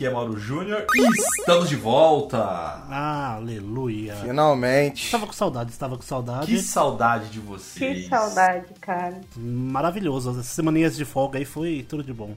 Aqui 0.00 0.06
é 0.06 0.10
Mauro 0.10 0.38
Júnior 0.38 0.86
e 0.94 1.06
estamos 1.38 1.68
de 1.68 1.76
volta! 1.76 2.38
Ah, 2.38 3.34
aleluia. 3.34 4.16
Finalmente. 4.16 5.04
Estava 5.04 5.26
com 5.26 5.32
saudade, 5.34 5.70
estava 5.72 5.94
com 5.94 6.02
saudade. 6.02 6.46
Que 6.46 6.58
saudade 6.58 7.28
de 7.28 7.38
vocês! 7.38 8.04
Que 8.04 8.08
saudade, 8.08 8.72
cara. 8.80 9.20
Maravilhoso. 9.36 10.30
Essas 10.30 10.46
semaninhas 10.46 10.96
de 10.96 11.04
folga 11.04 11.38
aí 11.38 11.44
foi 11.44 11.84
tudo 11.86 12.02
de 12.02 12.14
bom. 12.14 12.34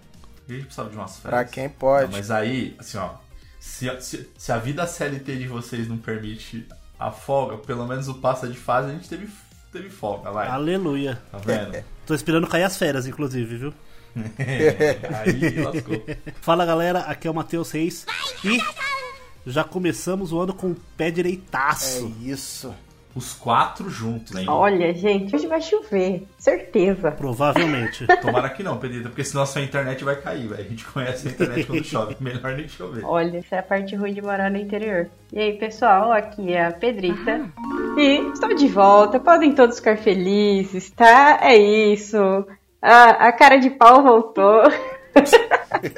A 0.50 0.52
gente 0.52 0.64
precisava 0.64 0.90
de 0.90 0.98
umas 0.98 1.18
férias. 1.20 1.40
Pra 1.40 1.46
quem 1.46 1.70
pode. 1.70 2.12
Não, 2.12 2.12
mas 2.12 2.30
aí, 2.30 2.76
assim, 2.78 2.98
ó. 2.98 3.12
Se, 3.62 3.90
se, 4.02 4.30
se 4.38 4.52
a 4.52 4.58
vida 4.58 4.86
CLT 4.86 5.38
de 5.38 5.48
vocês 5.48 5.88
não 5.88 5.98
permite 5.98 6.68
a 7.00 7.12
folga, 7.12 7.56
pelo 7.56 7.88
menos 7.88 8.10
o 8.10 8.16
passa 8.16 8.46
de 8.46 8.58
fase, 8.58 8.90
a 8.90 8.92
gente 8.92 9.08
teve, 9.08 9.30
teve 9.72 9.90
folga, 9.90 10.32
vai. 10.32 10.50
Aleluia. 10.50 11.18
Tá 11.32 11.38
vendo? 11.38 11.82
Tô 12.06 12.14
esperando 12.14 12.46
cair 12.46 12.64
as 12.64 12.76
férias, 12.76 13.08
inclusive, 13.08 13.56
viu? 13.56 13.74
aí 15.24 15.62
lascou. 15.62 16.04
Fala 16.42 16.66
galera, 16.66 17.00
aqui 17.00 17.28
é 17.28 17.32
o 17.32 17.34
Matheus 17.34 17.72
Reis 17.72 18.06
e 18.44 18.60
já 19.46 19.64
começamos 19.64 20.32
o 20.32 20.40
ano 20.40 20.54
com 20.54 20.68
o 20.72 20.76
pé 20.98 21.08
É 21.08 21.12
direitaço. 21.12 22.16
isso. 22.22 22.74
Os 23.16 23.32
quatro 23.32 23.92
juntos, 23.92 24.36
hein? 24.36 24.46
Olha, 24.50 24.92
gente, 24.92 25.36
hoje 25.36 25.46
vai 25.46 25.62
chover. 25.62 26.26
Certeza. 26.40 27.12
Provavelmente. 27.12 28.08
Tomara 28.20 28.50
que 28.50 28.64
não, 28.64 28.78
Pedrita, 28.78 29.10
porque 29.10 29.24
senão 29.24 29.44
a 29.44 29.46
sua 29.46 29.62
internet 29.62 30.04
vai 30.04 30.16
cair, 30.16 30.48
velho. 30.48 30.62
A 30.66 30.68
gente 30.68 30.84
conhece 30.86 31.28
a 31.28 31.32
internet 31.32 31.68
quando 31.68 31.84
chove. 31.84 32.16
Melhor 32.20 32.56
nem 32.56 32.68
chover. 32.68 33.06
Olha, 33.06 33.38
essa 33.38 33.58
é 33.58 33.60
a 33.60 33.64
parte 33.64 33.96
ruim 33.96 34.16
de 34.16 34.22
morar 34.22 34.50
no 34.50 34.58
interior. 34.58 35.12
E 35.32 35.38
aí, 35.40 35.54
pessoal, 35.60 36.12
aqui 36.12 36.54
é 36.54 36.66
a 36.66 36.72
Pedrita. 36.72 37.48
E 37.98 38.32
estamos 38.34 38.60
de 38.60 38.68
volta. 38.68 39.20
Podem 39.20 39.54
todos 39.54 39.78
ficar 39.78 39.98
felizes, 40.00 40.90
tá? 40.90 41.38
É 41.44 41.56
isso. 41.56 42.18
A, 42.84 43.28
a 43.30 43.32
cara 43.32 43.58
de 43.58 43.70
pau 43.70 44.04
voltou. 44.04 44.62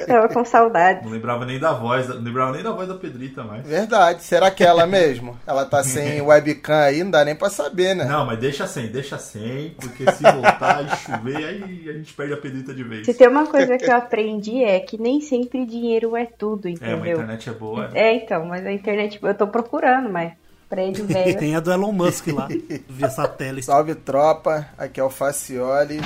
Tava 0.07 0.27
com 0.29 0.43
saudade. 0.45 1.03
Não 1.03 1.11
lembrava 1.11 1.45
nem 1.45 1.59
da 1.59 1.71
voz, 1.73 2.07
não 2.07 2.21
lembrava 2.21 2.51
nem 2.51 2.63
da 2.63 2.71
voz 2.71 2.87
da 2.87 2.95
Pedrita 2.95 3.43
mais. 3.43 3.65
Verdade. 3.67 4.23
Será 4.23 4.51
que 4.51 4.63
é 4.63 4.67
ela 4.67 4.85
mesmo? 4.85 5.37
Ela 5.47 5.65
tá 5.65 5.83
sem 5.83 6.21
webcam 6.21 6.73
aí, 6.75 7.03
não 7.03 7.11
dá 7.11 7.23
nem 7.25 7.35
pra 7.35 7.49
saber, 7.49 7.95
né? 7.95 8.05
Não, 8.05 8.25
mas 8.25 8.37
deixa 8.39 8.67
sem, 8.67 8.87
deixa 8.87 9.17
sem, 9.17 9.71
porque 9.79 10.09
se 10.11 10.23
voltar 10.23 10.85
e 10.85 10.89
chover, 10.97 11.37
aí 11.37 11.89
a 11.89 11.93
gente 11.93 12.13
perde 12.13 12.33
a 12.33 12.37
Pedrita 12.37 12.73
de 12.73 12.83
vez. 12.83 13.05
Se 13.05 13.13
tem 13.13 13.27
uma 13.27 13.47
coisa 13.47 13.77
que 13.77 13.85
eu 13.89 13.95
aprendi 13.95 14.63
é 14.63 14.79
que 14.79 14.97
nem 15.01 15.19
sempre 15.21 15.65
dinheiro 15.65 16.15
é 16.15 16.25
tudo, 16.25 16.67
É, 16.67 16.71
uma 16.71 16.75
entendeu? 16.77 17.13
internet 17.15 17.49
é 17.49 17.53
boa. 17.53 17.89
É, 17.93 18.13
então, 18.15 18.45
mas 18.45 18.65
a 18.65 18.71
internet 18.71 19.19
eu 19.21 19.33
tô 19.35 19.47
procurando, 19.47 20.09
mas 20.09 20.33
prédio 20.69 21.05
velho. 21.05 21.37
Tem 21.37 21.55
a 21.55 21.59
do 21.59 21.71
Elon 21.71 21.91
Musk 21.91 22.27
lá, 22.27 22.47
via 22.89 23.09
satélite. 23.09 23.65
Salve 23.65 23.95
tropa, 23.95 24.67
aqui 24.77 24.99
é 24.99 25.03
o 25.03 25.09
Facioli 25.09 25.99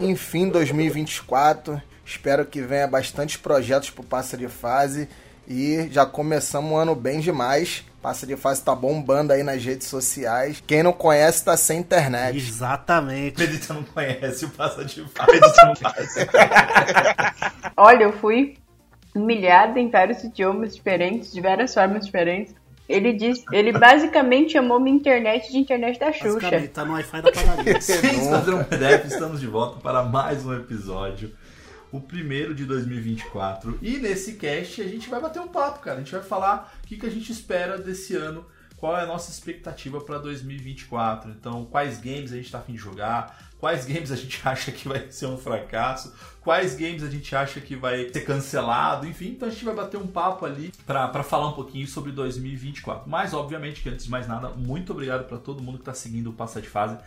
e 0.00 0.06
enfim 0.06 0.48
2024. 0.48 1.80
Espero 2.04 2.44
que 2.44 2.60
venha 2.60 2.86
bastante 2.86 3.38
projetos 3.38 3.90
pro 3.90 4.04
Passa 4.04 4.36
de 4.36 4.48
Fase 4.48 5.08
e 5.48 5.88
já 5.90 6.04
começamos 6.04 6.70
um 6.70 6.76
ano 6.76 6.94
bem 6.94 7.20
demais. 7.20 7.84
Passa 8.02 8.26
de 8.26 8.36
Fase 8.36 8.62
tá 8.62 8.74
bombando 8.74 9.32
aí 9.32 9.42
nas 9.42 9.64
redes 9.64 9.86
sociais. 9.86 10.62
Quem 10.66 10.82
não 10.82 10.92
conhece 10.92 11.42
tá 11.42 11.56
sem 11.56 11.80
internet. 11.80 12.36
Exatamente. 12.36 13.36
Pedrita 13.36 13.72
não 13.72 13.82
conhece 13.82 14.44
o 14.44 14.50
passa 14.50 14.84
de 14.84 15.02
fase. 15.08 15.40
Não. 15.40 15.74
Olha, 17.76 18.04
eu 18.04 18.12
fui 18.12 18.58
humilhada 19.14 19.80
em 19.80 19.88
vários 19.88 20.22
idiomas 20.22 20.74
diferentes, 20.74 21.32
de 21.32 21.40
várias 21.40 21.72
formas 21.72 22.04
diferentes. 22.04 22.54
Ele 22.88 23.14
disse, 23.14 23.44
ele 23.50 23.72
basicamente 23.72 24.52
chamou 24.52 24.78
minha 24.78 24.94
internet 24.94 25.50
de 25.50 25.56
internet 25.56 25.98
da 25.98 26.12
Xuxa. 26.12 26.68
Tá 26.68 26.84
no 26.84 26.92
Wi-Fi 26.92 27.22
da 27.22 27.32
padaria. 27.32 27.78
Esquadrão 27.78 28.62
PDF, 28.64 29.06
estamos 29.06 29.40
de 29.40 29.46
volta 29.46 29.80
para 29.80 30.02
mais 30.02 30.44
um 30.44 30.54
episódio. 30.54 31.34
O 31.90 32.00
primeiro 32.00 32.54
de 32.54 32.66
2024. 32.66 33.78
E 33.80 33.98
nesse 33.98 34.34
cast 34.34 34.82
a 34.82 34.88
gente 34.88 35.08
vai 35.08 35.20
bater 35.20 35.40
um 35.40 35.48
papo, 35.48 35.80
cara. 35.80 35.96
A 35.96 36.00
gente 36.00 36.12
vai 36.12 36.22
falar 36.22 36.76
o 36.82 36.86
que, 36.86 36.96
que 36.96 37.06
a 37.06 37.10
gente 37.10 37.32
espera 37.32 37.78
desse 37.78 38.16
ano, 38.16 38.44
qual 38.76 38.98
é 38.98 39.02
a 39.02 39.06
nossa 39.06 39.30
expectativa 39.30 40.00
para 40.00 40.18
2024. 40.18 41.30
Então, 41.30 41.64
quais 41.64 41.98
games 41.98 42.32
a 42.32 42.36
gente 42.36 42.50
tá 42.50 42.58
afim 42.58 42.72
de 42.72 42.78
jogar, 42.78 43.48
quais 43.58 43.86
games 43.86 44.12
a 44.12 44.16
gente 44.16 44.40
acha 44.44 44.70
que 44.70 44.86
vai 44.86 45.10
ser 45.10 45.26
um 45.26 45.38
fracasso, 45.38 46.14
quais 46.44 46.76
games 46.76 47.02
a 47.02 47.08
gente 47.08 47.34
acha 47.34 47.58
que 47.58 47.74
vai 47.74 48.10
ser 48.12 48.20
cancelado, 48.20 49.06
enfim. 49.06 49.30
Então 49.30 49.48
a 49.48 49.50
gente 49.50 49.64
vai 49.64 49.74
bater 49.74 49.96
um 49.96 50.06
papo 50.06 50.44
ali 50.44 50.70
para 50.86 51.22
falar 51.22 51.48
um 51.48 51.52
pouquinho 51.52 51.86
sobre 51.88 52.12
2024. 52.12 53.08
Mas, 53.08 53.32
obviamente, 53.32 53.80
que 53.80 53.88
antes 53.88 54.04
de 54.04 54.10
mais 54.10 54.28
nada, 54.28 54.50
muito 54.50 54.92
obrigado 54.92 55.26
para 55.26 55.38
todo 55.38 55.62
mundo 55.62 55.78
que 55.78 55.84
tá 55.84 55.94
seguindo 55.94 56.28
o 56.28 56.32
Passa 56.34 56.60
de 56.60 56.68
Fase. 56.68 56.98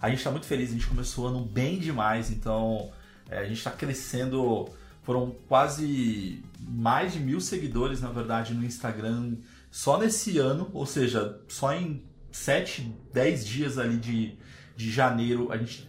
A 0.00 0.08
gente 0.08 0.18
está 0.18 0.30
muito 0.30 0.46
feliz, 0.46 0.70
a 0.70 0.72
gente 0.72 0.86
começou 0.86 1.26
o 1.26 1.28
ano 1.28 1.40
bem 1.44 1.78
demais, 1.78 2.30
então 2.30 2.90
é, 3.28 3.38
a 3.38 3.44
gente 3.44 3.58
está 3.58 3.70
crescendo. 3.70 4.66
Foram 5.02 5.36
quase 5.46 6.42
mais 6.58 7.12
de 7.12 7.20
mil 7.20 7.40
seguidores, 7.40 8.00
na 8.00 8.08
verdade, 8.08 8.54
no 8.54 8.64
Instagram 8.64 9.36
só 9.70 9.98
nesse 9.98 10.38
ano, 10.38 10.70
ou 10.72 10.86
seja, 10.86 11.38
só 11.48 11.72
em 11.74 12.02
7, 12.32 12.92
10 13.12 13.46
dias 13.46 13.78
ali 13.78 13.98
de, 13.98 14.38
de 14.76 14.90
janeiro 14.90 15.50
a 15.50 15.56
gente 15.56 15.88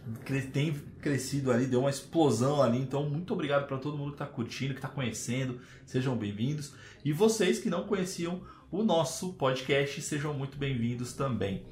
tem 0.52 0.72
crescido 1.00 1.52
ali, 1.52 1.66
deu 1.66 1.80
uma 1.80 1.90
explosão 1.90 2.62
ali. 2.62 2.78
Então, 2.78 3.08
muito 3.08 3.32
obrigado 3.34 3.66
para 3.66 3.76
todo 3.76 3.96
mundo 3.96 4.08
que 4.08 4.14
está 4.14 4.26
curtindo, 4.26 4.72
que 4.72 4.78
está 4.78 4.88
conhecendo, 4.88 5.60
sejam 5.84 6.16
bem-vindos. 6.16 6.72
E 7.04 7.12
vocês 7.12 7.58
que 7.58 7.68
não 7.68 7.84
conheciam 7.84 8.40
o 8.70 8.82
nosso 8.82 9.34
podcast, 9.34 10.00
sejam 10.00 10.32
muito 10.32 10.56
bem-vindos 10.56 11.12
também. 11.12 11.64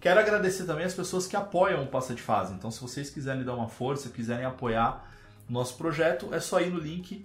Quero 0.00 0.18
agradecer 0.18 0.64
também 0.64 0.84
as 0.84 0.94
pessoas 0.94 1.26
que 1.26 1.36
apoiam 1.36 1.84
o 1.84 1.86
Passa 1.86 2.14
de 2.14 2.22
Fase. 2.22 2.54
Então, 2.54 2.70
se 2.70 2.80
vocês 2.80 3.10
quiserem 3.10 3.44
dar 3.44 3.54
uma 3.54 3.68
força, 3.68 4.08
quiserem 4.08 4.44
apoiar 4.44 5.12
o 5.48 5.52
nosso 5.52 5.76
projeto, 5.76 6.32
é 6.32 6.40
só 6.40 6.60
ir 6.60 6.70
no 6.70 6.78
link 6.78 7.24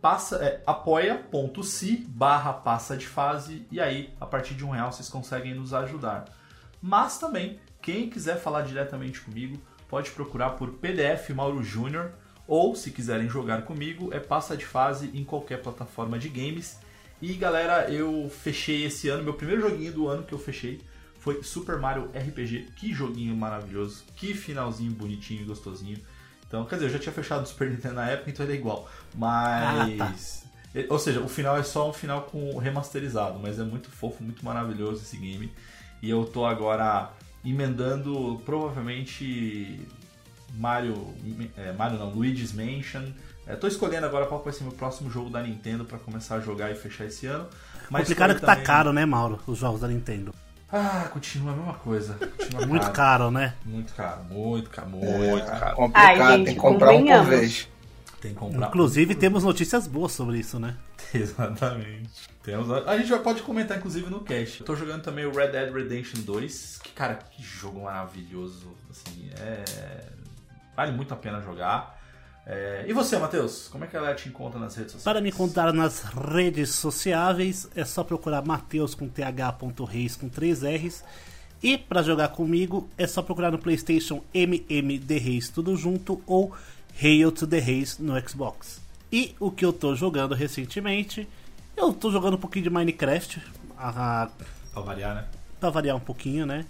passa, 0.00 0.36
é, 0.36 0.62
apoia.se 0.64 1.96
barra 2.08 2.52
passa 2.52 2.96
de 2.96 3.06
fase 3.06 3.66
e 3.70 3.80
aí, 3.80 4.14
a 4.20 4.26
partir 4.26 4.54
de 4.54 4.64
um 4.64 4.70
real, 4.70 4.92
vocês 4.92 5.08
conseguem 5.08 5.54
nos 5.54 5.74
ajudar. 5.74 6.26
Mas 6.80 7.18
também, 7.18 7.58
quem 7.86 8.10
quiser 8.10 8.40
falar 8.40 8.62
diretamente 8.62 9.20
comigo, 9.20 9.62
pode 9.88 10.10
procurar 10.10 10.50
por 10.50 10.72
PDF 10.72 11.30
Mauro 11.30 11.62
Júnior 11.62 12.10
ou, 12.44 12.74
se 12.74 12.90
quiserem 12.90 13.28
jogar 13.28 13.62
comigo, 13.62 14.12
é 14.12 14.18
passa 14.18 14.56
de 14.56 14.66
fase 14.66 15.08
em 15.14 15.22
qualquer 15.22 15.62
plataforma 15.62 16.18
de 16.18 16.28
games. 16.28 16.80
E 17.22 17.32
galera, 17.34 17.88
eu 17.88 18.28
fechei 18.42 18.84
esse 18.84 19.08
ano, 19.08 19.22
meu 19.22 19.34
primeiro 19.34 19.62
joguinho 19.62 19.92
do 19.92 20.08
ano 20.08 20.24
que 20.24 20.32
eu 20.32 20.38
fechei 20.38 20.80
foi 21.20 21.40
Super 21.44 21.78
Mario 21.78 22.06
RPG. 22.06 22.72
Que 22.74 22.92
joguinho 22.92 23.36
maravilhoso, 23.36 24.02
que 24.16 24.34
finalzinho 24.34 24.90
bonitinho 24.90 25.42
e 25.42 25.44
gostosinho. 25.44 25.98
Então, 26.48 26.64
quer 26.64 26.74
dizer, 26.74 26.86
eu 26.86 26.92
já 26.92 26.98
tinha 26.98 27.12
fechado 27.12 27.44
o 27.44 27.46
Super 27.46 27.70
Nintendo 27.70 27.94
na 27.94 28.10
época, 28.10 28.30
então 28.30 28.44
ele 28.44 28.54
é 28.54 28.56
igual. 28.56 28.90
Mas. 29.14 30.44
Ou 30.88 30.98
seja, 30.98 31.20
o 31.20 31.28
final 31.28 31.56
é 31.56 31.62
só 31.62 31.88
um 31.88 31.92
final 31.92 32.22
com 32.22 32.58
remasterizado, 32.58 33.38
mas 33.38 33.60
é 33.60 33.62
muito 33.62 33.90
fofo, 33.90 34.24
muito 34.24 34.44
maravilhoso 34.44 35.02
esse 35.02 35.16
game. 35.16 35.52
E 36.02 36.10
eu 36.10 36.24
tô 36.24 36.44
agora 36.44 37.12
emendando 37.50 38.40
provavelmente 38.44 39.80
Mario, 40.54 41.14
é, 41.56 41.72
Mario 41.72 41.98
não, 41.98 42.10
Luigi's 42.10 42.52
Mansion. 42.52 43.02
É, 43.46 43.54
tô 43.54 43.66
escolhendo 43.68 44.06
agora 44.06 44.26
qual 44.26 44.42
vai 44.42 44.52
ser 44.52 44.62
o 44.62 44.66
meu 44.66 44.72
próximo 44.72 45.08
jogo 45.10 45.30
da 45.30 45.40
Nintendo 45.42 45.84
pra 45.84 45.98
começar 45.98 46.36
a 46.36 46.40
jogar 46.40 46.70
e 46.70 46.74
fechar 46.74 47.04
esse 47.04 47.26
ano. 47.26 47.46
Mas 47.88 48.02
Complicado 48.02 48.30
é 48.30 48.34
que 48.34 48.40
tá 48.40 48.46
também- 48.48 48.64
caro, 48.64 48.92
né, 48.92 49.06
Mauro? 49.06 49.38
Os 49.46 49.58
jogos 49.58 49.80
da 49.80 49.88
Nintendo. 49.88 50.34
Ah, 50.72 51.08
continua 51.12 51.52
a 51.52 51.56
mesma 51.56 51.74
coisa. 51.74 52.14
Continua 52.14 52.66
Muito 52.66 52.90
caro, 52.90 53.30
né? 53.30 53.54
Muito 53.64 53.94
caro, 53.94 54.24
muito 54.24 54.68
caro, 54.68 54.88
muito 54.88 55.46
caro. 55.46 55.76
Complicado, 55.76 56.20
Ai, 56.20 56.36
gente, 56.38 56.44
tem 56.46 56.54
que 56.54 56.60
comprar 56.60 56.90
um 56.92 57.06
por 57.06 57.24
vez. 57.24 57.68
Comprar. 58.34 58.68
Inclusive, 58.68 59.14
temos 59.14 59.44
notícias 59.44 59.86
boas 59.86 60.12
sobre 60.12 60.38
isso, 60.38 60.58
né? 60.58 60.76
Exatamente. 61.14 62.10
Temos, 62.42 62.70
a 62.70 62.96
gente 62.96 63.08
já 63.08 63.18
pode 63.18 63.42
comentar, 63.42 63.78
inclusive, 63.78 64.08
no 64.08 64.20
cast. 64.20 64.60
Eu 64.60 64.66
tô 64.66 64.76
jogando 64.76 65.02
também 65.02 65.24
o 65.24 65.32
Red 65.32 65.48
Dead 65.48 65.72
Redemption 65.72 66.20
2. 66.22 66.80
Que, 66.82 66.92
cara, 66.92 67.14
que 67.14 67.42
jogo 67.42 67.82
maravilhoso. 67.82 68.68
Assim, 68.90 69.30
é... 69.40 69.64
Vale 70.76 70.92
muito 70.92 71.12
a 71.12 71.16
pena 71.16 71.40
jogar. 71.40 71.96
É, 72.46 72.84
E 72.86 72.92
você, 72.92 73.18
Matheus? 73.18 73.66
Como 73.66 73.84
é 73.84 73.86
que 73.88 73.96
ela 73.96 74.14
te 74.14 74.28
encontra 74.28 74.60
nas 74.60 74.76
redes 74.76 74.92
sociais? 74.92 75.04
Para 75.04 75.20
me 75.20 75.32
contar 75.32 75.72
nas 75.72 76.02
redes 76.02 76.70
sociáveis, 76.70 77.68
é 77.74 77.84
só 77.84 78.04
procurar 78.04 78.44
Mateus 78.44 78.94
com 78.94 79.08
th.reis 79.08 80.14
com 80.14 80.28
3 80.28 80.62
R's. 80.62 81.04
E 81.60 81.76
para 81.76 82.02
jogar 82.02 82.28
comigo, 82.28 82.88
é 82.96 83.06
só 83.06 83.22
procurar 83.22 83.50
no 83.50 83.58
PlayStation 83.58 84.22
MMD 84.32 85.18
Reis 85.18 85.48
tudo 85.48 85.74
junto 85.74 86.22
ou 86.26 86.52
Hail 87.00 87.30
to 87.32 87.46
the 87.46 87.58
Reis 87.58 87.98
no 87.98 88.14
Xbox. 88.28 88.80
E 89.12 89.34
o 89.38 89.50
que 89.50 89.64
eu 89.64 89.72
tô 89.72 89.94
jogando 89.94 90.34
recentemente, 90.34 91.28
eu 91.76 91.92
tô 91.92 92.10
jogando 92.10 92.34
um 92.34 92.40
pouquinho 92.40 92.64
de 92.64 92.70
Minecraft, 92.70 93.40
a, 93.78 94.22
a, 94.24 94.30
Pra 94.72 94.82
variar, 94.82 95.14
né? 95.14 95.24
pra 95.60 95.70
variar 95.70 95.96
um 95.96 96.00
pouquinho, 96.00 96.44
né? 96.44 96.66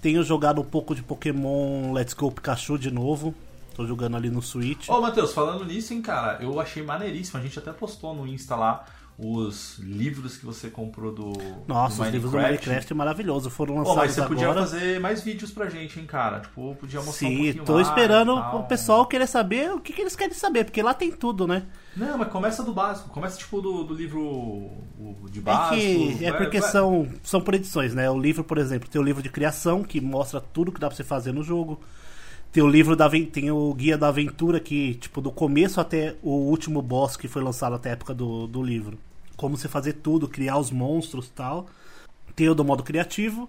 Tenho 0.00 0.22
jogado 0.22 0.60
um 0.60 0.64
pouco 0.64 0.94
de 0.94 1.02
Pokémon 1.02 1.92
Let's 1.92 2.14
Go 2.14 2.30
Pikachu 2.30 2.78
de 2.78 2.90
novo. 2.90 3.34
Tô 3.74 3.86
jogando 3.86 4.16
ali 4.16 4.28
no 4.30 4.42
Switch. 4.42 4.88
Ô, 4.88 5.00
Matheus, 5.00 5.32
falando 5.32 5.64
nisso, 5.64 5.94
hein, 5.94 6.02
cara, 6.02 6.42
eu 6.42 6.58
achei 6.60 6.82
maneiríssimo. 6.82 7.38
A 7.40 7.42
gente 7.42 7.58
até 7.58 7.72
postou 7.72 8.14
no 8.14 8.26
Insta 8.26 8.56
lá 8.56 8.84
os 9.18 9.78
livros 9.78 10.36
que 10.36 10.44
você 10.44 10.68
comprou 10.68 11.12
do. 11.12 11.32
Nossa, 11.68 11.96
do 11.98 12.02
os 12.02 12.08
livros 12.12 12.32
do 12.32 12.38
Minecraft 12.38 12.92
é 12.92 12.96
maravilhoso. 12.96 13.50
Foram 13.50 13.76
lançados 13.76 13.96
mas 13.98 14.12
você 14.12 14.22
podia 14.22 14.44
agora. 14.50 14.60
fazer 14.66 15.00
mais 15.00 15.22
vídeos 15.22 15.50
pra 15.50 15.68
gente, 15.68 16.00
hein, 16.00 16.06
cara? 16.06 16.40
Tipo, 16.40 16.74
podia 16.76 17.00
mostrar 17.00 17.28
um 17.28 17.30
Sim, 17.30 17.36
pouquinho 17.44 17.64
tô 17.64 17.80
esperando 17.80 18.34
o 18.34 18.62
pessoal 18.64 19.06
querer 19.06 19.26
saber 19.26 19.72
o 19.72 19.80
que, 19.80 19.92
que 19.92 20.00
eles 20.00 20.16
querem 20.16 20.34
saber, 20.34 20.64
porque 20.64 20.82
lá 20.82 20.94
tem 20.94 21.12
tudo, 21.12 21.46
né? 21.46 21.64
Não, 21.96 22.16
mas 22.18 22.28
começa 22.28 22.62
do 22.62 22.72
básico. 22.72 23.10
Começa, 23.10 23.36
tipo, 23.38 23.60
do, 23.60 23.84
do 23.84 23.94
livro 23.94 24.70
de 25.30 25.38
É 25.40 25.42
básico. 25.42 25.76
que 25.76 26.24
é 26.24 26.30
vai- 26.30 26.40
porque 26.42 26.60
vai- 26.60 26.70
são, 26.70 27.06
são 27.22 27.40
por 27.40 27.54
edições, 27.54 27.94
né? 27.94 28.10
O 28.10 28.18
livro, 28.18 28.42
por 28.42 28.56
exemplo, 28.58 28.88
tem 28.88 29.00
o 29.00 29.04
livro 29.04 29.22
de 29.22 29.28
criação, 29.28 29.82
que 29.82 30.00
mostra 30.00 30.40
tudo 30.40 30.72
que 30.72 30.80
dá 30.80 30.88
pra 30.88 30.96
você 30.96 31.04
fazer 31.04 31.32
no 31.32 31.42
jogo. 31.42 31.80
Tem 32.52 32.62
o 32.62 32.68
livro 32.68 32.94
da 32.94 33.08
tem 33.08 33.50
o 33.50 33.72
guia 33.72 33.96
da 33.96 34.08
aventura, 34.08 34.60
que, 34.60 34.94
tipo, 34.94 35.20
do 35.22 35.32
começo 35.32 35.80
até 35.80 36.14
o 36.22 36.30
último 36.30 36.82
boss 36.82 37.16
que 37.16 37.26
foi 37.26 37.42
lançado 37.42 37.74
até 37.74 37.88
a 37.88 37.92
época 37.92 38.12
do, 38.12 38.46
do 38.46 38.62
livro. 38.62 38.98
Como 39.36 39.56
você 39.56 39.68
fazer 39.68 39.94
tudo, 39.94 40.28
criar 40.28 40.58
os 40.58 40.70
monstros 40.70 41.26
e 41.28 41.30
tal. 41.30 41.66
Tem 42.36 42.48
o 42.48 42.54
do 42.54 42.62
modo 42.64 42.82
criativo. 42.82 43.48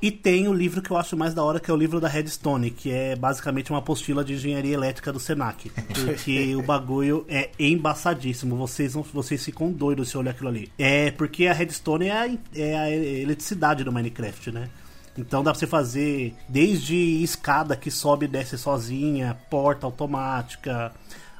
E 0.00 0.10
tem 0.10 0.46
o 0.48 0.52
livro 0.52 0.82
que 0.82 0.90
eu 0.90 0.96
acho 0.98 1.16
mais 1.16 1.32
da 1.32 1.42
hora, 1.42 1.58
que 1.58 1.70
é 1.70 1.74
o 1.74 1.76
livro 1.76 1.98
da 1.98 2.08
Redstone, 2.08 2.70
que 2.70 2.90
é 2.90 3.16
basicamente 3.16 3.70
uma 3.72 3.78
apostila 3.78 4.22
de 4.22 4.34
engenharia 4.34 4.74
elétrica 4.74 5.10
do 5.12 5.18
Senac. 5.18 5.70
Porque 5.70 6.54
o 6.56 6.62
bagulho 6.62 7.24
é 7.26 7.50
embaçadíssimo. 7.58 8.54
Vocês, 8.54 8.92
vão- 8.94 9.02
vocês 9.02 9.42
ficam 9.44 9.72
doidos 9.72 10.10
se 10.10 10.18
olhar 10.18 10.32
aquilo 10.32 10.48
ali. 10.50 10.70
É 10.78 11.10
porque 11.10 11.46
a 11.46 11.52
Redstone 11.54 12.06
é 12.08 12.12
a, 12.12 12.38
é 12.54 12.78
a 12.78 12.90
eletricidade 12.90 13.82
do 13.82 13.90
Minecraft, 13.92 14.52
né? 14.52 14.68
Então 15.16 15.42
dá 15.42 15.52
pra 15.52 15.58
você 15.58 15.66
fazer 15.66 16.34
desde 16.48 16.94
escada 17.22 17.76
que 17.76 17.90
sobe 17.90 18.26
e 18.26 18.28
desce 18.28 18.58
sozinha, 18.58 19.38
porta 19.48 19.86
automática, 19.86 20.92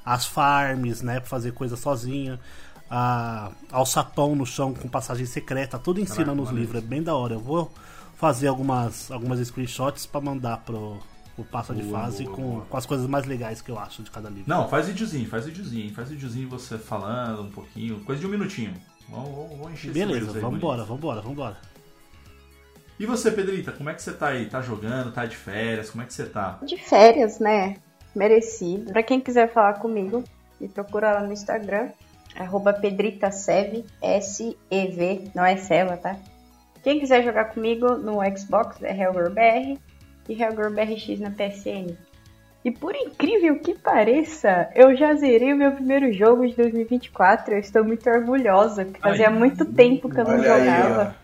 as 0.05 0.27
farms, 0.27 1.03
né? 1.03 1.21
Pra 1.21 1.29
fazer 1.29 1.53
coisa 1.53 1.77
sozinha. 1.77 2.39
A, 2.91 3.51
alçapão 3.73 4.37
no 4.37 4.47
chão 4.47 4.73
com 4.75 4.89
passagem 4.89 5.27
secreta, 5.27 5.79
tudo 5.79 6.01
ensina 6.01 6.27
Caraca, 6.27 6.41
nos 6.41 6.51
livros, 6.51 6.83
é 6.83 6.87
bem 6.87 7.03
da 7.03 7.15
hora. 7.15 7.35
Eu 7.35 7.41
vou 7.41 7.73
fazer 8.17 8.47
algumas, 8.47 9.11
algumas 9.11 9.41
screenshots 9.41 10.07
pra 10.07 10.21
mandar 10.21 10.59
pro, 10.59 10.99
passo 11.51 11.75
de 11.75 11.83
fase 11.91 12.25
boa, 12.25 12.37
com, 12.37 12.43
boa. 12.43 12.65
com 12.67 12.77
as 12.77 12.87
coisas 12.87 13.07
mais 13.09 13.25
legais 13.25 13.61
que 13.61 13.71
eu 13.71 13.79
acho 13.79 14.03
de 14.03 14.11
cada 14.11 14.29
livro. 14.29 14.45
Não, 14.47 14.69
faz 14.69 14.87
videozinho, 14.87 15.29
faz 15.29 15.47
videozinho. 15.47 15.93
Faz 15.93 16.11
videozinho 16.11 16.49
você 16.49 16.79
falando 16.79 17.43
um 17.43 17.51
pouquinho. 17.51 17.99
Coisa 18.01 18.21
de 18.21 18.27
um 18.27 18.31
minutinho. 18.31 18.75
Vamos, 19.09 19.31
vamos, 19.31 19.59
vamos 19.59 19.73
encher 19.73 19.93
Beleza, 19.93 20.21
Reels 20.21 20.37
aí, 20.37 20.43
vambora, 20.43 20.77
bonito. 20.85 20.89
vambora, 20.89 21.21
vambora. 21.21 21.74
E 22.99 23.07
você, 23.07 23.31
Pedrita, 23.31 23.73
como 23.73 23.91
é 23.91 23.95
que 23.95 24.03
você 24.03 24.13
tá 24.13 24.29
aí? 24.29 24.47
Tá 24.47 24.61
jogando? 24.61 25.13
Tá 25.13 25.27
de 25.27 25.37
férias? 25.37 25.91
Como 25.91 26.03
é 26.03 26.07
que 26.07 26.15
você 26.15 26.27
tá? 26.27 26.59
De 26.63 26.77
férias, 26.77 27.41
né? 27.41 27.77
Merecido. 28.15 28.93
Pra 28.93 29.03
quem 29.03 29.21
quiser 29.21 29.53
falar 29.53 29.75
comigo, 29.75 30.23
me 30.61 30.69
procura 30.69 31.13
lá 31.13 31.21
no 31.21 31.33
Instagram. 31.33 31.89
Arroba 32.37 32.73
PedritaSev, 32.73 33.85
S-E-V, 34.03 35.31
não 35.35 35.45
é 35.45 35.57
Seva, 35.57 35.97
tá? 35.97 36.17
Quem 36.83 37.01
quiser 37.01 37.25
jogar 37.25 37.47
comigo 37.47 37.97
no 37.97 38.19
Xbox 38.37 38.83
é 38.83 38.91
HellgirlBR 38.91 39.79
e 40.29 40.43
HellgirlBRX 40.43 41.21
na 41.21 41.31
PSN. 41.31 41.97
E 42.65 42.71
por 42.71 42.95
incrível 42.95 43.59
que 43.59 43.75
pareça, 43.75 44.71
eu 44.75 44.97
já 44.97 45.15
zerei 45.15 45.53
o 45.53 45.57
meu 45.57 45.73
primeiro 45.73 46.13
jogo 46.13 46.47
de 46.47 46.57
2024. 46.57 47.55
Eu 47.55 47.59
estou 47.59 47.85
muito 47.85 48.09
orgulhosa, 48.09 48.85
porque 48.85 49.01
fazia 49.01 49.31
muito 49.31 49.65
tempo 49.67 50.09
que 50.09 50.19
eu 50.19 50.25
não 50.25 50.33
Olha 50.33 50.55
aí, 50.55 51.15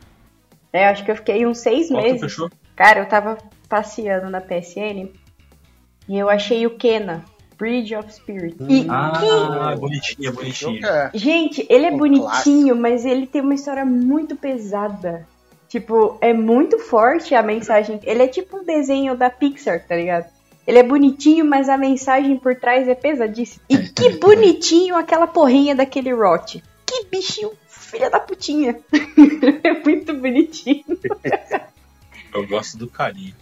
jogava. 0.73 0.85
É, 0.85 0.87
acho 0.89 1.05
que 1.05 1.11
eu 1.11 1.17
fiquei 1.17 1.47
uns 1.47 1.59
seis 1.59 1.89
Qual 1.89 2.01
que 2.03 2.07
meses. 2.09 2.21
fechou? 2.21 2.51
Cara, 2.77 3.01
eu 3.01 3.07
tava 3.07 3.39
passeando 3.69 4.31
na 4.31 4.41
PSN 4.41 5.11
e 6.09 6.19
eu 6.19 6.29
achei 6.31 6.67
o 6.67 6.71
Kena, 6.77 7.25
Bridge 7.59 7.95
of 7.95 8.13
Spirit. 8.13 8.57
E 8.69 8.87
Ah, 8.89 9.75
bonitinha, 9.79 10.31
Jogo 10.31 10.37
bonitinha. 10.39 10.87
é- 10.87 11.09
que, 11.11 11.19
gente, 11.19 11.67
ele 11.69 11.87
é 11.87 11.91
Um 11.91 11.99
bonitinho, 11.99 12.75
mas 12.77 13.05
ele 13.05 13.27
tem 13.27 13.43
uma 13.43 13.55
história 13.55 13.85
muito 13.85 14.35
pesada. 14.37 15.27
Tipo, 15.69 16.19
é 16.21 16.33
muito 16.33 16.79
forte 16.81 17.33
a 17.35 17.43
mensagem. 17.43 18.01
Ele 18.03 18.23
é 18.25 18.27
tipo 18.27 18.57
um 18.59 18.65
desenho 18.65 19.15
da 19.17 19.31
Pixar, 19.31 19.85
tá 19.87 19.95
ligado? 19.95 20.27
Ele 20.67 20.79
é 20.79 20.83
bonitinho, 20.83 21.45
mas 21.45 21.69
a 21.69 21.77
mensagem 21.77 22.37
por 22.37 22.57
trás 22.57 22.89
é 22.89 22.95
pesadíssima. 22.95 23.63
E 23.69 23.79
que 23.79 24.11
bonitinho 24.19 24.97
aquela 24.97 25.27
porrinha 25.29 25.75
daquele 25.75 26.13
Rot. 26.13 26.63
Que 26.85 27.05
bichinho 27.11 27.53
filha 27.91 28.09
da 28.09 28.21
putinha. 28.21 28.79
é 29.63 29.73
muito 29.85 30.15
bonitinho. 30.15 30.85
Eu 32.33 32.47
gosto 32.47 32.79
do 32.79 32.89
carinho. 32.89 33.35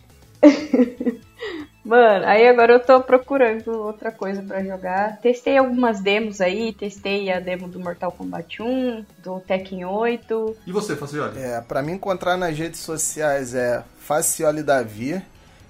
Mano, 1.85 2.27
aí 2.27 2.47
agora 2.47 2.75
eu 2.75 2.81
tô 2.81 3.01
procurando 3.01 3.69
outra 3.71 4.13
coisa 4.13 4.43
pra 4.43 4.63
jogar. 4.63 5.19
Testei 5.23 5.57
algumas 5.57 6.01
demos 6.01 6.39
aí, 6.39 6.71
testei 6.73 7.33
a 7.33 7.41
demo 7.41 7.67
do 7.67 7.81
Mortal 7.81 8.13
Kombat 8.13 8.63
1, 8.63 9.07
do 9.25 9.41
Tekken 9.41 9.87
8. 9.87 10.57
E 10.67 10.73
você, 10.73 10.95
Facioli? 10.95 11.41
É, 11.41 11.63
para 11.63 11.81
me 11.83 11.93
encontrar 11.93 12.37
nas 12.37 12.59
redes 12.59 12.81
sociais 12.81 13.55
é 13.55 13.83
Facioli 14.01 14.63
Davi. 14.63 15.23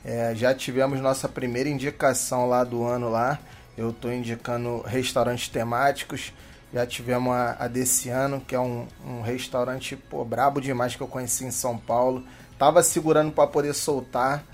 É, 0.04 0.34
já 0.34 0.52
tivemos 0.52 1.00
nossa 1.00 1.28
primeira 1.28 1.68
indicação 1.68 2.48
lá 2.48 2.64
do 2.64 2.82
ano 2.84 3.08
lá. 3.08 3.38
Eu 3.76 3.92
tô 3.92 4.10
indicando 4.10 4.80
restaurantes 4.80 5.48
temáticos. 5.48 6.32
Já 6.72 6.86
tivemos 6.86 7.32
a, 7.32 7.56
a 7.60 7.68
desse 7.68 8.10
ano, 8.10 8.40
que 8.40 8.54
é 8.54 8.60
um, 8.60 8.86
um 9.06 9.22
restaurante 9.22 9.96
pô, 9.96 10.24
brabo 10.24 10.60
demais 10.60 10.94
que 10.94 11.02
eu 11.02 11.06
conheci 11.06 11.44
em 11.44 11.50
São 11.50 11.78
Paulo. 11.78 12.24
Tava 12.58 12.82
segurando 12.82 13.32
para 13.32 13.46
poder 13.46 13.74
soltar, 13.74 14.44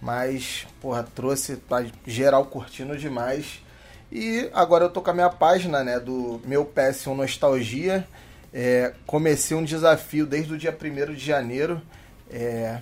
mas 0.00 0.66
porra, 0.80 1.02
trouxe 1.02 1.56
pra 1.56 1.86
geral 2.06 2.44
curtindo 2.46 2.96
demais. 2.96 3.62
E 4.10 4.50
agora 4.52 4.84
eu 4.84 4.90
tô 4.90 5.00
com 5.00 5.10
a 5.10 5.14
minha 5.14 5.30
página, 5.30 5.82
né, 5.82 5.98
do 5.98 6.40
meu 6.44 6.66
PS1 6.66 7.14
Nostalgia. 7.14 8.06
É, 8.52 8.92
comecei 9.06 9.56
um 9.56 9.64
desafio 9.64 10.26
desde 10.26 10.52
o 10.52 10.58
dia 10.58 10.76
1 10.78 11.14
de 11.14 11.24
janeiro, 11.24 11.80
é, 12.30 12.78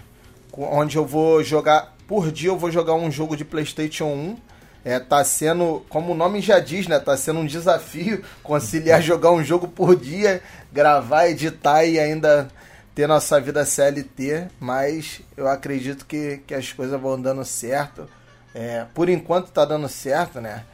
onde 0.53 0.97
eu 0.97 1.07
vou 1.07 1.45
jogar, 1.45 1.95
por 2.09 2.33
dia 2.33 2.49
eu 2.49 2.59
vou 2.59 2.73
jogar 2.73 2.95
um 2.95 3.09
jogo 3.09 3.37
de 3.37 3.45
Playstation 3.45 4.07
1. 4.07 4.37
É, 4.85 4.99
tá 4.99 5.23
sendo, 5.25 5.85
como 5.89 6.13
o 6.13 6.17
nome 6.17 6.41
já 6.41 6.59
diz, 6.59 6.87
né? 6.87 6.99
Tá 6.99 7.17
sendo 7.17 7.41
um 7.41 7.47
desafio 7.47 8.25
conciliar 8.43 9.01
jogar 9.03 9.31
um 9.31 9.45
jogo 9.45 9.69
por 9.69 9.95
dia, 9.95 10.43
gravar, 10.73 11.29
editar 11.29 11.85
e 11.85 11.99
ainda 11.99 12.49
ter 12.95 13.07
nossa 13.07 13.41
vida 13.41 13.65
CLT, 13.65 14.49
mas 14.59 15.21
eu 15.37 15.49
acredito 15.49 16.05
que, 16.07 16.41
que 16.47 16.55
as 16.55 16.73
coisas 16.73 17.01
vão 17.01 17.21
dando 17.21 17.45
certo. 17.45 18.09
É, 18.55 18.85
por 18.95 19.09
enquanto 19.09 19.51
tá 19.51 19.65
dando 19.65 19.89
certo, 19.89 20.41
né? 20.41 20.65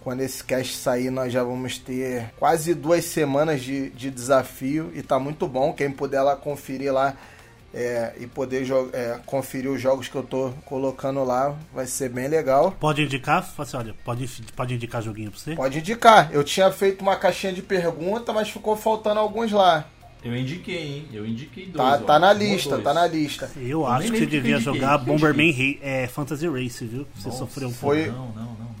Quando 0.00 0.22
esse 0.22 0.42
cast 0.42 0.76
sair, 0.76 1.10
nós 1.10 1.32
já 1.32 1.44
vamos 1.44 1.78
ter 1.78 2.32
quase 2.36 2.74
duas 2.74 3.04
semanas 3.04 3.60
de, 3.60 3.90
de 3.90 4.10
desafio 4.10 4.90
e 4.94 5.02
tá 5.02 5.18
muito 5.18 5.46
bom. 5.46 5.72
Quem 5.72 5.90
puder 5.90 6.22
lá 6.22 6.34
conferir 6.34 6.92
lá 6.92 7.14
é, 7.74 8.12
e 8.20 8.26
poder 8.26 8.66
é, 8.92 9.18
conferir 9.24 9.70
os 9.70 9.80
jogos 9.80 10.08
que 10.08 10.14
eu 10.14 10.22
tô 10.22 10.52
colocando 10.64 11.24
lá, 11.24 11.54
vai 11.72 11.86
ser 11.86 12.08
bem 12.10 12.28
legal. 12.28 12.72
Pode 12.78 13.02
indicar? 13.02 13.48
Assim, 13.58 13.76
olha, 13.76 13.94
pode, 14.04 14.26
pode 14.54 14.74
indicar 14.74 15.02
joguinho 15.02 15.30
pra 15.30 15.40
você? 15.40 15.54
Pode 15.54 15.78
indicar. 15.78 16.30
Eu 16.32 16.44
tinha 16.44 16.70
feito 16.70 17.00
uma 17.02 17.16
caixinha 17.16 17.52
de 17.52 17.62
pergunta, 17.62 18.32
mas 18.32 18.50
ficou 18.50 18.76
faltando 18.76 19.20
alguns 19.20 19.50
lá. 19.52 19.86
Eu 20.24 20.36
indiquei, 20.36 20.76
hein? 20.98 21.08
Eu 21.12 21.26
indiquei 21.26 21.66
dois. 21.66 21.76
Tá, 21.76 21.94
ó. 22.00 22.06
tá 22.06 22.18
na 22.18 22.30
Um 22.30 22.34
lista, 22.38 22.70
dois. 22.70 22.84
tá 22.84 22.94
na 22.94 23.06
lista. 23.08 23.50
Eu 23.56 23.80
nem 23.80 23.88
acho 23.88 24.12
que 24.12 24.18
você 24.18 24.24
eu 24.24 24.28
devia 24.28 24.56
indiquei. 24.56 24.74
jogar 24.74 24.92
eu 24.92 24.98
Bomberman 25.04 25.78
é, 25.82 26.06
Fantasy 26.06 26.48
Race, 26.48 26.84
viu? 26.84 27.06
Você 27.16 27.26
Nossa, 27.26 27.38
sofreu 27.38 27.68
um 27.68 27.72
foi- 27.72 28.04
pouco. 28.04 28.18
Não, 28.18 28.26
não, 28.28 28.34
não. 28.44 28.52
não. 28.54 28.72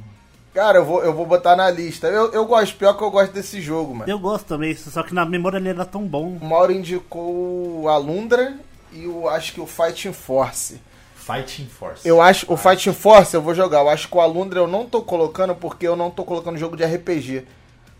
Cara, 0.54 0.78
eu 0.78 0.84
vou, 0.84 1.02
eu 1.02 1.14
vou 1.14 1.24
botar 1.26 1.56
na 1.56 1.68
lista. 1.70 2.06
Eu, 2.08 2.30
eu 2.30 2.44
gosto, 2.44 2.76
pior 2.76 2.92
que 2.92 3.02
eu 3.02 3.10
gosto 3.10 3.32
desse 3.32 3.60
jogo, 3.60 3.94
mano. 3.94 4.10
Eu 4.10 4.18
gosto 4.18 4.44
também, 4.44 4.74
só 4.76 5.02
que 5.02 5.14
na 5.14 5.24
memória 5.24 5.56
ele 5.56 5.70
era 5.70 5.84
tão 5.86 6.02
bom. 6.06 6.36
O 6.40 6.44
Mauro 6.44 6.70
indicou 6.70 7.88
a 7.88 7.96
Lundra 7.96 8.54
e 8.92 9.06
o, 9.06 9.28
acho 9.28 9.52
que 9.52 9.60
o 9.60 9.66
Fighting 9.66 10.12
Force. 10.12 10.80
Fighting 11.14 11.66
Force. 11.68 12.06
Eu 12.06 12.20
acho, 12.20 12.52
o 12.52 12.56
Fighting 12.56 12.92
Force 12.92 13.34
eu 13.34 13.42
vou 13.42 13.54
jogar. 13.54 13.80
Eu 13.80 13.88
acho 13.88 14.08
que 14.08 14.16
o 14.16 14.20
Alundra 14.20 14.58
eu 14.60 14.66
não 14.66 14.86
tô 14.86 15.02
colocando 15.02 15.54
porque 15.54 15.86
eu 15.86 15.94
não 15.96 16.10
tô 16.10 16.24
colocando 16.24 16.58
jogo 16.58 16.76
de 16.76 16.84
RPG. 16.84 17.46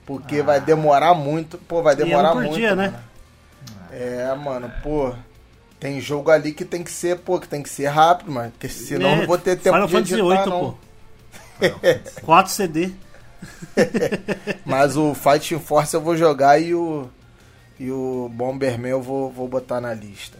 Porque 0.04 0.42
vai 0.42 0.60
demorar 0.60 1.14
muito. 1.14 1.56
Pô, 1.58 1.82
vai 1.82 1.94
E 2.02 2.12
é 2.12 2.18
um 2.18 2.22
demorar 2.22 2.32
por 2.32 2.42
muito. 2.42 2.54
dia, 2.54 2.74
né? 2.74 2.88
mano. 2.88 3.04
É, 3.90 4.34
mano, 4.34 4.70
pô. 4.82 5.14
Tem 5.78 6.00
jogo 6.00 6.30
ali 6.30 6.52
que 6.52 6.64
tem 6.64 6.82
que 6.84 6.90
ser, 6.92 7.18
pô, 7.20 7.40
que 7.40 7.48
tem 7.48 7.62
que 7.62 7.68
ser 7.68 7.86
rápido, 7.86 8.30
mano. 8.32 8.50
Porque 8.52 8.68
senão 8.68 9.10
eu 9.10 9.16
É, 9.16 9.16
não 9.16 9.26
vou 9.26 9.38
ter 9.38 9.56
tempo 9.58 9.78
Final 9.78 9.86
de 9.86 9.92
Fantasy 9.92 10.14
editar, 10.14 10.44
VIII, 10.44 10.46
não. 10.46 10.60
pô. 10.60 10.74
4 12.22 12.52
CD. 12.52 12.92
Mas 14.64 14.96
o 14.96 15.14
Fighting 15.14 15.58
Force 15.58 15.94
eu 15.94 16.00
vou 16.00 16.16
jogar 16.16 16.58
e 16.60 16.74
o. 16.74 17.08
E 17.78 17.90
o 17.90 18.28
Bomberman 18.32 18.90
eu 18.92 19.02
vou, 19.02 19.30
vou 19.30 19.48
botar 19.48 19.80
na 19.80 19.92
lista. 19.92 20.38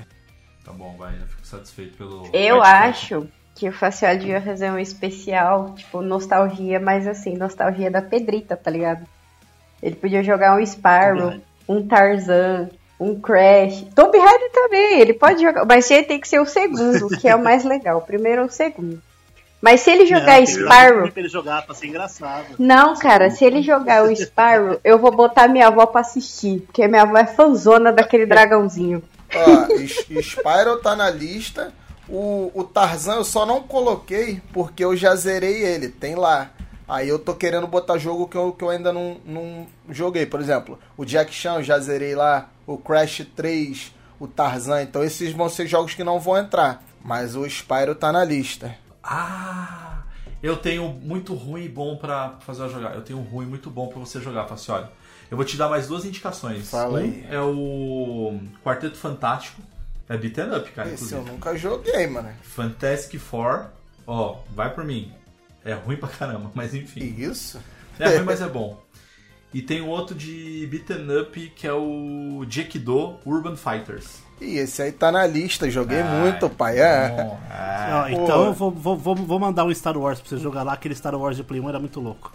Tá 0.64 0.72
bom, 0.72 0.94
vai. 0.96 1.12
Já 1.12 1.26
fico 1.26 1.46
satisfeito 1.46 1.96
pelo. 1.96 2.28
Eu 2.32 2.62
acho 2.62 3.26
que 3.54 3.68
o 3.68 3.72
Facial 3.72 4.16
devia 4.16 4.40
fazer 4.40 4.70
um 4.70 4.78
especial, 4.78 5.74
tipo, 5.74 6.00
nostalgia, 6.00 6.80
mas 6.80 7.06
assim, 7.06 7.36
nostalgia 7.36 7.90
da 7.90 8.00
Pedrita, 8.00 8.56
tá 8.56 8.70
ligado? 8.70 9.04
Ele 9.82 9.96
podia 9.96 10.22
jogar 10.22 10.56
um 10.56 10.64
Spyro, 10.64 11.42
um 11.68 11.86
Tarzan, 11.86 12.70
um 12.98 13.20
Crash. 13.20 13.84
Tomb 13.94 14.16
Raider 14.16 14.52
também, 14.52 15.00
ele 15.00 15.12
pode 15.12 15.42
jogar, 15.42 15.66
mas 15.66 15.90
ele 15.90 16.04
tem 16.04 16.20
que 16.20 16.28
ser 16.28 16.40
o 16.40 16.46
segundo, 16.46 17.08
que 17.18 17.28
é 17.28 17.34
o 17.34 17.42
mais 17.42 17.64
legal. 17.64 17.98
O 17.98 18.02
primeiro 18.02 18.42
ou 18.42 18.48
o 18.48 18.50
segundo. 18.50 19.02
Mas 19.60 19.80
se 19.80 19.90
ele 19.92 20.06
jogar 20.06 20.40
Não, 20.40 20.46
Spyro. 20.46 21.12
Pra 21.12 21.20
ele 21.20 21.28
jogar, 21.28 21.62
pra 21.62 21.74
ser 21.74 21.86
engraçado. 21.86 22.56
Não, 22.58 22.96
cara, 22.96 23.30
se 23.30 23.44
ele 23.44 23.62
jogar 23.62 24.04
o 24.04 24.10
Spyro, 24.10 24.80
eu 24.82 24.98
vou 24.98 25.12
botar 25.12 25.46
minha 25.46 25.68
avó 25.68 25.86
pra 25.86 26.00
assistir. 26.00 26.62
Porque 26.62 26.88
minha 26.88 27.02
avó 27.02 27.16
é 27.16 27.26
fanzona 27.26 27.92
daquele 27.92 28.26
dragãozinho. 28.26 29.00
Ó, 29.34 30.20
Spyro 30.22 30.78
tá 30.82 30.94
na 30.94 31.10
lista. 31.10 31.72
O, 32.08 32.50
o 32.54 32.64
Tarzan 32.64 33.14
eu 33.16 33.24
só 33.24 33.46
não 33.46 33.62
coloquei 33.62 34.42
porque 34.52 34.84
eu 34.84 34.96
já 34.96 35.14
zerei 35.14 35.62
ele, 35.62 35.88
tem 35.88 36.14
lá. 36.14 36.50
Aí 36.86 37.08
eu 37.08 37.18
tô 37.18 37.34
querendo 37.34 37.66
botar 37.66 37.96
jogo 37.96 38.28
que 38.28 38.36
eu, 38.36 38.52
que 38.52 38.62
eu 38.62 38.70
ainda 38.70 38.92
não, 38.92 39.16
não 39.24 39.66
joguei. 39.88 40.26
Por 40.26 40.40
exemplo, 40.40 40.78
o 40.96 41.04
Jack 41.04 41.32
Chan 41.32 41.54
eu 41.54 41.62
já 41.62 41.78
zerei 41.78 42.14
lá, 42.14 42.50
o 42.66 42.76
Crash 42.76 43.26
3, 43.34 43.94
o 44.18 44.26
Tarzan. 44.26 44.82
Então 44.82 45.02
esses 45.02 45.32
vão 45.32 45.48
ser 45.48 45.66
jogos 45.66 45.94
que 45.94 46.04
não 46.04 46.20
vão 46.20 46.36
entrar. 46.36 46.82
Mas 47.04 47.34
o 47.34 47.48
Spyro 47.48 47.94
tá 47.94 48.12
na 48.12 48.24
lista. 48.24 48.76
Ah! 49.02 50.02
Eu 50.42 50.56
tenho 50.56 50.88
muito 50.88 51.34
ruim 51.34 51.64
e 51.64 51.68
bom 51.68 51.96
pra 51.96 52.36
fazer 52.40 52.68
jogar. 52.68 52.94
Eu 52.94 53.02
tenho 53.02 53.20
um 53.20 53.22
ruim 53.22 53.46
muito 53.46 53.70
bom 53.70 53.86
pra 53.86 54.00
você 54.00 54.20
jogar, 54.20 54.46
Facioli. 54.46 54.86
Eu 55.32 55.36
vou 55.38 55.46
te 55.46 55.56
dar 55.56 55.66
mais 55.70 55.86
duas 55.86 56.04
indicações. 56.04 56.68
Fala 56.68 56.92
um 57.00 57.02
aí. 57.02 57.26
é 57.30 57.40
o 57.40 58.38
Quarteto 58.62 58.98
Fantástico. 58.98 59.62
É 60.06 60.14
beaten 60.14 60.54
up, 60.54 60.70
cara, 60.72 60.90
Esse 60.90 61.04
eu 61.04 61.20
inclusive. 61.20 61.30
nunca 61.32 61.56
joguei, 61.56 62.06
mano. 62.06 62.28
Fantastic 62.42 63.18
Four. 63.18 63.64
Ó, 64.06 64.36
vai 64.54 64.68
por 64.68 64.84
mim. 64.84 65.10
É 65.64 65.72
ruim 65.72 65.96
pra 65.96 66.10
caramba, 66.10 66.50
mas 66.54 66.72
Que 66.72 66.78
enfim. 66.80 67.14
isso? 67.16 67.58
É 67.98 68.08
ruim, 68.16 68.24
mas 68.24 68.42
é 68.42 68.46
bom. 68.46 68.78
E 69.54 69.62
tem 69.62 69.80
um 69.80 69.88
outro 69.88 70.14
de 70.14 70.68
beaten 70.70 71.20
up 71.22 71.52
que 71.56 71.66
é 71.66 71.72
o 71.72 72.44
Jekido 72.46 73.16
Urban 73.24 73.56
Fighters. 73.56 74.18
E 74.38 74.58
esse 74.58 74.82
aí 74.82 74.92
tá 74.92 75.10
na 75.10 75.26
lista, 75.26 75.70
joguei 75.70 76.00
Ah, 76.00 76.20
muito, 76.20 76.50
pai. 76.50 76.78
É. 76.78 77.08
Bom, 77.08 77.40
ah, 77.50 78.06
então 78.10 78.44
eu 78.46 78.52
vou, 78.52 78.70
vou, 78.70 78.96
vou, 79.16 79.38
mandar 79.38 79.64
um 79.64 79.74
Star 79.74 79.96
Wars 79.96 80.20
pra 80.20 80.28
você 80.28 80.36
jogar 80.36 80.62
lá. 80.62 80.74
Aquele 80.74 80.94
Star 80.94 81.14
Wars 81.14 81.38
de 81.38 81.42
Play 81.42 81.58
1 81.58 81.68
era 81.70 81.78
muito 81.80 82.00
louco. 82.00 82.30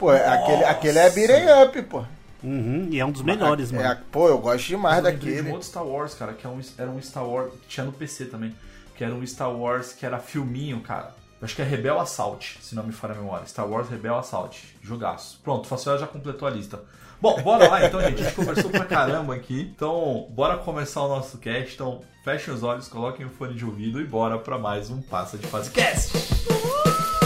Pô, 0.00 0.12
é- 0.12 0.26
aquele, 0.26 0.64
aquele 0.64 0.98
é 0.98 1.10
beating 1.10 1.46
up, 1.64 1.82
pô. 1.82 2.04
Uhum, 2.42 2.88
e 2.90 2.98
é 2.98 3.04
um 3.04 3.10
dos 3.12 3.22
melhores, 3.22 3.72
É, 3.72 3.76
mano. 3.76 4.00
pô, 4.10 4.28
eu 4.28 4.38
gosto 4.38 4.66
demais 4.66 4.98
eu 4.98 5.04
lembrei 5.04 5.18
de 5.20 5.30
um 5.32 5.36
daquele. 5.36 5.52
outro 5.54 5.68
Star 5.68 5.84
Wars, 5.86 6.14
cara, 6.14 6.32
que 6.32 6.46
é 6.46 6.50
um, 6.50 6.60
era 6.78 6.90
um 6.90 7.00
Star 7.02 7.26
Wars. 7.26 7.52
que 7.62 7.68
Tinha 7.68 7.84
no 7.86 7.92
PC 7.92 8.26
também. 8.26 8.54
Que 8.96 9.04
era 9.04 9.14
um 9.14 9.26
Star 9.26 9.50
Wars 9.54 9.92
que 9.92 10.04
era 10.06 10.18
filminho, 10.18 10.80
cara. 10.80 11.14
Eu 11.40 11.44
Acho 11.46 11.56
que 11.56 11.62
é 11.62 11.64
Rebel 11.64 11.98
Assault, 11.98 12.58
se 12.60 12.74
não 12.74 12.82
me 12.82 12.92
falha 12.92 13.14
a 13.14 13.16
memória. 13.16 13.46
Star 13.46 13.66
Wars 13.68 13.88
Rebel 13.88 14.16
Assault. 14.18 14.76
Jogaço. 14.82 15.40
Pronto, 15.42 15.64
o 15.64 15.68
Facial 15.68 15.98
já 15.98 16.06
completou 16.06 16.46
a 16.46 16.50
lista. 16.50 16.80
Bom, 17.20 17.40
bora 17.42 17.68
lá 17.68 17.84
então, 17.86 18.00
gente. 18.00 18.20
A 18.20 18.24
gente 18.24 18.34
conversou 18.34 18.70
pra 18.70 18.84
caramba 18.84 19.34
aqui. 19.34 19.70
Então, 19.74 20.26
bora 20.30 20.56
começar 20.58 21.02
o 21.02 21.08
nosso 21.08 21.36
cast. 21.38 21.74
Então, 21.74 22.00
fechem 22.24 22.52
os 22.52 22.62
olhos, 22.62 22.88
coloquem 22.88 23.24
o 23.26 23.30
fone 23.30 23.54
de 23.54 23.64
ouvido 23.64 24.00
e 24.00 24.04
bora 24.06 24.38
pra 24.38 24.58
mais 24.58 24.90
um 24.90 25.00
Passa 25.02 25.36
de 25.38 25.46
Fase 25.46 25.70
Cast. 25.70 26.12
Ó, 26.50 27.19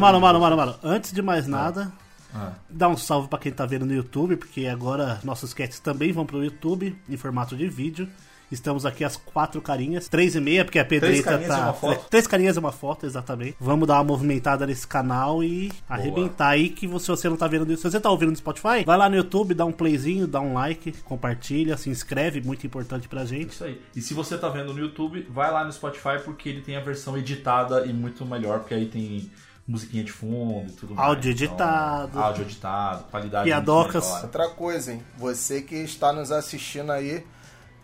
Mano, 0.00 0.20
mano, 0.20 0.40
mano, 0.40 0.56
mano. 0.56 0.74
Antes 0.82 1.12
de 1.12 1.22
mais 1.22 1.46
nada, 1.46 1.92
Ah. 2.34 2.52
dá 2.68 2.88
um 2.88 2.96
salve 2.96 3.28
pra 3.28 3.38
quem 3.38 3.52
tá 3.52 3.66
vendo 3.66 3.84
no 3.84 3.92
YouTube, 3.94 4.36
porque 4.36 4.66
agora 4.66 5.20
nossos 5.24 5.52
cats 5.52 5.78
também 5.80 6.12
vão 6.12 6.24
pro 6.24 6.42
YouTube 6.44 6.96
em 7.08 7.16
formato 7.16 7.56
de 7.56 7.68
vídeo. 7.68 8.08
Estamos 8.52 8.84
aqui 8.84 9.04
as 9.04 9.16
quatro 9.16 9.62
carinhas, 9.62 10.08
três 10.08 10.34
e 10.34 10.40
meia, 10.40 10.64
porque 10.64 10.80
a 10.80 10.84
Pedrita 10.84 11.22
carinhas 11.30 11.48
tá. 11.48 11.62
uma 11.66 11.72
foto. 11.72 12.08
Três 12.10 12.26
carinhas 12.26 12.56
e 12.56 12.58
uma 12.58 12.72
foto, 12.72 13.06
exatamente. 13.06 13.54
Vamos 13.60 13.86
dar 13.86 13.94
uma 13.94 14.02
movimentada 14.04 14.66
nesse 14.66 14.84
canal 14.88 15.40
e 15.44 15.70
arrebentar 15.88 16.48
aí 16.48 16.68
que 16.68 16.88
se 16.98 17.06
você 17.06 17.28
não 17.28 17.36
tá 17.36 17.46
vendo. 17.46 17.76
Se 17.76 17.82
você 17.84 18.00
tá 18.00 18.10
ouvindo 18.10 18.30
no 18.30 18.36
Spotify, 18.36 18.84
vai 18.84 18.98
lá 18.98 19.08
no 19.08 19.14
YouTube, 19.14 19.54
dá 19.54 19.64
um 19.64 19.70
playzinho, 19.70 20.26
dá 20.26 20.40
um 20.40 20.54
like, 20.54 20.90
compartilha, 21.04 21.76
se 21.76 21.90
inscreve, 21.90 22.40
muito 22.40 22.66
importante 22.66 23.06
pra 23.06 23.24
gente. 23.24 23.50
Isso 23.52 23.62
aí. 23.62 23.80
E 23.94 24.00
se 24.00 24.14
você 24.14 24.36
tá 24.36 24.48
vendo 24.48 24.74
no 24.74 24.80
YouTube, 24.80 25.28
vai 25.30 25.52
lá 25.52 25.64
no 25.64 25.72
Spotify 25.72 26.18
porque 26.24 26.48
ele 26.48 26.60
tem 26.60 26.74
a 26.76 26.80
versão 26.80 27.16
editada 27.16 27.86
e 27.86 27.92
muito 27.92 28.26
melhor, 28.26 28.58
porque 28.60 28.74
aí 28.74 28.86
tem 28.86 29.30
musiquinha 29.70 30.02
de 30.02 30.10
fundo 30.10 30.68
e 30.68 30.72
tudo 30.72 30.94
mais. 30.94 31.08
Áudio 31.08 31.30
Então, 31.30 31.44
editado. 31.46 32.18
áudio 32.20 32.42
editado, 32.42 33.04
qualidade 33.04 33.44
Piadocas. 33.44 34.06
Outra 34.22 34.48
coisa, 34.48 34.92
hein? 34.92 35.02
Você 35.16 35.62
que 35.62 35.76
está 35.76 36.12
nos 36.12 36.32
assistindo 36.32 36.90
aí 36.90 37.24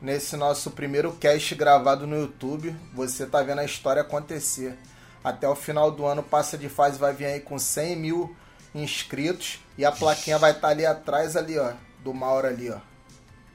nesse 0.02 0.36
nosso 0.36 0.72
primeiro 0.72 1.12
cast 1.12 1.54
gravado 1.54 2.06
no 2.06 2.16
YouTube, 2.16 2.74
você 2.92 3.24
tá 3.24 3.42
vendo 3.42 3.60
a 3.60 3.64
história 3.64 4.02
acontecer. 4.02 4.76
Até 5.22 5.48
o 5.48 5.54
final 5.54 5.90
do 5.90 6.04
ano, 6.04 6.22
Passa 6.22 6.58
de 6.58 6.68
Fase 6.68 6.98
vai 6.98 7.12
vir 7.12 7.26
aí 7.26 7.40
com 7.40 7.58
100 7.58 7.96
mil 7.96 8.36
inscritos 8.74 9.58
e 9.78 9.84
a 9.84 9.92
plaquinha 9.92 10.38
vai 10.38 10.50
estar 10.52 10.68
ali 10.68 10.84
atrás, 10.84 11.36
ali, 11.36 11.58
ó, 11.58 11.72
do 12.02 12.12
Mauro 12.12 12.46
ali, 12.46 12.70
ó. 12.70 12.78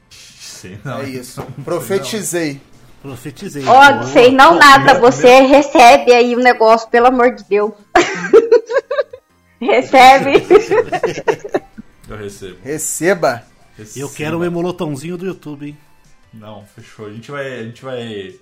Sei 0.09 0.79
não. 0.83 0.99
É 0.99 1.09
isso. 1.09 1.41
Profetizei. 1.63 2.61
Profetizei. 3.01 3.65
Ó, 3.65 3.93
Boa. 3.93 4.03
sei 4.03 4.31
não 4.31 4.55
nada, 4.55 4.99
você 4.99 5.41
recebe 5.41 6.13
aí 6.13 6.35
o 6.35 6.39
negócio, 6.39 6.89
pelo 6.89 7.07
amor 7.07 7.33
de 7.33 7.43
Deus. 7.45 7.73
recebe. 9.59 10.33
Eu 12.07 12.17
recebo. 12.17 12.57
Receba. 12.63 13.43
recebo. 13.77 14.05
Eu 14.05 14.09
quero 14.09 14.39
um 14.39 14.43
emolotãozinho 14.43 15.17
do 15.17 15.25
YouTube, 15.25 15.67
hein? 15.67 15.77
Não, 16.33 16.65
fechou. 16.65 17.07
A 17.07 17.11
gente 17.11 17.31
vai. 17.31 17.59
A 17.59 17.63
gente 17.63 17.83
vai. 17.83 18.35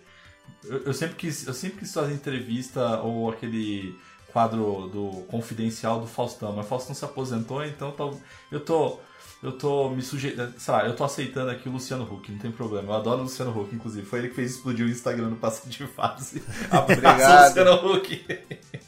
Eu, 0.66 0.84
eu 0.88 0.94
sempre 0.94 1.16
quis, 1.16 1.48
eu 1.48 1.54
sempre 1.54 1.80
quis 1.80 1.94
fazer 1.94 2.14
entrevista 2.14 3.00
ou 3.02 3.30
aquele 3.30 3.96
quadro 4.32 4.90
do 4.92 5.24
confidencial 5.28 6.00
do 6.00 6.08
Faustão, 6.08 6.54
mas 6.54 6.66
o 6.66 6.70
Faustão 6.70 6.96
se 6.96 7.04
aposentou, 7.06 7.64
então 7.66 7.92
tô- 7.92 8.18
eu 8.52 8.60
tô. 8.60 9.00
Eu 9.42 9.54
tô 9.54 9.90
me 9.90 10.02
sujeitando. 10.02 10.54
Sei 10.58 10.74
lá, 10.74 10.86
eu 10.86 10.94
tô 10.94 11.06
aceitando 11.06 11.50
aqui 11.50 11.70
o 11.70 11.72
Luciano 11.72 12.04
Huck, 12.04 12.30
não 12.30 12.40
tem 12.40 12.52
problema. 12.52 12.92
Eu 12.92 12.98
adoro 12.98 13.20
o 13.22 13.24
Luciano 13.24 13.58
Huck, 13.58 13.74
inclusive. 13.74 14.06
Foi 14.06 14.20
ele 14.20 14.28
que 14.28 14.36
fez 14.36 14.56
explodir 14.56 14.86
o 14.86 14.90
Instagram 14.90 15.30
no 15.30 15.38
Passo 15.38 15.70
de 15.70 15.88
Fase. 15.88 16.44
Obrigado. 16.84 17.48
Luciano 17.48 17.94
Huck. 17.94 18.26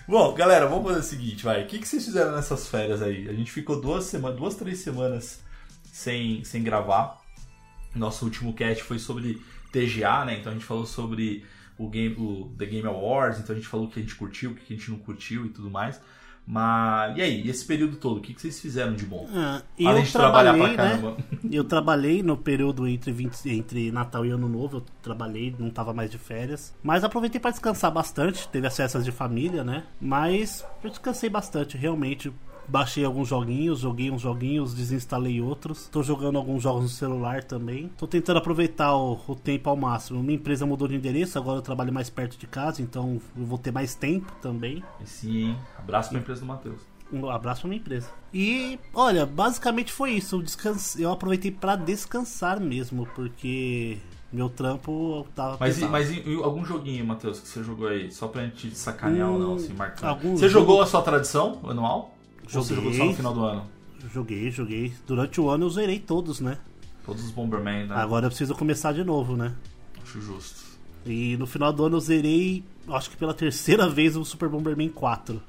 Bom, 0.05 0.33
galera, 0.33 0.67
vamos 0.67 0.85
fazer 0.87 0.99
o 0.99 1.03
seguinte, 1.03 1.45
vai. 1.45 1.63
O 1.63 1.67
que, 1.67 1.79
que 1.79 1.87
vocês 1.87 2.03
fizeram 2.03 2.33
nessas 2.35 2.67
férias 2.67 3.01
aí? 3.01 3.29
A 3.29 3.33
gente 3.33 3.49
ficou 3.49 3.79
duas 3.79 4.03
semanas, 4.03 4.37
duas, 4.37 4.55
três 4.55 4.79
semanas 4.79 5.39
sem, 5.89 6.43
sem 6.43 6.61
gravar. 6.61 7.21
Nosso 7.95 8.25
último 8.25 8.53
cast 8.53 8.83
foi 8.83 8.99
sobre 8.99 9.41
TGA, 9.71 10.25
né? 10.25 10.37
Então 10.39 10.51
a 10.51 10.55
gente 10.55 10.65
falou 10.65 10.85
sobre 10.85 11.45
o, 11.85 11.89
game, 11.89 12.15
o 12.17 12.51
The 12.57 12.65
Game 12.65 12.87
Awards, 12.87 13.39
então 13.39 13.53
a 13.55 13.57
gente 13.57 13.67
falou 13.67 13.87
o 13.87 13.89
que 13.89 13.99
a 13.99 14.01
gente 14.01 14.15
curtiu, 14.15 14.51
o 14.51 14.55
que 14.55 14.73
a 14.73 14.77
gente 14.77 14.89
não 14.91 14.97
curtiu 14.99 15.45
e 15.45 15.49
tudo 15.49 15.69
mais. 15.69 15.99
Mas. 16.45 17.17
E 17.17 17.21
aí, 17.21 17.47
esse 17.49 17.63
período 17.65 17.97
todo, 17.97 18.17
o 18.17 18.21
que, 18.21 18.33
que 18.33 18.41
vocês 18.41 18.59
fizeram 18.59 18.93
de 18.93 19.05
bom? 19.05 19.27
Ah, 19.31 19.61
Além 19.79 19.99
eu 19.99 20.03
de 20.03 20.11
trabalhar 20.11 20.53
trabalhei, 20.53 20.75
pra 20.75 20.83
né? 20.85 20.89
caramba. 20.91 21.17
Eu 21.51 21.63
trabalhei 21.65 22.23
no 22.23 22.37
período 22.37 22.87
entre, 22.87 23.11
20 23.11 23.49
entre 23.49 23.91
Natal 23.91 24.25
e 24.25 24.29
Ano 24.29 24.47
Novo, 24.47 24.77
eu 24.77 24.83
trabalhei, 25.01 25.53
não 25.59 25.69
tava 25.69 25.93
mais 25.93 26.09
de 26.09 26.17
férias. 26.17 26.73
Mas 26.81 27.03
aproveitei 27.03 27.41
para 27.41 27.51
descansar 27.51 27.91
bastante, 27.91 28.47
teve 28.47 28.65
as 28.67 28.75
festas 28.75 29.03
de 29.03 29.11
família, 29.11 29.63
né? 29.63 29.83
Mas 29.99 30.65
eu 30.81 30.89
descansei 30.89 31.29
bastante, 31.29 31.75
realmente. 31.77 32.31
Baixei 32.71 33.03
alguns 33.03 33.27
joguinhos, 33.27 33.79
joguei 33.79 34.09
uns 34.09 34.21
joguinhos, 34.21 34.73
desinstalei 34.73 35.41
outros. 35.41 35.89
Tô 35.91 36.01
jogando 36.01 36.37
alguns 36.37 36.63
jogos 36.63 36.83
no 36.83 36.87
celular 36.89 37.43
também. 37.43 37.89
Tô 37.97 38.07
tentando 38.07 38.37
aproveitar 38.37 38.95
o, 38.95 39.19
o 39.27 39.35
tempo 39.35 39.69
ao 39.69 39.75
máximo. 39.75 40.23
Minha 40.23 40.35
empresa 40.35 40.65
mudou 40.65 40.87
de 40.87 40.95
endereço, 40.95 41.37
agora 41.37 41.57
eu 41.57 41.61
trabalho 41.61 41.91
mais 41.91 42.09
perto 42.09 42.37
de 42.37 42.47
casa, 42.47 42.81
então 42.81 43.19
eu 43.37 43.45
vou 43.45 43.57
ter 43.57 43.71
mais 43.73 43.93
tempo 43.93 44.31
também. 44.41 44.81
E 45.03 45.05
sim, 45.09 45.37
hein? 45.47 45.57
Abraço 45.77 46.11
pra 46.11 46.19
empresa 46.19 46.39
do 46.39 46.47
Matheus. 46.47 46.79
Um 47.11 47.29
abraço 47.29 47.59
pra 47.61 47.67
minha 47.69 47.81
empresa. 47.81 48.07
E, 48.33 48.79
olha, 48.93 49.25
basicamente 49.25 49.91
foi 49.91 50.11
isso. 50.11 50.37
Eu, 50.37 50.41
descanse... 50.41 51.01
eu 51.01 51.11
aproveitei 51.11 51.51
pra 51.51 51.75
descansar 51.75 52.57
mesmo, 52.61 53.05
porque 53.13 53.97
meu 54.31 54.49
trampo 54.49 55.27
tava 55.35 55.57
Mas, 55.59 55.71
e, 55.73 55.75
pesado. 55.75 55.91
mas 55.91 56.09
e- 56.09 56.23
e 56.25 56.35
algum 56.35 56.63
joguinho, 56.63 57.05
Matheus, 57.05 57.41
que 57.41 57.49
você 57.49 57.61
jogou 57.61 57.87
aí? 57.89 58.09
Só 58.13 58.29
pra 58.29 58.43
gente 58.43 58.73
sacanear 58.77 59.29
ou 59.29 59.37
não, 59.37 59.51
Hum, 59.51 59.55
assim, 59.55 59.73
marcando. 59.73 60.07
algum 60.09 60.37
Você 60.37 60.47
jogo- 60.47 60.65
jogou 60.67 60.81
a 60.81 60.85
sua 60.85 61.01
tradição 61.01 61.59
anual? 61.67 62.15
Ou 62.43 62.49
você 62.63 62.73
Joguei. 62.75 62.75
jogou 62.75 62.93
só 62.93 63.05
no 63.05 63.13
final 63.15 63.33
do 63.33 63.43
ano? 63.43 63.65
Joguei, 64.13 64.51
joguei. 64.51 64.93
Durante 65.05 65.39
o 65.39 65.49
ano 65.49 65.65
eu 65.65 65.69
zerei 65.69 65.99
todos, 65.99 66.39
né? 66.39 66.57
Todos 67.05 67.23
os 67.23 67.31
Bomberman, 67.31 67.87
né? 67.87 67.95
Agora 67.95 68.25
eu 68.25 68.29
preciso 68.29 68.55
começar 68.55 68.91
de 68.93 69.03
novo, 69.03 69.35
né? 69.35 69.53
Acho 70.01 70.19
justo. 70.21 70.61
E 71.05 71.35
no 71.37 71.47
final 71.47 71.71
do 71.73 71.85
ano 71.85 71.97
eu 71.97 71.99
zerei, 72.01 72.63
acho 72.89 73.09
que 73.09 73.17
pela 73.17 73.33
terceira 73.33 73.87
vez, 73.89 74.15
o 74.15 74.23
Super 74.25 74.49
Bomberman 74.49 74.89
4. 74.89 75.41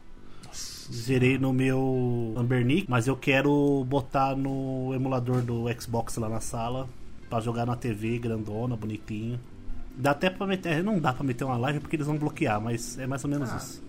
Zerei 0.92 1.38
no 1.38 1.52
meu 1.52 2.34
Ambernick, 2.36 2.90
mas 2.90 3.06
eu 3.06 3.16
quero 3.16 3.84
botar 3.88 4.36
no 4.36 4.92
emulador 4.94 5.40
do 5.40 5.64
Xbox 5.80 6.16
lá 6.16 6.28
na 6.28 6.40
sala 6.40 6.88
pra 7.30 7.40
jogar 7.40 7.64
na 7.64 7.76
TV 7.76 8.18
grandona, 8.18 8.76
bonitinho. 8.76 9.40
Dá 9.96 10.12
até 10.12 10.30
pra 10.30 10.46
meter, 10.46 10.82
não 10.82 10.98
dá 10.98 11.12
pra 11.12 11.24
meter 11.24 11.44
uma 11.44 11.56
live 11.56 11.80
porque 11.80 11.96
eles 11.96 12.06
vão 12.06 12.16
bloquear, 12.16 12.60
mas 12.60 12.98
é 12.98 13.06
mais 13.06 13.22
ou 13.24 13.30
menos 13.30 13.52
isso. 13.52 13.82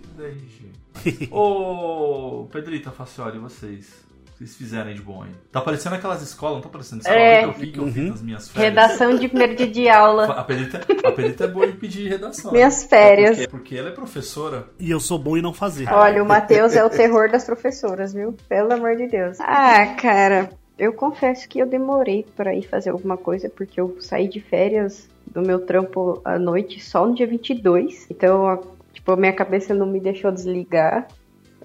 Ô, 1.31 2.48
Pedrita 2.51 2.91
Facioli, 2.91 3.38
e 3.38 3.39
vocês? 3.39 4.03
O 4.12 4.36
que 4.36 4.38
vocês 4.45 4.55
fizeram 4.55 4.88
aí 4.89 4.93
de 4.95 5.01
bom 5.01 5.24
aí? 5.24 5.29
Tá 5.51 5.62
parecendo 5.62 5.95
aquelas 5.95 6.22
escolas, 6.22 6.55
não 6.55 6.62
tá 6.63 6.69
parecendo 6.69 7.01
escola 7.01 7.17
É. 7.19 7.39
que 7.43 7.45
eu 7.45 7.53
fiz, 7.53 7.72
que 7.72 7.77
eu 7.79 7.88
fiz 7.88 7.98
Uhum. 7.98 8.10
nas 8.10 8.22
minhas 8.22 8.50
férias. 8.50 8.69
Redação 8.74 9.15
de 9.17 9.27
primeiro 9.27 9.55
dia 9.55 9.67
de 9.72 9.88
aula. 9.89 10.25
A 10.25 10.43
Pedrita, 10.43 10.81
a 11.07 11.12
Pedrita 11.12 11.43
é 11.43 11.48
boa 11.48 11.65
em 11.67 11.72
pedir 11.74 12.10
redação. 12.10 12.51
Minhas 12.51 12.83
férias. 12.83 13.38
Porque, 13.38 13.48
porque 13.50 13.75
ela 13.77 13.89
é 13.89 13.91
professora. 13.91 14.67
E 14.79 14.89
eu 14.89 15.00
sou 15.00 15.17
bom 15.19 15.38
em 15.38 15.41
não 15.41 15.53
fazer. 15.53 15.88
Olha, 15.89 16.22
o 16.24 16.25
Matheus 16.27 16.74
é 16.75 16.83
o 16.83 16.89
terror 16.89 17.29
das 17.31 17.43
professoras, 17.45 18.12
viu? 18.13 18.36
Pelo 18.50 18.74
amor 18.74 18.95
de 18.95 19.07
Deus. 19.07 19.38
Ah, 19.39 19.95
cara, 20.01 20.50
eu 20.77 20.94
confesso 20.94 21.48
que 21.48 21.60
eu 21.60 21.65
demorei 21.65 22.25
pra 22.36 22.53
ir 22.56 22.63
fazer 22.63 22.89
alguma 22.89 23.18
coisa, 23.18 23.50
porque 23.50 23.80
eu 23.80 23.98
saí 24.01 24.27
de 24.27 24.39
férias 24.39 25.10
do 25.27 25.42
meu 25.42 25.65
trampo 25.65 26.22
à 26.25 26.38
noite 26.38 26.80
só 26.84 27.06
no 27.06 27.13
dia 27.15 27.27
22. 27.27 28.08
Então, 28.10 28.62
tipo, 28.92 29.12
a 29.12 29.18
minha 29.18 29.34
cabeça 29.34 29.74
não 29.74 29.86
me 29.86 30.00
deixou 30.00 30.32
desligar. 30.32 31.08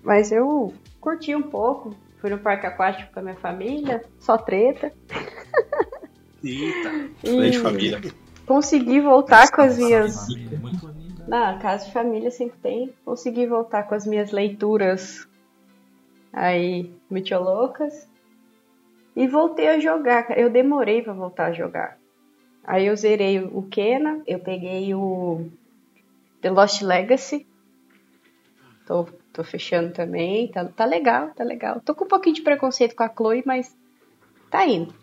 Mas 0.02 0.30
eu 0.30 0.72
curti 1.00 1.34
um 1.34 1.42
pouco. 1.42 1.94
Fui 2.20 2.30
no 2.30 2.38
parque 2.38 2.66
aquático 2.66 3.12
com 3.12 3.20
a 3.20 3.22
minha 3.22 3.36
família, 3.36 4.04
só 4.18 4.36
treta. 4.36 4.92
Eita, 6.42 7.10
E 7.22 7.50
de 7.50 7.58
família. 7.58 8.00
consegui 8.46 9.00
voltar 9.00 9.50
com 9.50 9.60
as 9.62 9.76
minhas 9.78 10.26
Família, 10.26 10.58
muito. 10.58 10.94
Na 11.28 11.58
casa 11.58 11.86
de 11.86 11.92
família 11.92 12.30
sempre 12.30 12.58
tem. 12.60 12.94
Consegui 13.04 13.46
voltar 13.46 13.82
com 13.84 13.94
as 13.94 14.06
minhas 14.06 14.32
leituras 14.32 15.28
aí 16.32 16.90
mitiolocas. 17.10 18.07
E 19.18 19.26
voltei 19.26 19.66
a 19.66 19.80
jogar. 19.80 20.38
Eu 20.38 20.48
demorei 20.48 21.02
pra 21.02 21.12
voltar 21.12 21.46
a 21.46 21.52
jogar. 21.52 21.98
Aí 22.62 22.86
eu 22.86 22.94
zerei 22.94 23.40
o 23.40 23.62
Kena, 23.62 24.22
eu 24.24 24.38
peguei 24.38 24.94
o 24.94 25.44
The 26.40 26.50
Lost 26.50 26.82
Legacy. 26.82 27.44
Tô, 28.86 29.08
tô 29.32 29.42
fechando 29.42 29.92
também. 29.92 30.46
Tá, 30.52 30.64
tá 30.66 30.84
legal, 30.84 31.30
tá 31.34 31.42
legal. 31.42 31.80
Tô 31.80 31.96
com 31.96 32.04
um 32.04 32.08
pouquinho 32.08 32.36
de 32.36 32.42
preconceito 32.42 32.94
com 32.94 33.02
a 33.02 33.08
Chloe, 33.08 33.42
mas 33.44 33.76
tá 34.52 34.64
indo. 34.64 34.94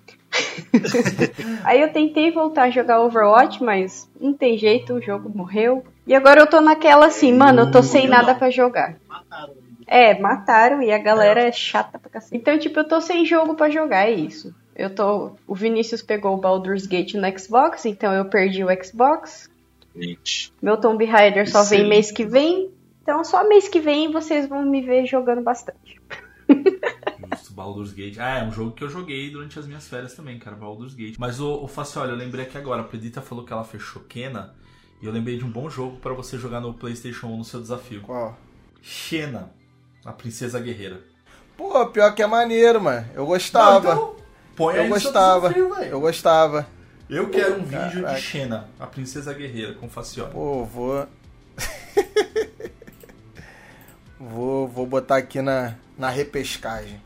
Aí 1.65 1.82
eu 1.82 1.91
tentei 1.91 2.32
voltar 2.32 2.63
a 2.63 2.69
jogar 2.69 3.01
Overwatch, 3.01 3.62
mas 3.62 4.10
não 4.17 4.34
tem 4.34 4.58
jeito, 4.58 4.93
o 4.93 5.01
jogo 5.01 5.30
morreu. 5.36 5.84
E 6.08 6.15
agora 6.15 6.39
eu 6.39 6.47
tô 6.47 6.62
naquela 6.62 7.08
assim, 7.08 7.34
mano, 7.34 7.63
eu 7.63 7.71
tô 7.71 7.84
sem 7.84 8.08
nada 8.08 8.34
pra 8.34 8.49
jogar. 8.49 8.95
É, 9.88 10.19
mataram 10.19 10.82
e 10.82 10.91
a 10.91 10.98
galera 10.98 11.41
é 11.41 11.52
chata 11.52 12.00
pra 12.00 12.10
cacete. 12.10 12.36
Então, 12.36 12.58
tipo, 12.58 12.80
eu 12.80 12.88
tô 12.88 13.00
sem 13.00 13.26
jogo 13.26 13.56
pra 13.56 13.69
jogar, 13.69 14.10
é 14.10 14.12
isso. 14.12 14.54
Eu 14.76 14.93
tô. 14.93 15.36
O 15.48 15.56
Vinícius 15.56 16.02
pegou 16.02 16.34
o 16.34 16.38
Baldur's 16.38 16.86
Gate 16.86 17.13
no 17.13 17.39
Xbox, 17.39 17.86
então 17.86 18.13
eu 18.13 18.26
perdi 18.26 18.63
o 18.63 18.84
Xbox. 18.84 19.50
Gente, 19.95 20.54
Meu 20.62 20.76
Tomb 20.76 21.06
Raider 21.06 21.50
só 21.50 21.63
vem 21.63 21.84
Sim. 21.84 21.88
mês 21.88 22.12
que 22.12 22.26
vem. 22.26 22.69
Então, 23.02 23.24
só 23.24 23.48
mês 23.48 23.69
que 23.69 23.80
vem 23.80 24.12
vocês 24.12 24.48
vão 24.48 24.65
me 24.65 24.82
ver 24.82 25.06
jogando 25.06 25.41
bastante. 25.41 26.02
Justo, 27.30 27.54
Baldur's 27.54 27.93
Gate. 27.93 28.17
Ah, 28.19 28.39
é 28.39 28.43
um 28.43 28.52
jogo 28.52 28.71
que 28.71 28.84
eu 28.84 28.89
joguei 28.89 29.30
durante 29.30 29.58
as 29.58 29.65
minhas 29.65 29.88
férias 29.88 30.13
também, 30.13 30.38
cara, 30.38 30.56
Baldur's 30.56 30.93
Gate. 30.93 31.15
Mas 31.17 31.39
o, 31.39 31.63
o 31.63 31.67
Facioli, 31.67 32.12
eu 32.12 32.17
lembrei 32.17 32.45
aqui 32.45 32.58
agora, 32.58 32.82
a 32.82 32.86
Pedrita 32.86 33.21
falou 33.21 33.45
que 33.45 33.54
ela 33.54 33.63
fechou 33.63 34.02
Kena, 34.04 34.54
e 35.02 35.06
eu 35.06 35.12
lembrei 35.12 35.38
de 35.38 35.45
um 35.45 35.50
bom 35.50 35.69
jogo 35.69 35.98
pra 35.98 36.13
você 36.13 36.38
jogar 36.38 36.60
no 36.60 36.74
PlayStation 36.74 37.28
1 37.28 37.38
no 37.38 37.43
seu 37.43 37.62
desafio. 37.62 38.02
Qual? 38.02 38.38
Xena, 38.82 39.52
a 40.05 40.13
princesa 40.13 40.59
guerreira. 40.59 41.01
Pô, 41.57 41.85
pior 41.87 42.13
que 42.13 42.21
é 42.21 42.27
maneiro, 42.27 42.79
mano. 42.79 43.05
Eu 43.13 43.25
gostava. 43.25 43.95
Não, 43.95 44.03
então, 44.03 44.15
põe 44.55 44.75
aí 44.75 44.85
eu 44.85 44.89
gostava. 44.89 45.49
desafio, 45.49 45.75
velho. 45.75 45.91
eu 45.91 45.99
gostava. 45.99 46.67
Eu 47.09 47.29
quero 47.29 47.55
um 47.59 47.65
vídeo 47.65 48.05
de 48.05 48.21
Xena, 48.21 48.67
a 48.79 48.85
princesa 48.87 49.33
guerreira, 49.33 49.73
com 49.73 49.89
Facioli. 49.89 50.31
Pô, 50.31 50.63
vou. 50.65 51.07
vou, 54.19 54.67
vou 54.67 54.85
botar 54.85 55.17
aqui 55.17 55.41
na, 55.41 55.75
na 55.97 56.09
repescagem. 56.09 56.99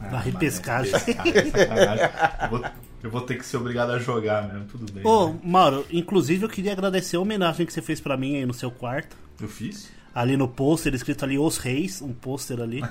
Ah, 0.00 0.10
Na 0.10 0.20
repescagem. 0.20 0.92
eu, 0.94 2.50
vou, 2.50 2.64
eu 3.02 3.10
vou 3.10 3.20
ter 3.22 3.36
que 3.36 3.44
ser 3.44 3.56
obrigado 3.56 3.90
a 3.90 3.98
jogar 3.98 4.52
mesmo, 4.52 4.66
tudo 4.66 4.92
bem. 4.92 5.04
Ô, 5.04 5.28
né? 5.28 5.40
Mauro, 5.42 5.86
inclusive 5.90 6.44
eu 6.44 6.48
queria 6.48 6.72
agradecer 6.72 7.16
a 7.16 7.20
homenagem 7.20 7.66
que 7.66 7.72
você 7.72 7.82
fez 7.82 8.00
pra 8.00 8.16
mim 8.16 8.36
aí 8.36 8.46
no 8.46 8.54
seu 8.54 8.70
quarto. 8.70 9.16
Eu 9.40 9.48
fiz? 9.48 9.90
Ali 10.14 10.36
no 10.36 10.46
pôster, 10.46 10.94
escrito 10.94 11.24
ali 11.24 11.38
Os 11.38 11.58
Reis, 11.58 12.00
um 12.00 12.12
pôster 12.12 12.60
ali. 12.60 12.80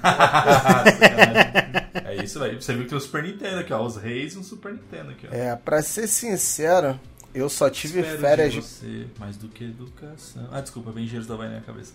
É 2.14 2.24
isso, 2.24 2.40
velho. 2.40 2.62
Você 2.62 2.74
viu 2.74 2.84
que 2.84 2.90
tem 2.90 2.98
o 2.98 3.02
Super 3.02 3.24
Nintendo 3.24 3.60
aqui, 3.60 3.74
ó. 3.74 3.84
Os 3.84 3.96
reis 3.96 4.34
e 4.34 4.38
um 4.38 4.44
Super 4.44 4.74
Nintendo 4.74 5.12
aqui, 5.12 5.28
ó. 5.28 5.34
É, 5.34 5.56
pra 5.56 5.82
ser 5.82 6.08
sincero, 6.08 7.00
eu 7.34 7.50
só 7.50 7.70
tive 7.70 8.02
Espero 8.02 8.22
férias 8.22 8.54
de 8.54 8.62
você, 8.62 9.08
mais 9.20 9.36
do 9.36 9.48
que 9.48 9.64
educação. 9.64 10.48
Ah, 10.52 10.62
desculpa, 10.62 10.92
vem 10.92 11.06
engenheiros 11.06 11.28
da 11.28 11.36
vai 11.36 11.48
na 11.48 11.54
minha 11.54 11.64
cabeça. 11.64 11.94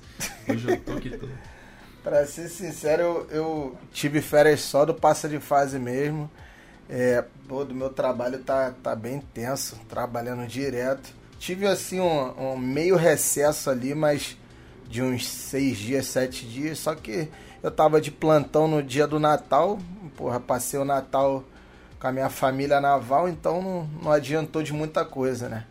Hoje 0.48 0.68
eu 0.68 0.80
tô 0.80 0.92
aqui 0.92 1.10
todo. 1.10 1.30
Pra 2.02 2.24
ser 2.26 2.48
sincero, 2.48 3.02
eu, 3.02 3.26
eu 3.30 3.78
tive 3.92 4.22
férias 4.22 4.60
só 4.60 4.84
do 4.84 4.94
passa 4.94 5.28
de 5.28 5.38
fase 5.38 5.78
mesmo. 5.78 6.30
É, 6.88 7.24
pô, 7.46 7.64
do 7.64 7.74
meu 7.74 7.90
trabalho 7.90 8.38
tá, 8.38 8.72
tá 8.82 8.96
bem 8.96 9.20
tenso, 9.34 9.76
trabalhando 9.88 10.46
direto. 10.46 11.12
Tive 11.38 11.66
assim 11.66 12.00
um, 12.00 12.52
um 12.52 12.56
meio 12.56 12.96
recesso 12.96 13.68
ali, 13.68 13.94
mas 13.94 14.36
de 14.88 15.02
uns 15.02 15.28
seis 15.28 15.76
dias, 15.76 16.06
sete 16.06 16.46
dias. 16.46 16.78
Só 16.78 16.94
que 16.94 17.28
eu 17.62 17.70
tava 17.70 18.00
de 18.00 18.10
plantão 18.10 18.66
no 18.66 18.82
dia 18.82 19.06
do 19.06 19.20
Natal. 19.20 19.78
Porra, 20.16 20.40
passei 20.40 20.78
o 20.78 20.84
Natal 20.84 21.44
com 21.98 22.06
a 22.06 22.12
minha 22.12 22.30
família 22.30 22.80
naval, 22.80 23.28
então 23.28 23.60
não, 23.60 23.88
não 24.02 24.12
adiantou 24.12 24.62
de 24.62 24.72
muita 24.72 25.04
coisa, 25.04 25.48
né? 25.48 25.64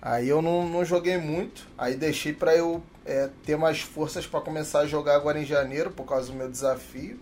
Aí 0.00 0.28
eu 0.28 0.40
não, 0.40 0.68
não 0.68 0.84
joguei 0.84 1.16
muito, 1.16 1.66
aí 1.76 1.96
deixei 1.96 2.32
pra 2.32 2.54
eu 2.54 2.82
é, 3.04 3.28
ter 3.44 3.56
mais 3.56 3.80
forças 3.80 4.26
pra 4.26 4.40
começar 4.40 4.80
a 4.80 4.86
jogar 4.86 5.16
agora 5.16 5.40
em 5.40 5.44
janeiro, 5.44 5.90
por 5.90 6.04
causa 6.04 6.30
do 6.30 6.36
meu 6.36 6.48
desafio. 6.48 7.18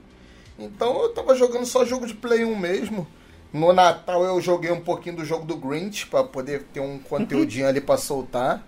Então 0.58 1.02
eu 1.02 1.14
tava 1.14 1.34
jogando 1.34 1.64
só 1.64 1.84
jogo 1.84 2.06
de 2.06 2.14
Play 2.14 2.44
1 2.44 2.58
mesmo. 2.58 3.06
No 3.52 3.72
Natal 3.72 4.24
eu 4.24 4.40
joguei 4.40 4.70
um 4.70 4.80
pouquinho 4.80 5.16
do 5.16 5.24
jogo 5.24 5.44
do 5.44 5.56
Grinch 5.56 6.06
pra 6.06 6.24
poder 6.24 6.64
ter 6.72 6.80
um 6.80 6.98
conteúdinho 6.98 7.66
ali 7.66 7.80
pra 7.80 7.96
soltar. 7.96 8.66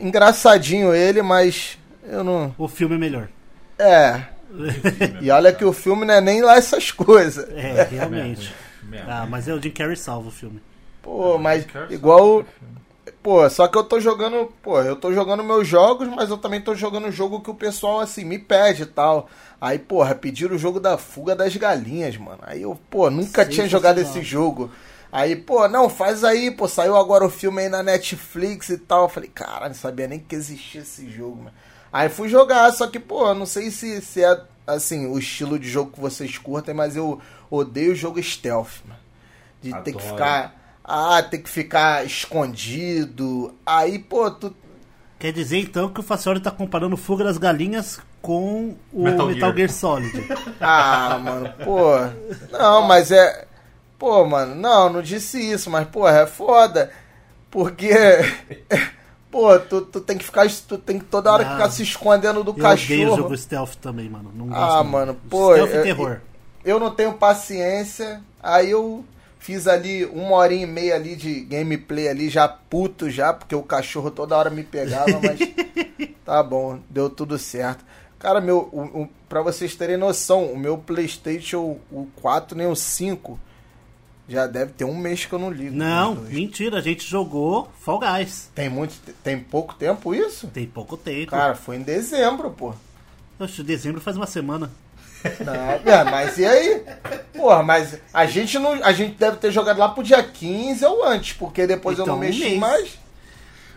Engraçadinho 0.00 0.94
ele, 0.94 1.22
mas 1.22 1.78
eu 2.04 2.24
não. 2.24 2.54
O 2.58 2.68
filme 2.68 2.94
é 2.94 2.98
melhor. 2.98 3.28
É. 3.78 4.22
E 5.22 5.30
olha 5.30 5.52
que 5.52 5.64
o 5.64 5.72
filme 5.72 6.04
não 6.04 6.14
é 6.14 6.20
nem 6.20 6.42
lá 6.42 6.56
essas 6.56 6.90
coisas. 6.90 7.48
É, 7.50 7.84
realmente. 7.90 8.52
Ah, 9.06 9.26
mas 9.28 9.46
é 9.46 9.54
o 9.54 9.62
Jim 9.62 9.70
Carrey 9.70 9.96
salva 9.96 10.28
o 10.28 10.32
filme. 10.32 10.60
Pô, 11.02 11.38
mas 11.38 11.64
Quero 11.66 11.92
igual. 11.92 12.44
Pô, 13.22 13.48
só 13.50 13.68
que 13.68 13.76
eu 13.76 13.84
tô 13.84 14.00
jogando. 14.00 14.52
Pô, 14.62 14.80
eu 14.80 14.96
tô 14.96 15.12
jogando 15.12 15.44
meus 15.44 15.68
jogos, 15.68 16.08
mas 16.08 16.30
eu 16.30 16.38
também 16.38 16.60
tô 16.60 16.74
jogando 16.74 17.08
o 17.08 17.12
jogo 17.12 17.40
que 17.40 17.50
o 17.50 17.54
pessoal, 17.54 18.00
assim, 18.00 18.24
me 18.24 18.38
pede 18.38 18.82
e 18.82 18.86
tal. 18.86 19.28
Aí, 19.60 19.78
porra, 19.78 20.14
pediram 20.14 20.56
o 20.56 20.58
jogo 20.58 20.80
da 20.80 20.96
fuga 20.96 21.36
das 21.36 21.54
galinhas, 21.54 22.16
mano. 22.16 22.38
Aí 22.42 22.62
eu, 22.62 22.78
pô, 22.88 23.10
nunca 23.10 23.44
tinha 23.44 23.68
jogado 23.68 23.98
esse 23.98 24.22
jogo. 24.22 24.70
Aí, 25.12 25.34
pô, 25.34 25.66
não, 25.68 25.88
faz 25.88 26.22
aí, 26.22 26.50
pô, 26.50 26.68
saiu 26.68 26.96
agora 26.96 27.24
o 27.24 27.30
filme 27.30 27.62
aí 27.62 27.68
na 27.68 27.82
Netflix 27.82 28.68
e 28.68 28.78
tal. 28.78 29.02
Eu 29.02 29.08
falei, 29.08 29.28
cara, 29.28 29.68
não 29.68 29.74
sabia 29.74 30.06
nem 30.06 30.20
que 30.20 30.34
existia 30.34 30.82
esse 30.82 31.10
jogo, 31.10 31.36
mano. 31.44 31.56
Aí 31.92 32.08
fui 32.08 32.28
jogar, 32.28 32.70
só 32.72 32.86
que, 32.86 33.00
pô, 33.00 33.34
não 33.34 33.46
sei 33.46 33.70
se, 33.70 34.00
se 34.00 34.22
é, 34.22 34.40
assim, 34.66 35.06
o 35.06 35.18
estilo 35.18 35.58
de 35.58 35.68
jogo 35.68 35.90
que 35.92 36.00
vocês 36.00 36.38
curtem, 36.38 36.72
mas 36.72 36.94
eu 36.94 37.20
odeio 37.50 37.92
o 37.92 37.96
jogo 37.96 38.22
stealth, 38.22 38.82
mano. 38.86 39.00
De 39.60 39.70
ter 39.82 39.92
que 39.92 39.98
Adoro. 39.98 40.12
ficar. 40.12 40.80
Ah, 40.82 41.22
ter 41.22 41.38
que 41.38 41.50
ficar 41.50 42.06
escondido. 42.06 43.54
Aí, 43.66 43.98
pô, 43.98 44.30
tu. 44.30 44.54
Quer 45.18 45.32
dizer 45.32 45.58
então 45.58 45.90
que 45.92 46.00
o 46.00 46.02
Facioli 46.02 46.40
tá 46.40 46.50
comparando 46.50 46.96
Fuga 46.96 47.24
das 47.24 47.36
Galinhas 47.36 48.00
com 48.22 48.74
o 48.92 49.02
Metal 49.02 49.26
Metal, 49.26 49.52
Gear. 49.52 49.56
Gear. 49.56 49.70
Solid. 49.70 50.28
Ah, 50.60 51.18
mano, 51.22 51.52
pô. 51.64 51.90
Não, 52.50 52.82
mas 52.82 53.10
é. 53.10 53.46
Pô, 54.00 54.24
mano, 54.26 54.54
não, 54.54 54.90
não 54.90 55.02
disse 55.02 55.38
isso, 55.38 55.68
mas, 55.70 55.86
porra, 55.86 56.20
é 56.22 56.26
foda. 56.26 56.90
Porque. 57.50 57.90
Pô, 59.30 59.56
tu, 59.60 59.82
tu 59.82 60.00
tem 60.00 60.18
que 60.18 60.24
ficar. 60.24 60.48
Tu 60.66 60.76
tem 60.78 60.98
que 60.98 61.04
toda 61.04 61.30
hora 61.32 61.44
Não. 61.44 61.52
ficar 61.52 61.70
se 61.70 61.82
escondendo 61.84 62.42
do 62.42 62.50
Eu 62.50 62.54
cachorro. 62.56 63.16
jogo 63.16 63.36
stealth 63.36 63.74
também, 63.76 64.08
mano. 64.08 64.32
Não 64.34 64.46
gosto, 64.48 64.60
Ah, 64.60 64.82
mano, 64.82 65.14
pô, 65.28 65.52
Stealth 65.52 65.70
eu- 65.70 65.80
e 65.80 65.82
terror. 65.84 66.20
eu 66.64 66.80
não 66.80 66.90
tenho 66.90 67.12
paciência. 67.12 68.20
Aí 68.42 68.70
eu 68.72 69.04
fiz 69.38 69.68
ali 69.68 70.04
uma 70.06 70.34
horinha 70.36 70.64
e 70.64 70.66
meia 70.66 70.94
ali 70.96 71.14
de 71.14 71.42
gameplay 71.42 72.08
ali, 72.08 72.28
já 72.28 72.48
puto 72.48 73.08
já, 73.08 73.32
porque 73.32 73.54
o 73.54 73.62
cachorro 73.62 74.10
toda 74.10 74.36
hora 74.36 74.50
me 74.50 74.64
pegava, 74.64 75.20
mas 75.22 75.38
tá 76.26 76.42
bom, 76.42 76.80
deu 76.90 77.08
tudo 77.08 77.38
certo. 77.38 77.84
Cara, 78.18 78.40
meu, 78.40 78.68
o, 78.72 79.02
o, 79.02 79.08
pra 79.28 79.42
vocês 79.42 79.76
terem 79.76 79.96
noção, 79.96 80.46
o 80.46 80.58
meu 80.58 80.76
Playstation 80.76 81.78
o 81.92 82.08
4 82.20 82.56
nem 82.56 82.66
o 82.66 82.74
5 82.74 83.38
já 84.30 84.46
deve 84.46 84.72
ter 84.72 84.84
um 84.84 84.96
mês 84.96 85.24
que 85.26 85.32
eu 85.32 85.38
não 85.38 85.50
ligo. 85.50 85.74
Não, 85.76 86.12
os 86.12 86.18
dois. 86.20 86.32
mentira, 86.32 86.78
a 86.78 86.80
gente 86.80 87.06
jogou 87.06 87.68
Fall 87.80 87.98
Guys. 88.00 88.48
Tem 88.54 88.68
muito, 88.68 88.94
tem 89.22 89.38
pouco 89.38 89.74
tempo 89.74 90.14
isso? 90.14 90.46
Tem 90.48 90.66
pouco 90.66 90.96
tempo. 90.96 91.32
Cara, 91.32 91.54
foi 91.54 91.76
em 91.76 91.82
dezembro, 91.82 92.50
pô. 92.50 92.72
Oxe, 93.38 93.62
dezembro 93.62 94.00
faz 94.00 94.16
uma 94.16 94.26
semana. 94.26 94.70
Não, 95.44 95.92
é, 95.92 96.04
mas 96.04 96.38
e 96.38 96.46
aí? 96.46 96.82
Porra, 97.34 97.62
mas 97.62 97.98
a 98.12 98.24
gente 98.24 98.58
não. 98.58 98.72
A 98.82 98.92
gente 98.92 99.16
deve 99.18 99.36
ter 99.36 99.50
jogado 99.50 99.78
lá 99.78 99.88
pro 99.90 100.02
dia 100.02 100.22
15 100.22 100.82
ou 100.86 101.04
antes, 101.04 101.34
porque 101.34 101.66
depois 101.66 101.98
eu 101.98 102.04
Então, 102.04 102.16
não 102.16 102.22
um 102.22 102.26
mexi 102.26 102.40
mês. 102.40 102.58
mais. 102.58 102.98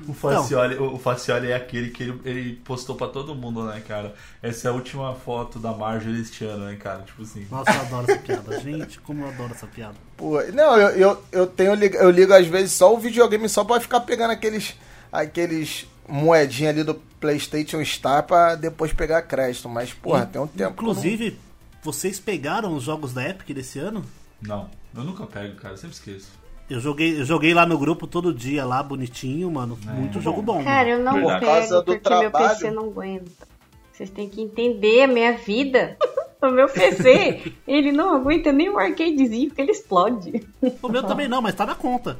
O 0.07 0.13
Facioli, 0.13 0.75
o 0.77 0.97
Facioli 0.99 1.51
é 1.51 1.55
aquele 1.55 1.89
que 1.91 2.03
ele, 2.03 2.21
ele 2.25 2.53
postou 2.65 2.95
pra 2.95 3.07
todo 3.07 3.33
mundo, 3.35 3.63
né, 3.65 3.81
cara? 3.87 4.13
Essa 4.41 4.67
é 4.67 4.71
a 4.71 4.73
última 4.73 5.13
foto 5.15 5.59
da 5.59 5.71
Marjorie 5.71 6.21
este 6.21 6.43
ano, 6.45 6.65
né, 6.65 6.75
cara? 6.75 7.01
Tipo 7.03 7.21
assim. 7.23 7.47
Nossa, 7.49 7.71
eu 7.71 7.81
adoro 7.81 8.11
essa 8.11 8.19
piada. 8.21 8.59
Gente, 8.61 8.99
como 8.99 9.23
eu 9.23 9.29
adoro 9.29 9.53
essa 9.53 9.67
piada. 9.67 9.95
Pô, 10.17 10.41
não, 10.53 10.77
eu, 10.77 10.89
eu, 10.89 11.23
eu 11.31 11.47
tenho 11.47 11.73
eu 11.73 12.09
ligo 12.09 12.33
às 12.33 12.47
vezes 12.47 12.71
só 12.73 12.93
o 12.93 12.97
videogame 12.99 13.47
só 13.49 13.63
pra 13.63 13.79
ficar 13.79 13.99
pegando 14.01 14.31
aqueles 14.31 14.75
aqueles 15.11 15.85
moedinha 16.07 16.69
ali 16.69 16.83
do 16.83 16.95
PlayStation 16.95 17.83
Star 17.85 18.23
pra 18.23 18.55
depois 18.55 18.91
pegar 18.91 19.21
crédito, 19.21 19.69
mas 19.69 19.93
porra, 19.93 20.25
tem 20.25 20.41
um 20.41 20.47
tempo. 20.47 20.73
que 20.73 20.79
eu 20.83 20.87
não- 20.87 20.91
Inclusive, 20.91 21.39
vocês 21.81 22.19
pegaram 22.19 22.75
os 22.75 22.83
jogos 22.83 23.13
da 23.13 23.27
Epic 23.29 23.55
desse 23.55 23.79
ano? 23.79 24.03
Não, 24.41 24.69
eu 24.95 25.03
nunca 25.03 25.25
pego, 25.25 25.55
cara, 25.55 25.73
eu 25.73 25.77
sempre 25.77 25.95
esqueço. 25.95 26.27
Eu 26.73 26.79
joguei, 26.79 27.19
eu 27.21 27.25
joguei 27.25 27.53
lá 27.53 27.65
no 27.65 27.77
grupo 27.77 28.07
todo 28.07 28.33
dia, 28.33 28.65
lá 28.65 28.81
bonitinho, 28.81 29.51
mano. 29.51 29.77
Muito 29.85 30.19
jogo 30.19 30.41
bom. 30.41 30.63
Cara, 30.63 30.89
eu 30.89 30.99
não 30.99 31.13
Verdade. 31.13 31.45
Pego 31.45 31.75
do 31.75 31.83
porque 31.83 32.09
meu 32.09 32.31
trabalho. 32.31 32.49
PC 32.49 32.71
não 32.71 32.85
aguenta. 32.85 33.47
Vocês 33.91 34.09
têm 34.09 34.27
que 34.27 34.41
entender 34.41 35.03
a 35.03 35.07
minha 35.07 35.33
vida. 35.37 35.97
O 36.43 36.51
meu 36.51 36.67
PC, 36.67 37.53
ele 37.65 37.93
não 37.93 38.13
aguenta 38.17 38.51
nem 38.51 38.67
o 38.69 38.77
arcadezinho 38.77 39.47
porque 39.47 39.61
ele 39.61 39.71
explode. 39.71 40.45
O 40.81 40.89
meu 40.89 41.01
também 41.01 41.25
não, 41.25 41.41
mas 41.41 41.55
tá 41.55 41.65
na 41.65 41.73
conta. 41.73 42.17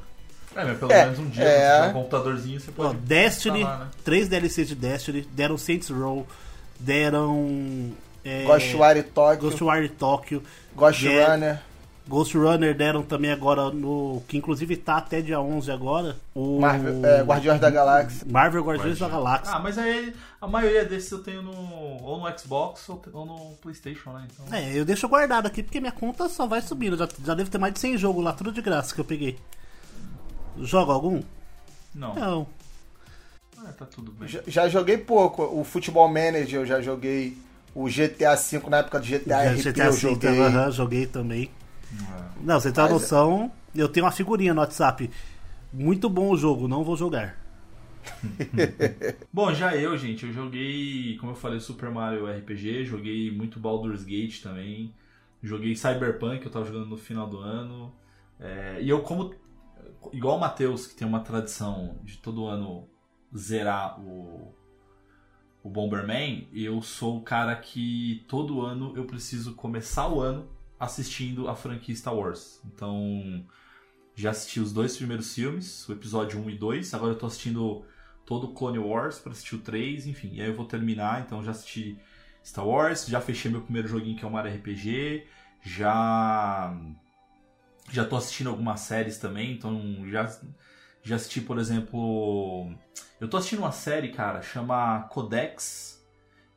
É, 0.55 0.63
mas 0.63 0.77
pelo 0.77 0.91
É, 0.93 1.03
menos 1.03 1.19
um 1.19 1.27
dia, 1.27 1.43
é. 1.43 1.47
você 1.49 1.75
tiver 1.75 1.89
um 1.89 1.93
computadorzinho, 2.01 2.59
você 2.61 2.71
Ó, 2.77 2.83
pode. 2.83 2.99
Destiny, 2.99 3.59
instalar, 3.59 3.79
né? 3.81 3.87
três 4.05 4.29
DLCs 4.29 4.69
de 4.69 4.75
Destiny, 4.75 5.27
deram 5.29 5.57
Saints 5.57 5.89
Row, 5.89 6.25
deram. 6.79 7.91
É, 8.23 8.45
Ghostwire 8.45 9.03
Tokyo, 9.03 9.41
Ghostwire 9.49 9.89
Tokyo, 9.89 10.43
Ghost 10.73 11.05
Runner. 11.05 11.61
Ghost 12.05 12.35
Runner 12.37 12.75
deram 12.75 13.01
também 13.01 13.31
agora 13.31 13.69
no. 13.71 14.21
Que 14.27 14.37
inclusive 14.37 14.75
tá 14.75 14.97
até 14.97 15.21
dia 15.21 15.39
11 15.39 15.71
agora. 15.71 16.17
O 16.35 16.59
Marvel, 16.59 17.05
é, 17.05 17.21
Guardiões 17.23 17.61
da 17.61 17.69
Galáxia. 17.69 18.27
Marvel 18.29 18.63
Guardiões 18.63 18.99
da 18.99 19.07
Galáxia. 19.07 19.55
Ah, 19.55 19.59
mas 19.59 19.77
aí 19.77 20.13
a 20.41 20.47
maioria 20.47 20.83
desses 20.83 21.09
eu 21.11 21.19
tenho 21.23 21.41
no, 21.41 21.53
ou 21.53 22.19
no 22.19 22.37
Xbox 22.39 22.89
ou, 22.89 23.01
ou 23.13 23.25
no 23.25 23.37
Playstation, 23.61 24.11
né? 24.11 24.27
Então, 24.29 24.57
É, 24.57 24.77
eu 24.77 24.83
deixo 24.83 25.07
guardado 25.07 25.45
aqui 25.47 25.63
porque 25.63 25.79
minha 25.79 25.93
conta 25.93 26.27
só 26.27 26.45
vai 26.45 26.61
subindo. 26.61 26.97
Já, 26.97 27.07
já 27.25 27.33
devo 27.33 27.49
ter 27.49 27.57
mais 27.57 27.73
de 27.73 27.79
100 27.79 27.97
jogos 27.97 28.23
lá, 28.23 28.33
tudo 28.33 28.51
de 28.51 28.61
graça 28.61 28.93
que 28.93 28.99
eu 28.99 29.05
peguei. 29.05 29.39
Joga 30.59 30.91
algum? 30.93 31.21
não. 31.95 32.13
Não. 32.15 32.47
Ah, 33.65 33.71
tá 33.71 33.85
tudo 33.85 34.11
bem. 34.11 34.27
Já, 34.27 34.41
já 34.45 34.67
joguei 34.67 34.97
pouco. 34.97 35.41
O 35.43 35.63
Futebol 35.63 36.07
Manager 36.09 36.61
eu 36.61 36.65
já 36.65 36.81
joguei. 36.81 37.37
O 37.73 37.85
GTA 37.85 38.35
V 38.35 38.69
na 38.69 38.77
época 38.79 38.99
do 38.99 39.05
GTA 39.05 39.51
RP 39.53 39.63
GTA 39.63 39.85
eu 39.85 39.93
V, 39.93 39.97
joguei. 39.99 40.41
aham, 40.41 40.69
joguei 40.69 41.07
também. 41.07 41.49
É. 41.93 42.23
Não, 42.41 42.59
você 42.59 42.71
tem 42.71 42.83
uma 42.83 42.89
Mas- 42.91 43.01
noção. 43.01 43.51
Eu 43.75 43.89
tenho 43.89 44.05
uma 44.05 44.11
figurinha 44.11 44.53
no 44.53 44.61
WhatsApp. 44.61 45.09
Muito 45.71 46.09
bom 46.09 46.29
o 46.29 46.37
jogo, 46.37 46.67
não 46.67 46.83
vou 46.83 46.95
jogar. 46.95 47.41
Bom, 49.31 49.53
já 49.53 49.75
eu, 49.75 49.97
gente, 49.97 50.25
eu 50.25 50.33
joguei, 50.33 51.17
como 51.17 51.31
eu 51.31 51.35
falei, 51.35 51.59
Super 51.59 51.89
Mario 51.89 52.27
RPG, 52.27 52.85
joguei 52.85 53.31
muito 53.31 53.59
Baldur's 53.59 54.03
Gate 54.03 54.41
também, 54.41 54.93
joguei 55.41 55.75
Cyberpunk, 55.75 56.45
eu 56.45 56.51
tava 56.51 56.65
jogando 56.65 56.87
no 56.87 56.97
final 56.97 57.27
do 57.27 57.39
ano. 57.39 57.93
É, 58.39 58.79
e 58.81 58.89
eu, 58.89 59.01
como. 59.01 59.33
Igual 60.11 60.37
o 60.37 60.39
Matheus, 60.39 60.85
que 60.85 60.95
tem 60.95 61.07
uma 61.07 61.21
tradição 61.21 61.97
de 62.03 62.17
todo 62.17 62.45
ano 62.45 62.87
zerar 63.35 63.99
o, 64.01 64.53
o 65.63 65.69
Bomberman, 65.69 66.47
eu 66.53 66.81
sou 66.81 67.17
o 67.17 67.21
cara 67.21 67.55
que 67.55 68.25
todo 68.27 68.61
ano 68.61 68.93
eu 68.97 69.05
preciso 69.05 69.55
começar 69.55 70.09
o 70.09 70.19
ano 70.19 70.47
assistindo 70.83 71.47
a 71.47 71.55
franquia 71.55 71.95
Star 71.95 72.15
Wars. 72.15 72.61
Então, 72.65 73.45
já 74.15 74.31
assisti 74.31 74.59
os 74.59 74.73
dois 74.73 74.95
primeiros 74.97 75.33
filmes, 75.33 75.87
o 75.87 75.93
episódio 75.93 76.39
1 76.39 76.49
e 76.49 76.57
2, 76.57 76.93
agora 76.93 77.13
eu 77.13 77.17
tô 77.17 77.25
assistindo 77.25 77.85
todo 78.25 78.47
o 78.47 78.53
Clone 78.53 78.79
Wars 78.79 79.19
para 79.19 79.31
assistir 79.31 79.55
o 79.55 79.59
3, 79.59 80.07
enfim. 80.07 80.31
E 80.33 80.41
aí 80.41 80.47
eu 80.47 80.55
vou 80.55 80.65
terminar, 80.65 81.21
então 81.21 81.43
já 81.43 81.51
assisti 81.51 81.97
Star 82.45 82.67
Wars, 82.67 83.05
já 83.07 83.21
fechei 83.21 83.49
meu 83.49 83.61
primeiro 83.61 83.87
joguinho 83.87 84.17
que 84.17 84.23
é 84.23 84.27
o 84.27 84.31
Mario 84.31 84.53
RPG, 84.53 85.25
já 85.61 86.75
já 87.91 88.05
tô 88.05 88.15
assistindo 88.15 88.49
algumas 88.49 88.81
séries 88.81 89.17
também, 89.17 89.53
então 89.53 90.07
já 90.09 90.25
já 91.03 91.17
assisti, 91.17 91.41
por 91.41 91.59
exemplo, 91.59 92.71
eu 93.19 93.27
tô 93.27 93.35
assistindo 93.37 93.59
uma 93.59 93.73
série, 93.73 94.13
cara, 94.13 94.41
chama 94.41 95.01
Codex 95.09 96.01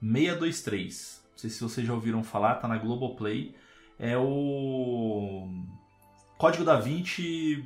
623. 0.01 1.23
Não 1.33 1.39
sei 1.39 1.51
se 1.51 1.61
vocês 1.61 1.87
já 1.87 1.93
ouviram 1.93 2.23
falar, 2.23 2.55
tá 2.57 2.69
na 2.69 2.79
Globoplay. 2.79 3.55
É 3.99 4.17
o 4.17 5.49
Código 6.39 6.65
da 6.65 6.79
Vinci 6.79 7.65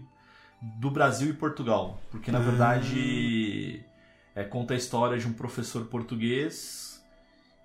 do 0.62 0.90
Brasil 0.90 1.30
e 1.30 1.32
Portugal, 1.32 2.00
porque 2.10 2.30
na 2.30 2.38
Ah. 2.38 2.42
verdade 2.42 3.84
é, 4.34 4.44
conta 4.44 4.74
a 4.74 4.76
história 4.76 5.18
de 5.18 5.26
um 5.26 5.32
professor 5.32 5.84
português 5.86 6.88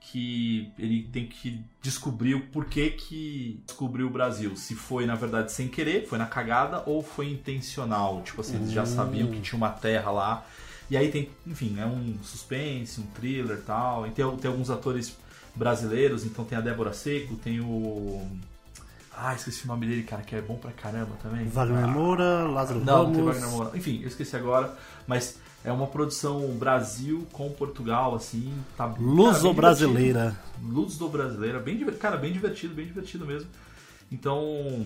que 0.02 0.72
ele 0.78 1.04
tem 1.12 1.26
que 1.28 1.64
descobrir 1.82 2.36
o 2.36 2.42
porquê 2.48 2.92
que 2.92 3.60
descobriu 3.66 4.08
o 4.08 4.10
Brasil. 4.10 4.56
Se 4.56 4.76
foi, 4.76 5.06
na 5.06 5.16
verdade, 5.16 5.52
sem 5.52 5.68
querer, 5.68 6.08
foi 6.08 6.18
na 6.20 6.28
cagada, 6.28 6.84
ou 6.86 7.02
foi 7.02 7.30
intencional. 7.32 8.22
Tipo 8.22 8.42
assim, 8.42 8.56
eles 8.56 8.72
já 8.72 8.86
sabiam 8.86 9.30
que 9.32 9.42
tinha 9.42 9.58
uma 9.58 9.70
terra 9.72 10.12
lá. 10.12 10.46
E 10.92 10.96
aí 10.96 11.10
tem, 11.12 11.30
enfim, 11.48 11.80
é 11.80 11.86
um 11.88 12.20
suspense, 12.24 13.02
um 13.02 13.08
thriller 13.08 13.58
e 13.58 13.62
tal. 13.64 14.06
E 14.06 14.12
tem, 14.12 14.38
tem 14.38 14.50
alguns 14.52 14.70
atores 14.70 15.18
brasileiros, 15.56 16.24
então 16.24 16.46
tem 16.46 16.56
a 16.58 16.62
Débora 16.62 16.94
Seco, 16.94 17.36
tem 17.38 17.60
o. 17.60 18.28
Ah, 19.18 19.34
esqueci 19.34 19.64
o 19.64 19.68
nome 19.68 19.88
dele, 19.88 20.04
cara, 20.04 20.22
que 20.22 20.36
é 20.36 20.42
bom 20.42 20.56
pra 20.58 20.72
caramba 20.72 21.16
também. 21.24 21.48
Wagner 21.48 21.84
Ah, 21.86 21.88
Moura, 21.88 22.44
Lázaro 22.48 22.80
não, 22.84 23.04
não 23.04 23.12
tem 23.14 23.22
Ramos. 23.22 23.36
Wagner 23.36 23.50
Moura. 23.52 23.78
Enfim, 23.78 24.02
eu 24.02 24.08
esqueci 24.08 24.36
agora, 24.36 24.76
mas 25.08 25.40
é 25.64 25.72
uma 25.72 25.88
produção 25.88 26.42
Brasil 26.58 27.26
com 27.32 27.50
Portugal, 27.52 28.14
assim, 28.16 28.54
tá 28.78 28.86
cara, 28.88 29.00
bem 29.00 29.06
Luso-brasileira. 29.08 30.36
divertido. 30.60 30.74
Luso-brasileira, 30.74 31.60
bem 31.60 31.86
cara, 31.94 32.18
bem 32.18 32.34
divertido, 32.34 32.74
bem 32.76 32.86
divertido 32.86 33.26
mesmo. 33.26 33.50
Então, 34.12 34.86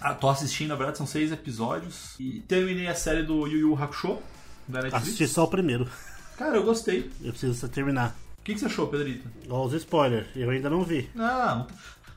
ah, 0.00 0.14
tô 0.14 0.28
assistindo, 0.28 0.68
na 0.68 0.74
verdade 0.76 0.98
são 0.98 1.06
seis 1.06 1.32
episódios 1.32 2.14
e 2.18 2.40
terminei 2.46 2.86
a 2.88 2.94
série 2.94 3.22
do 3.22 3.46
Yu 3.46 3.58
Yu 3.58 3.82
Hakusho 3.82 4.18
da 4.68 4.82
Netflix. 4.82 5.06
Assisti 5.06 5.28
só 5.28 5.44
o 5.44 5.48
primeiro. 5.48 5.88
Cara, 6.38 6.56
eu 6.56 6.64
gostei. 6.64 7.10
Eu 7.22 7.30
preciso 7.32 7.68
terminar. 7.68 8.14
O 8.38 8.42
que, 8.46 8.54
que 8.54 8.60
você 8.60 8.66
achou, 8.66 8.86
Pedrito? 8.86 9.28
Ó, 9.48 9.64
os 9.66 9.72
spoilers, 9.72 10.26
eu 10.36 10.48
ainda 10.50 10.70
não 10.70 10.84
vi. 10.84 11.10
Não, 11.14 11.66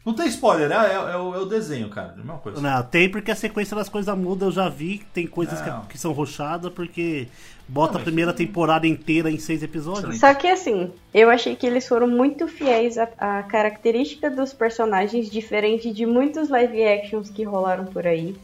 não, 0.05 0.13
tem 0.13 0.27
spoiler, 0.27 0.69
né? 0.69 0.75
É, 0.75 0.93
é 0.93 1.17
o, 1.17 1.35
é 1.35 1.39
o 1.39 1.45
desenho, 1.45 1.89
cara, 1.89 2.09
é 2.09 2.13
a 2.13 2.15
mesma 2.15 2.37
coisa. 2.37 2.61
Não, 2.61 2.83
tem 2.83 3.09
porque 3.09 3.31
a 3.31 3.35
sequência 3.35 3.75
das 3.75 3.89
coisas 3.89 4.17
muda, 4.17 4.45
eu 4.45 4.51
já 4.51 4.69
vi. 4.69 5.05
Tem 5.13 5.27
coisas 5.27 5.61
que, 5.61 5.69
que 5.89 5.97
são 5.97 6.11
rochadas 6.11 6.71
porque 6.73 7.27
bota 7.67 7.93
Não, 7.93 8.01
a 8.01 8.03
primeira 8.03 8.33
temporada 8.33 8.87
inteira 8.87 9.29
em 9.29 9.37
seis 9.37 9.61
episódios. 9.61 10.19
Só 10.19 10.33
que 10.33 10.47
assim, 10.47 10.91
eu 11.13 11.29
achei 11.29 11.55
que 11.55 11.67
eles 11.67 11.87
foram 11.87 12.07
muito 12.07 12.47
fiéis 12.47 12.97
à, 12.97 13.09
à 13.17 13.43
característica 13.43 14.29
dos 14.29 14.53
personagens, 14.53 15.29
diferente 15.29 15.91
de 15.91 16.05
muitos 16.05 16.49
live 16.49 16.83
actions 16.83 17.29
que 17.29 17.43
rolaram 17.43 17.85
por 17.85 18.07
aí. 18.07 18.35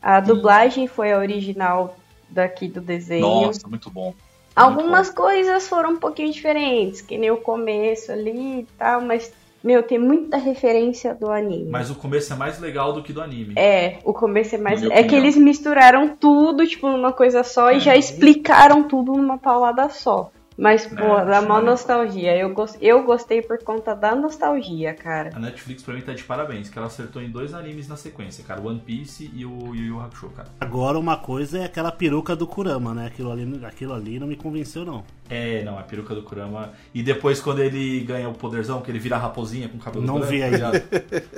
A 0.00 0.20
dublagem 0.20 0.86
foi 0.86 1.12
a 1.12 1.18
original 1.18 1.96
daqui 2.30 2.68
do 2.68 2.80
desenho. 2.80 3.22
Nossa, 3.22 3.68
muito 3.68 3.90
bom. 3.90 4.14
Algumas 4.54 5.10
coisas 5.10 5.68
foram 5.68 5.92
um 5.92 5.96
pouquinho 5.96 6.32
diferentes, 6.32 7.00
que 7.00 7.16
nem 7.16 7.30
o 7.30 7.36
começo 7.36 8.10
ali 8.10 8.60
e 8.60 8.66
tal, 8.76 9.00
mas, 9.00 9.32
meu, 9.62 9.82
tem 9.82 9.98
muita 9.98 10.36
referência 10.36 11.14
do 11.14 11.30
anime. 11.30 11.70
Mas 11.70 11.90
o 11.90 11.94
começo 11.94 12.32
é 12.32 12.36
mais 12.36 12.58
legal 12.58 12.92
do 12.92 13.02
que 13.02 13.12
do 13.12 13.20
anime. 13.20 13.54
É, 13.56 13.98
o 14.04 14.12
começo 14.12 14.54
é 14.54 14.58
mais. 14.58 14.82
É 14.82 15.02
que 15.02 15.14
eles 15.14 15.36
misturaram 15.36 16.08
tudo, 16.16 16.66
tipo, 16.66 16.88
numa 16.88 17.12
coisa 17.12 17.42
só 17.42 17.70
e 17.72 17.76
É. 17.76 17.80
já 17.80 17.96
explicaram 17.96 18.82
tudo 18.84 19.12
numa 19.12 19.38
paulada 19.38 19.88
só. 19.90 20.30
Mas, 20.58 20.86
pô, 20.86 20.94
É, 21.18 21.24
dá 21.24 21.40
maneiro. 21.40 21.66
nostalgia. 21.70 22.36
Eu, 22.36 22.52
gos- 22.52 22.76
eu 22.82 23.02
gostei 23.02 23.40
por 23.40 23.62
conta 23.64 23.94
da 23.94 24.14
nostalgia, 24.14 24.92
cara. 24.92 25.30
A 25.34 25.38
Netflix 25.38 25.82
pra 25.82 25.94
mim 25.94 26.02
tá 26.02 26.12
de 26.12 26.22
parabéns, 26.22 26.68
que 26.68 26.76
ela 26.76 26.86
acertou 26.86 27.22
em 27.22 27.30
dois 27.30 27.54
animes 27.54 27.88
na 27.88 27.96
sequência, 27.96 28.44
cara. 28.44 28.60
One 28.60 28.78
Piece 28.78 29.30
e 29.34 29.46
o 29.46 29.74
Yu 29.74 29.86
Yu 29.86 30.00
Hakusho, 30.00 30.28
cara. 30.36 30.48
Agora 30.60 30.98
uma 30.98 31.16
coisa 31.16 31.60
é 31.60 31.64
aquela 31.64 31.90
peruca 31.90 32.36
do 32.36 32.46
Kurama, 32.46 32.92
né? 32.92 33.06
Aquilo 33.06 33.32
ali, 33.32 33.60
aquilo 33.64 33.94
ali 33.94 34.18
não 34.18 34.26
me 34.26 34.36
convenceu, 34.36 34.84
não. 34.84 35.02
É, 35.30 35.62
não, 35.62 35.78
a 35.78 35.82
peruca 35.82 36.12
do 36.12 36.22
Kurama. 36.24 36.72
E 36.92 37.02
depois 37.04 37.40
quando 37.40 37.60
ele 37.60 38.00
ganha 38.00 38.28
o 38.28 38.34
poderzão, 38.34 38.82
que 38.82 38.90
ele 38.90 38.98
vira 38.98 39.16
raposinha 39.16 39.68
com 39.68 39.78
cabelo 39.78 40.04
Não 40.04 40.14
branco, 40.18 40.32
vi 40.32 40.40
tá 40.40 40.46
ainda. 40.46 40.84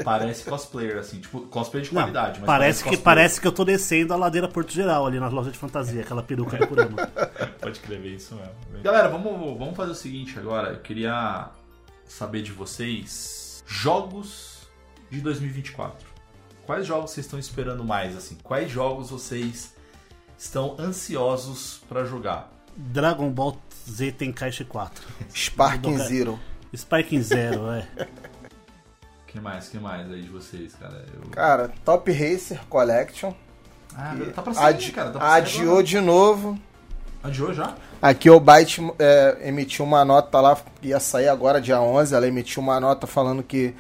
Parece 0.03 0.45
cosplayer, 0.45 0.97
assim, 0.97 1.21
tipo, 1.21 1.43
cosplayer 1.43 1.87
de 1.87 1.95
Não, 1.95 2.01
qualidade. 2.03 2.41
mas 2.41 2.47
parece, 2.47 2.79
que, 2.83 2.89
cosplayer. 2.89 3.05
parece 3.05 3.41
que 3.41 3.47
eu 3.47 3.53
tô 3.53 3.65
descendo 3.67 4.15
a 4.15 4.17
ladeira 4.17 4.49
Porto 4.49 4.73
Geral 4.73 5.07
ali 5.07 5.21
nas 5.21 5.31
lojas 5.33 5.53
de 5.53 5.59
fantasia, 5.59 6.01
aquela 6.01 6.23
peruca 6.23 6.57
do 6.57 6.67
Kurama. 6.67 7.07
Pode 7.61 7.81
crer, 7.81 8.03
é 8.03 8.09
isso 8.09 8.35
mesmo. 8.35 8.83
Galera, 8.83 9.09
vamos, 9.09 9.59
vamos 9.59 9.77
fazer 9.77 9.93
o 9.93 9.95
seguinte 9.95 10.39
agora. 10.39 10.71
Eu 10.71 10.81
queria 10.81 11.51
saber 12.07 12.41
de 12.43 12.51
vocês 12.51 13.63
jogos 13.67 14.69
de 15.11 15.21
2024. 15.21 16.07
Quais 16.65 16.87
jogos 16.87 17.11
vocês 17.11 17.27
estão 17.27 17.39
esperando 17.39 17.85
mais, 17.85 18.17
assim? 18.17 18.39
Quais 18.43 18.71
jogos 18.71 19.11
vocês 19.11 19.75
estão 20.39 20.77
ansiosos 20.79 21.83
pra 21.89 22.05
jogar? 22.05 22.51
Dragon 22.75 23.31
Ball 23.31 23.59
Z 23.89 24.13
Tenkaichi 24.13 24.65
4. 24.65 25.05
Sparking 25.35 25.99
Zero. 25.99 26.39
Spike 26.75 27.21
Zero, 27.23 27.71
é. 27.73 27.87
que 29.27 29.41
mais? 29.41 29.69
que 29.69 29.79
mais 29.79 30.11
aí 30.11 30.23
de 30.23 30.29
vocês, 30.29 30.75
cara? 30.75 31.05
Eu... 31.15 31.29
Cara, 31.31 31.71
Top 31.85 32.11
Racer 32.11 32.61
Collection. 32.69 33.33
Ah, 33.95 34.15
que 34.17 34.31
tá 34.33 34.43
pra 34.43 34.55
sair, 34.55 34.67
adi- 34.75 34.93
cara. 34.93 35.11
Tá 35.11 35.19
pra 35.19 35.29
sair 35.29 35.39
adiou 35.43 35.71
agora. 35.73 35.83
de 35.85 36.01
novo. 36.01 36.59
Adiou 37.23 37.53
já? 37.53 37.75
Aqui 38.01 38.29
o 38.31 38.41
Byte 38.41 38.81
é, 38.99 39.39
emitiu 39.49 39.85
uma 39.85 40.05
nota 40.05 40.41
lá, 40.41 40.57
ia 40.83 40.99
sair 40.99 41.29
agora 41.29 41.61
dia 41.61 41.81
11, 41.81 42.15
ela 42.15 42.27
emitiu 42.27 42.61
uma 42.63 42.81
nota 42.81 43.07
falando 43.07 43.43
que 43.45 43.75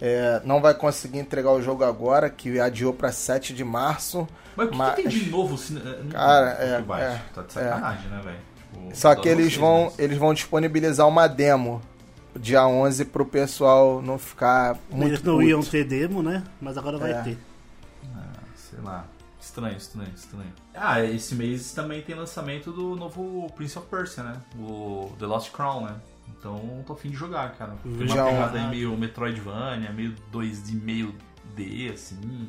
é, 0.00 0.40
não 0.44 0.60
vai 0.60 0.74
conseguir 0.74 1.18
entregar 1.18 1.50
o 1.50 1.60
jogo 1.62 1.82
agora, 1.82 2.30
que 2.30 2.60
adiou 2.60 2.92
pra 2.92 3.10
7 3.10 3.52
de 3.54 3.64
março. 3.64 4.28
Mas 4.54 4.68
o 4.68 4.70
que, 4.70 4.76
Mas- 4.76 4.94
que 4.94 5.02
tem 5.02 5.10
de 5.10 5.30
novo? 5.30 5.56
Se... 5.58 5.72
Não- 5.72 6.08
Cara, 6.10 6.50
é, 6.50 6.80
bate. 6.82 7.02
é, 7.02 7.22
Tá 7.34 7.42
de 7.42 7.52
sacanagem, 7.52 8.08
né, 8.10 8.20
velho? 8.22 8.38
Só 8.92 9.14
que 9.14 9.28
eles 9.28 9.46
vocês, 9.46 9.56
vão, 9.56 9.84
mas- 9.84 9.98
eles 9.98 10.18
vão 10.18 10.34
disponibilizar 10.34 11.06
uma 11.08 11.26
demo 11.26 11.80
dia 12.36 12.66
11 12.66 13.04
pro 13.04 13.24
pessoal 13.24 14.02
não 14.02 14.18
ficar 14.18 14.76
muito 14.90 15.10
Eles 15.12 15.22
não 15.22 15.34
puto. 15.36 15.46
iam 15.48 15.62
ter 15.62 15.84
demo, 15.84 16.22
né? 16.22 16.42
Mas 16.60 16.76
agora 16.76 16.98
vai 16.98 17.12
É. 17.12 17.22
ter. 17.22 17.38
Ah, 18.14 18.32
sei 18.56 18.80
lá. 18.80 19.06
Estranho, 19.40 19.76
estranho, 19.76 20.10
estranho. 20.16 20.52
Ah, 20.74 21.02
esse 21.04 21.34
mês 21.34 21.72
também 21.72 22.02
tem 22.02 22.14
lançamento 22.16 22.72
do 22.72 22.96
novo 22.96 23.46
Prince 23.54 23.78
of 23.78 23.86
Persia, 23.88 24.22
né? 24.24 24.36
O 24.58 25.12
The 25.18 25.26
Lost 25.26 25.52
Crown, 25.52 25.84
né? 25.84 25.94
Então 26.28 26.82
tô 26.86 26.94
afim 26.94 27.10
de 27.10 27.16
jogar, 27.16 27.52
cara. 27.54 27.74
Tem 27.82 27.92
uma 27.92 28.06
Já 28.08 28.24
pegada 28.24 28.58
um- 28.58 28.62
aí 28.64 28.70
meio 28.70 28.96
Metroidvania, 28.96 29.92
meio 29.92 30.14
2D, 30.32 30.72
meio 30.74 31.14
D, 31.54 31.90
assim. 31.92 32.48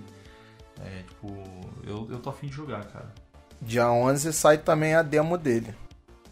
É, 0.83 1.03
tipo, 1.07 1.43
eu, 1.85 2.07
eu 2.09 2.19
tô 2.19 2.29
afim 2.29 2.47
de 2.47 2.53
jogar, 2.53 2.83
cara. 2.85 3.13
Dia 3.61 3.89
11 3.91 4.31
sai 4.33 4.57
também 4.57 4.95
a 4.95 5.01
demo 5.01 5.37
dele. 5.37 5.75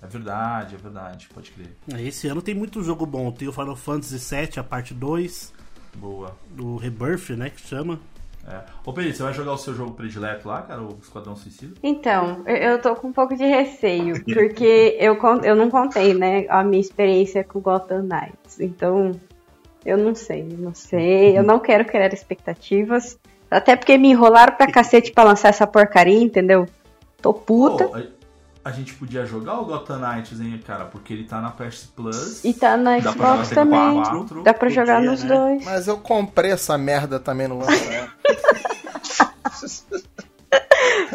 É 0.03 0.07
verdade, 0.07 0.75
é 0.75 0.77
verdade, 0.77 1.29
pode 1.33 1.51
crer. 1.51 1.69
Esse 1.99 2.27
ano 2.27 2.41
tem 2.41 2.53
muito 2.53 2.83
jogo 2.83 3.05
bom. 3.05 3.31
Tem 3.31 3.47
o 3.47 3.53
Final 3.53 3.75
Fantasy 3.75 4.17
VII, 4.17 4.59
a 4.59 4.63
parte 4.63 4.93
2, 4.93 5.53
Boa. 5.95 6.35
do 6.51 6.75
Rebirth, 6.75 7.29
né? 7.29 7.49
Que 7.49 7.61
chama. 7.61 7.99
É. 8.45 8.59
Ô, 8.85 8.91
Pedro, 8.91 9.13
você 9.13 9.23
vai 9.23 9.33
jogar 9.33 9.53
o 9.53 9.57
seu 9.57 9.73
jogo 9.73 9.93
predileto 9.93 10.49
lá, 10.49 10.61
cara? 10.63 10.81
O 10.81 10.97
Esquadrão 11.01 11.33
Suicida? 11.37 11.75
Então, 11.81 12.43
eu- 12.45 12.81
tô 12.81 12.93
com 12.95 13.07
um 13.07 13.13
pouco 13.13 13.33
de 13.37 13.45
receio, 13.45 14.21
porque 14.25 14.97
eu, 14.99 15.17
eu 15.43 15.55
não 15.55 15.69
contei, 15.69 16.13
né, 16.13 16.45
a 16.49 16.61
minha 16.61 16.81
experiência 16.81 17.41
com 17.45 17.61
Gotham 17.61 18.01
Knights. 18.03 18.59
Então, 18.59 19.11
eu 19.85 19.97
não 19.97 20.13
sei, 20.13 20.43
não 20.43 20.73
sei. 20.75 21.37
Eu 21.37 21.43
não 21.43 21.59
quero 21.59 21.85
criar 21.85 22.13
expectativas. 22.13 23.17
Até 23.49 23.77
porque 23.77 23.97
me 23.97 24.09
enrolaram 24.09 24.53
pra 24.55 24.67
cacete 24.69 25.13
pra 25.13 25.23
lançar 25.23 25.49
essa 25.49 25.65
porcaria, 25.65 26.21
entendeu? 26.21 26.67
Tô 27.21 27.33
puta. 27.33 27.85
Pô, 27.87 27.97
a, 28.63 28.71
gente 28.71 28.93
podia 28.95 29.25
jogar 29.25 29.59
o 29.59 29.65
Gotham 29.65 29.99
Knights, 29.99 30.39
hein, 30.39 30.59
cara? 30.65 30.85
Porque 30.85 31.13
ele 31.13 31.23
tá 31.23 31.41
na 31.41 31.51
PS 31.51 31.89
Plus. 31.95 32.43
E 32.43 32.53
tá 32.53 32.77
na 32.77 32.99
Xbox 32.99 33.49
também. 33.49 34.01
quatro. 34.01 34.43
Dá 34.43 34.53
pra 34.53 34.69
jogar 34.69 35.01
nos 35.01 35.23
né? 35.23 35.35
dois. 35.35 35.65
Mas 35.65 35.87
eu 35.87 35.97
comprei 35.97 36.51
essa 36.51 36.77
merda 36.77 37.19
também 37.19 37.47
no 37.47 37.59
lançamento. 37.59 38.11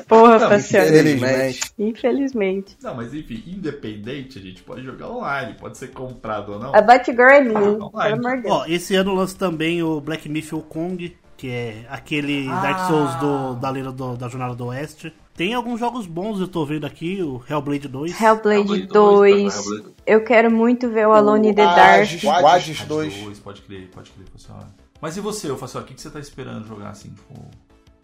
Porra, 0.08 0.38
Não, 0.38 0.48
Faciano. 0.48 0.88
Infelizmente. 0.88 1.60
Infelizmente. 1.78 2.76
Não, 2.82 2.94
mas 2.94 3.12
enfim, 3.12 3.42
independente, 3.46 4.38
a 4.38 4.42
gente 4.42 4.62
pode 4.62 4.82
jogar 4.82 5.08
online, 5.10 5.54
pode 5.54 5.76
ser 5.76 5.88
comprado 5.88 6.52
ou 6.52 6.58
não. 6.58 6.74
A 6.74 6.80
Batgirl 6.80 7.20
é 7.28 7.38
Ah, 7.40 7.42
pelo 7.42 7.90
amor 7.94 8.36
de 8.36 8.42
Deus. 8.44 8.54
Ó, 8.54 8.64
esse 8.66 8.94
ano 8.94 9.14
lança 9.14 9.36
também 9.36 9.82
o 9.82 10.00
Black 10.00 10.28
Myth 10.28 10.50
Kong, 10.68 11.14
que 11.36 11.50
é 11.50 11.86
aquele 11.90 12.46
Dark 12.46 12.88
Souls 12.88 13.14
do, 13.16 13.54
da 13.56 13.68
lenda 13.70 13.92
do- 13.92 14.16
da 14.16 14.28
Jornada 14.28 14.54
do 14.54 14.66
Oeste. 14.66 15.12
Tem 15.38 15.54
alguns 15.54 15.78
jogos 15.78 16.04
bons, 16.04 16.40
eu 16.40 16.48
tô 16.48 16.66
vendo 16.66 16.84
aqui, 16.84 17.22
o 17.22 17.40
Hellblade 17.48 17.86
2. 17.86 18.20
Hellblade 18.20 18.58
Hellblade 18.58 18.86
2. 18.88 19.54
tá, 19.54 19.60
Hellblade. 19.60 19.94
Eu 20.04 20.24
quero 20.24 20.50
muito 20.50 20.90
ver 20.90 21.06
o 21.06 21.12
Alone 21.12 21.50
in 21.50 21.54
the 21.54 21.62
O 21.62 21.64
Dark. 21.64 22.00
Hades, 22.00 22.24
o 22.24 22.30
Hades 22.30 22.80
Ah, 22.82 22.84
2. 22.86 23.14
dois, 23.22 23.38
pode 23.38 23.62
crer, 23.62 23.88
pode 23.94 24.10
crer, 24.10 24.26
Facial. 24.32 24.66
Mas 25.00 25.16
e 25.16 25.20
você, 25.20 25.48
ô 25.48 25.56
Facial, 25.56 25.84
o 25.84 25.86
que, 25.86 25.94
que 25.94 26.00
você 26.02 26.10
tá 26.10 26.18
esperando 26.18 26.66
jogar 26.66 26.88
assim? 26.90 27.10
Tipo... 27.10 27.34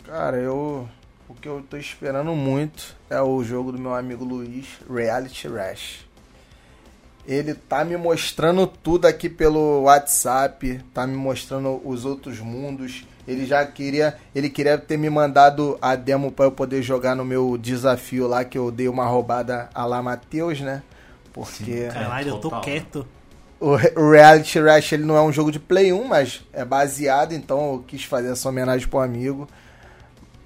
Cara, 0.05 0.37
eu. 0.37 0.89
O 1.29 1.35
que 1.35 1.49
eu 1.49 1.61
tô 1.69 1.77
esperando 1.77 2.33
muito 2.37 2.95
é 3.11 3.21
o 3.21 3.43
jogo 3.43 3.73
do 3.73 3.79
meu 3.81 3.95
amigo 3.97 4.25
Luiz, 4.25 4.67
Reality 4.89 5.49
Rush. 5.49 6.07
Ele 7.27 7.53
tá 7.53 7.85
me 7.85 7.97
mostrando 7.97 8.65
tudo 8.65 9.07
aqui 9.07 9.29
pelo 9.29 9.83
WhatsApp, 9.83 10.81
tá 10.95 11.05
me 11.05 11.17
mostrando 11.17 11.81
os 11.85 12.05
outros 12.05 12.39
mundos. 12.39 13.05
Ele 13.27 13.47
já 13.47 13.65
queria, 13.67 14.17
ele 14.35 14.51
queria 14.51 14.77
ter 14.77 14.97
me 14.97 15.09
mandado 15.09 15.79
a 15.81 15.97
demo 15.97 16.31
para 16.31 16.45
eu 16.47 16.53
poder 16.53 16.83
jogar 16.83 17.15
no 17.15 17.25
meu 17.25 17.57
desafio 17.57 18.27
lá 18.27 18.45
que 18.45 18.59
eu 18.59 18.71
dei 18.71 18.89
uma 18.89 19.07
roubada 19.07 19.69
a 19.75 19.87
lá 19.87 20.03
Matheus, 20.03 20.61
né? 20.61 20.83
Porque 21.33 21.89
Caralho, 21.93 22.29
eu 22.29 22.35
tô 22.35 22.43
total. 22.43 22.61
quieto. 22.61 23.07
o 23.61 24.11
Reality 24.11 24.61
Rush 24.61 24.93
ele 24.93 25.05
não 25.05 25.17
é 25.17 25.23
um 25.23 25.33
jogo 25.33 25.51
de 25.51 25.59
Play 25.59 25.93
1, 25.93 26.05
mas 26.07 26.43
é 26.53 26.65
baseado, 26.65 27.33
então 27.33 27.73
eu 27.73 27.85
quis 27.87 28.05
fazer 28.05 28.33
essa 28.33 28.49
homenagem 28.49 28.87
pro 28.87 29.01
amigo. 29.01 29.49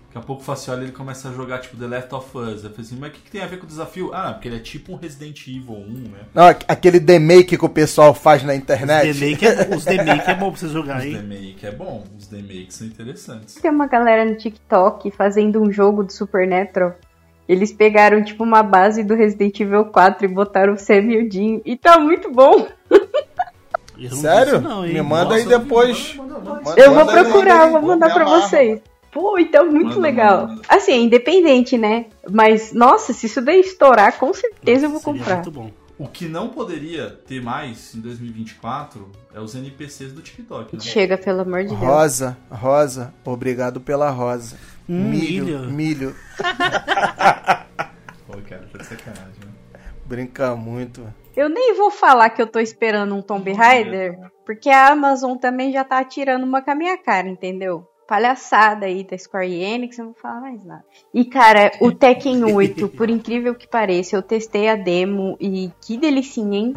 Daqui 0.09 0.19
a 0.19 0.21
pouco 0.23 0.41
o 0.41 0.45
Facioli 0.45 0.85
ele 0.85 0.93
começa 0.93 1.29
a 1.29 1.33
jogar 1.33 1.59
tipo 1.59 1.77
The 1.77 1.87
Last 1.87 2.15
of 2.15 2.27
Us. 2.39 2.65
Eu 2.65 2.71
falei 2.71 2.75
assim, 2.81 2.97
mas 2.99 3.11
o 3.11 3.13
que, 3.13 3.21
que 3.21 3.31
tem 3.31 3.43
a 3.43 3.47
ver 3.47 3.59
com 3.59 3.65
o 3.65 3.69
desafio? 3.69 4.11
Ah, 4.15 4.33
porque 4.33 4.49
ele 4.49 4.57
é 4.57 4.61
tipo 4.61 4.93
um 4.93 4.97
Resident 4.97 5.47
Evil 5.47 5.75
1, 5.75 5.85
né? 6.09 6.19
Não, 6.35 6.47
aqu- 6.47 6.65
aquele 6.67 6.99
demake 6.99 7.59
que 7.59 7.65
o 7.65 7.69
pessoal 7.69 8.15
faz 8.15 8.43
na 8.43 8.55
internet. 8.55 9.11
Os 9.11 9.17
demake 9.19 9.47
é, 9.47 9.69
os 9.77 9.85
demake 9.85 10.31
é 10.31 10.35
bom 10.35 10.51
pra 10.51 10.59
você 10.61 10.69
jogar, 10.69 10.97
Os 11.01 11.05
hein? 11.05 11.13
demake 11.13 11.59
é 11.67 11.71
bom, 11.71 12.05
os 12.19 12.27
demakes 12.27 12.75
são 12.77 12.87
interessantes. 12.87 13.57
Tem 13.57 13.71
uma 13.71 13.87
galera 13.87 14.25
no 14.25 14.35
TikTok 14.37 15.11
fazendo 15.11 15.61
um 15.63 15.71
jogo 15.71 16.03
do 16.03 16.11
Supernatural. 16.13 16.95
Eles 17.47 17.71
pegaram, 17.73 18.23
tipo, 18.25 18.45
uma 18.45 18.63
base 18.63 19.03
do 19.05 19.15
Resident 19.15 19.61
Evil 19.61 19.85
4 19.87 20.25
e 20.25 20.29
botaram 20.29 20.73
o 20.73 20.79
Sam 20.79 21.01
e 21.13 21.19
o. 21.19 21.63
E 21.67 21.77
tá 21.77 21.99
muito 21.99 22.31
bom. 22.33 22.67
Eu 23.99 24.11
não 24.11 24.17
Sério? 24.17 24.61
não? 24.61 24.83
Me 24.83 25.03
manda 25.03 25.35
aí 25.35 25.43
Nossa, 25.45 25.55
eu 25.55 25.59
vi, 25.61 25.65
depois. 25.65 26.15
manda, 26.17 26.35
manda, 26.35 26.51
manda. 26.51 26.63
Manda- 26.71 26.81
Eu 26.81 26.95
vou 26.95 27.03
aí, 27.03 27.23
procurar, 27.25 27.63
aí, 27.65 27.73
vou 27.73 27.83
mandar 27.83 28.11
pra 28.15 28.23
amarra. 28.25 28.41
vocês. 28.49 28.81
Pô, 29.19 29.37
então 29.37 29.67
muito 29.67 29.89
Manda, 29.89 30.01
legal. 30.01 30.41
manda, 30.43 30.53
manda. 30.55 30.63
Assim, 30.69 30.93
é 30.93 30.97
independente, 30.99 31.77
né? 31.77 32.07
Mas, 32.31 32.73
nossa, 32.73 33.13
se 33.13 33.27
isso 33.27 33.43
daí 33.43 33.59
estourar, 33.59 34.17
com 34.17 34.33
certeza 34.33 34.87
eu 34.87 34.91
vou 34.91 35.01
comprar. 35.01 35.35
muito 35.35 35.51
bom. 35.51 35.73
O 35.99 36.07
que 36.07 36.29
não 36.29 36.51
poderia 36.51 37.11
ter 37.11 37.43
mais 37.43 37.93
em 37.97 38.01
2024 38.01 39.11
é 39.35 39.41
os 39.41 39.57
NPCs 39.57 40.13
do 40.13 40.23
TikTok, 40.23 40.77
né? 40.77 40.81
Chega, 40.81 41.19
pelo 41.19 41.41
amor 41.41 41.63
de 41.65 41.71
Deus. 41.71 41.81
Rosa, 41.81 42.39
Rosa, 42.49 43.13
obrigado 43.25 43.81
pela 43.81 44.09
rosa. 44.09 44.57
Hum, 44.89 45.11
milho, 45.11 45.45
milho. 45.45 45.71
milho. 45.71 46.17
Pô, 48.25 48.39
cara, 48.49 48.69
tá 48.73 48.79
de 48.79 48.87
sacanagem, 48.87 49.41
né? 49.45 49.81
Brinca 50.05 50.55
muito. 50.55 51.13
Eu 51.37 51.49
nem 51.49 51.75
vou 51.75 51.91
falar 51.91 52.31
que 52.31 52.41
eu 52.41 52.47
tô 52.47 52.61
esperando 52.61 53.17
um 53.17 53.21
Tomb 53.21 53.53
Raider, 53.53 54.17
porque 54.47 54.71
a 54.71 54.93
Amazon 54.93 55.37
também 55.37 55.73
já 55.73 55.83
tá 55.83 55.99
atirando 55.99 56.45
uma 56.45 56.63
com 56.63 56.71
a 56.71 56.75
minha 56.77 56.97
cara, 56.97 57.29
entendeu? 57.29 57.85
Palhaçada 58.09 58.87
aí 58.87 59.05
da 59.05 59.19
Square 59.19 59.53
Enix, 59.53 59.99
eu 59.99 60.07
não 60.07 60.13
vou 60.13 60.21
falar 60.23 60.41
mais 60.41 60.65
nada. 60.65 60.83
E 61.13 61.27
cara, 61.27 61.71
o 61.79 61.93
Tekken 61.93 62.43
8, 62.43 62.89
por 62.97 63.11
incrível 63.11 63.55
que 63.55 63.69
pareça, 63.69 64.17
eu 64.17 64.23
testei 64.23 64.67
a 64.67 64.77
demo 64.77 65.37
e 65.39 65.71
que 65.79 65.99
delicinha, 65.99 66.59
hein? 66.59 66.75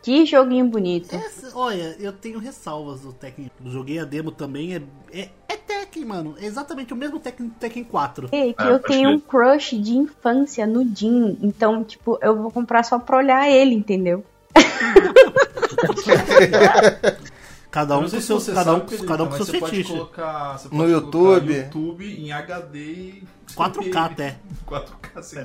Que 0.00 0.24
joguinho 0.24 0.66
bonito. 0.66 1.16
Essa- 1.16 1.50
olha, 1.58 1.96
eu 1.98 2.12
tenho 2.12 2.38
ressalvas 2.38 3.00
do 3.00 3.12
Tekken. 3.12 3.50
Joguei 3.66 3.98
a 3.98 4.04
demo 4.04 4.30
também, 4.30 4.76
é, 4.76 4.82
é, 5.12 5.28
é 5.48 5.56
Tekken. 5.56 6.04
Mano. 6.04 6.36
É 6.40 6.46
exatamente 6.46 6.92
o 6.92 6.96
mesmo 6.96 7.18
Tekken 7.18 7.48
do 7.48 7.54
Tekken 7.54 7.82
4. 7.84 8.28
Ei, 8.32 8.54
que 8.54 8.62
Ah, 8.62 8.68
eu 8.70 8.78
tenho 8.78 9.10
um 9.10 9.18
crush 9.20 9.76
de 9.76 9.96
infância 9.96 10.64
no 10.66 10.84
Jin. 10.96 11.38
Então, 11.42 11.82
tipo, 11.82 12.18
eu 12.22 12.40
vou 12.40 12.50
comprar 12.52 12.84
só 12.84 13.00
pra 13.00 13.16
olhar 13.18 13.50
ele, 13.50 13.74
entendeu? 13.74 14.24
Cada 17.72 17.96
um 17.98 18.02
com 18.02 18.08
se 18.10 18.20
seu, 18.22 18.38
você 18.38 18.52
cada 18.52 18.74
um, 18.74 18.80
cada 18.80 19.24
um 19.24 19.28
com 19.28 19.36
seu 19.36 19.46
você 19.46 19.58
pode 19.58 19.70
fetiche. 19.76 19.92
colocar, 19.94 20.58
você 20.58 20.68
No 20.68 20.76
pode 20.76 20.90
YouTube. 20.92 21.10
colocar 21.40 21.54
YouTube 21.64 22.04
em 22.22 22.30
HD 22.30 22.78
e 22.78 23.22
4K 23.56 23.96
até. 23.96 24.36
4K 24.68 25.22
sem 25.22 25.44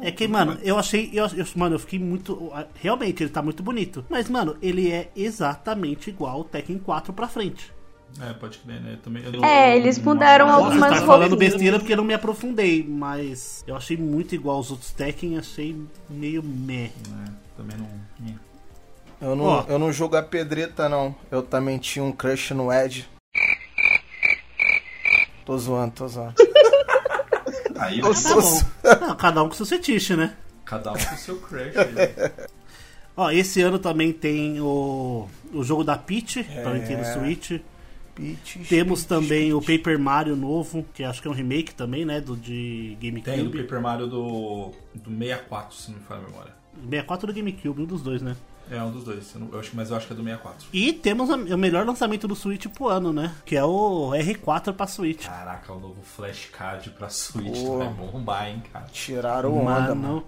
É 0.00 0.10
que, 0.12 0.26
mano, 0.28 0.56
eu 0.62 0.78
achei. 0.78 1.10
Eu, 1.12 1.26
eu- 1.26 1.44
mano, 1.56 1.74
eu 1.74 1.78
fiquei 1.80 1.98
muito. 1.98 2.50
Realmente, 2.76 3.24
ele 3.24 3.30
tá 3.30 3.42
muito 3.42 3.60
bonito. 3.62 4.04
Mas, 4.08 4.30
mano, 4.30 4.56
ele 4.62 4.90
é 4.90 5.10
exatamente 5.16 6.08
igual 6.10 6.40
o 6.40 6.44
Tekken 6.44 6.78
4 6.78 7.12
pra 7.12 7.26
frente. 7.28 7.72
É, 8.20 8.32
pode 8.34 8.58
crer, 8.58 8.80
né? 8.80 8.92
Eu 8.92 8.98
também, 8.98 9.24
eu 9.24 9.32
não- 9.32 9.44
É, 9.44 9.76
eles 9.76 9.98
mudaram 9.98 10.46
não- 10.46 10.54
algumas 10.54 10.78
Posso 10.78 10.92
estar 10.94 11.06
falando 11.06 11.30
roupinhas. 11.30 11.54
besteira 11.54 11.78
porque 11.80 11.92
eu 11.92 11.96
não 11.96 12.04
me 12.04 12.14
aprofundei, 12.14 12.86
mas 12.86 13.64
eu 13.66 13.74
achei 13.74 13.96
muito 13.96 14.32
igual 14.34 14.56
aos 14.58 14.70
outros 14.70 14.92
Tekken, 14.92 15.38
achei 15.38 15.76
meio 16.08 16.40
meh. 16.42 16.90
É, 17.26 17.30
também 17.56 17.76
não. 17.78 17.86
é. 18.28 18.51
Eu 19.22 19.36
não, 19.36 19.44
Ó. 19.44 19.64
eu 19.68 19.78
não 19.78 19.92
jogo 19.92 20.16
a 20.16 20.22
pedreta, 20.22 20.88
não. 20.88 21.14
Eu 21.30 21.42
também 21.42 21.78
tinha 21.78 22.04
um 22.04 22.10
crush 22.12 22.52
no 22.52 22.72
Ed. 22.72 23.08
Tô 25.46 25.56
zoando, 25.58 25.94
tô 25.94 26.08
zoando. 26.08 26.34
Aí 27.78 27.98
Eu 28.00 28.08
né, 28.08 28.14
Tá 28.14 28.14
sou- 28.14 28.42
bom. 28.42 28.60
Não, 29.06 29.16
cada 29.16 29.42
um 29.42 29.48
com 29.48 29.54
seu 29.54 29.66
fetiche, 29.66 30.14
né? 30.16 30.36
cada 30.64 30.92
um 30.92 30.94
com 30.96 31.14
o 31.14 31.18
seu 31.18 31.36
crush. 31.40 31.76
aí. 31.76 32.46
Ó, 33.16 33.30
esse 33.30 33.60
ano 33.60 33.78
também 33.78 34.12
tem 34.12 34.58
o, 34.60 35.28
o 35.52 35.62
jogo 35.62 35.84
da 35.84 35.96
Peach 35.98 36.42
pra 36.44 36.72
Nintendo 36.74 37.04
Switch. 37.04 37.60
Peaches, 38.14 38.68
Temos 38.68 39.04
Peaches, 39.04 39.04
também 39.04 39.52
o 39.52 39.60
Peaches. 39.60 39.78
Paper 39.82 39.98
Mario 39.98 40.34
novo, 40.36 40.84
que 40.94 41.04
acho 41.04 41.20
que 41.20 41.28
é 41.28 41.30
um 41.30 41.34
remake 41.34 41.74
também, 41.74 42.04
né? 42.06 42.20
Do 42.20 42.34
de 42.36 42.96
Tem 43.00 43.12
do 43.12 43.22
GameCube. 43.24 43.62
Paper 43.64 43.80
Mario 43.82 44.06
do, 44.06 44.72
do 44.94 45.10
64, 45.10 45.76
se 45.76 45.90
não 45.90 45.98
me 45.98 46.04
falha 46.04 46.20
a 46.22 46.24
memória. 46.24 46.52
64 46.84 47.26
do 47.26 47.32
GameCube, 47.34 47.82
um 47.82 47.84
dos 47.84 48.00
dois, 48.02 48.22
né? 48.22 48.34
É 48.70 48.82
um 48.82 48.90
dos 48.90 49.04
dois, 49.04 49.34
eu 49.34 49.40
não- 49.40 49.48
eu 49.52 49.60
acho, 49.60 49.70
mas 49.74 49.90
eu 49.90 49.96
acho 49.96 50.06
que 50.06 50.12
é 50.12 50.16
do 50.16 50.22
64. 50.22 50.66
E 50.72 50.92
temos 50.92 51.28
a- 51.30 51.36
o 51.36 51.58
melhor 51.58 51.84
lançamento 51.84 52.26
do 52.26 52.34
Switch 52.34 52.66
pro 52.68 52.88
ano, 52.88 53.12
né? 53.12 53.34
Que 53.44 53.56
é 53.56 53.64
o 53.64 54.12
R4 54.14 54.72
pra 54.72 54.86
Switch. 54.86 55.26
Caraca, 55.26 55.72
o 55.72 55.80
novo 55.80 56.00
flashcard 56.02 56.90
pra 56.90 57.08
Switch 57.08 57.58
Pô. 57.60 57.78
vai 57.78 57.88
bombar, 57.88 58.48
hein, 58.48 58.62
cara. 58.72 58.86
Tiraram 58.92 59.54
onda, 59.58 59.94
mano. 59.94 59.94
Mano, 59.94 60.24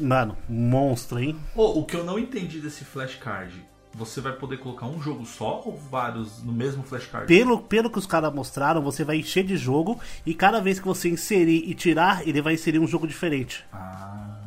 mano, 0.00 0.38
monstro, 0.48 1.18
hein? 1.18 1.36
Pô, 1.54 1.78
o 1.78 1.84
que 1.84 1.96
eu 1.96 2.04
não 2.04 2.18
entendi 2.18 2.60
desse 2.60 2.84
flashcard, 2.84 3.54
você 3.92 4.20
vai 4.20 4.32
poder 4.32 4.56
colocar 4.58 4.86
um 4.86 5.00
jogo 5.00 5.26
só 5.26 5.62
ou 5.64 5.76
vários 5.76 6.42
no 6.42 6.52
mesmo 6.52 6.82
flashcard? 6.82 7.26
Pelo, 7.26 7.58
pelo 7.60 7.90
que 7.90 7.98
os 7.98 8.06
caras 8.06 8.32
mostraram, 8.34 8.80
você 8.82 9.04
vai 9.04 9.18
encher 9.18 9.44
de 9.44 9.56
jogo 9.56 10.00
e 10.24 10.32
cada 10.32 10.60
vez 10.60 10.78
que 10.80 10.86
você 10.86 11.08
inserir 11.10 11.64
e 11.68 11.74
tirar, 11.74 12.26
ele 12.26 12.40
vai 12.40 12.54
inserir 12.54 12.78
um 12.78 12.86
jogo 12.86 13.06
diferente. 13.06 13.64
Ah, 13.72 14.38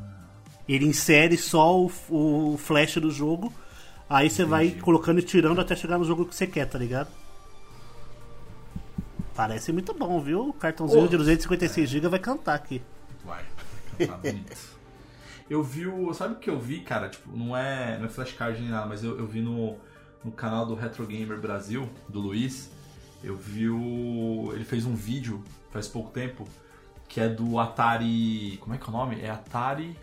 Ele 0.70 0.86
insere 0.86 1.36
só 1.36 1.82
o, 1.82 1.92
o 2.10 2.58
flash 2.58 2.98
do 2.98 3.10
jogo, 3.10 3.52
aí 4.08 4.30
você 4.30 4.46
vai 4.46 4.70
colocando 4.72 5.20
e 5.20 5.24
tirando 5.24 5.60
até 5.60 5.76
chegar 5.76 5.98
no 5.98 6.06
jogo 6.06 6.26
que 6.26 6.36
você 6.36 6.46
quer, 6.46 6.66
tá 6.66 6.78
ligado? 6.78 7.10
Parece 9.36 9.72
muito 9.72 9.94
bom, 9.94 10.22
viu? 10.22 10.50
O 10.50 10.54
cartãozinho 10.54 11.06
Ô. 11.06 11.08
de 11.08 11.18
256GB 11.18 12.08
vai 12.08 12.20
cantar 12.20 12.54
aqui. 12.54 12.82
vai. 13.26 13.44
Tá 14.06 14.16
bonito. 14.18 14.80
Eu 15.50 15.64
vi 15.64 15.88
o. 15.88 16.14
Sabe 16.14 16.36
o 16.36 16.38
que 16.38 16.50
eu 16.50 16.60
vi, 16.60 16.82
cara? 16.82 17.10
Tipo, 17.10 17.36
não 17.36 17.58
é, 17.58 17.98
não 17.98 18.06
é 18.06 18.10
flashcard 18.10 18.62
nem 18.62 18.70
nada, 18.70 18.86
mas 18.86 19.04
eu, 19.04 19.18
eu 19.18 19.26
vi 19.26 19.42
no, 19.42 19.76
no 20.24 20.32
canal 20.32 20.66
do 20.66 20.76
Retro 20.76 21.06
Gamer 21.08 21.40
Brasil, 21.40 21.90
do 22.08 22.20
Luiz. 22.20 22.70
Eu 23.24 23.36
vi 23.36 23.68
o. 23.68 24.52
Ele 24.54 24.64
fez 24.64 24.86
um 24.86 24.94
vídeo 24.94 25.44
faz 25.72 25.88
pouco 25.88 26.12
tempo 26.12 26.48
que 27.08 27.20
é 27.20 27.28
do 27.28 27.58
Atari. 27.60 28.58
Como 28.62 28.76
é 28.76 28.78
que 28.78 28.86
é 28.86 28.90
o 28.90 28.92
nome? 28.92 29.20
É 29.22 29.30
Atari. 29.30 29.98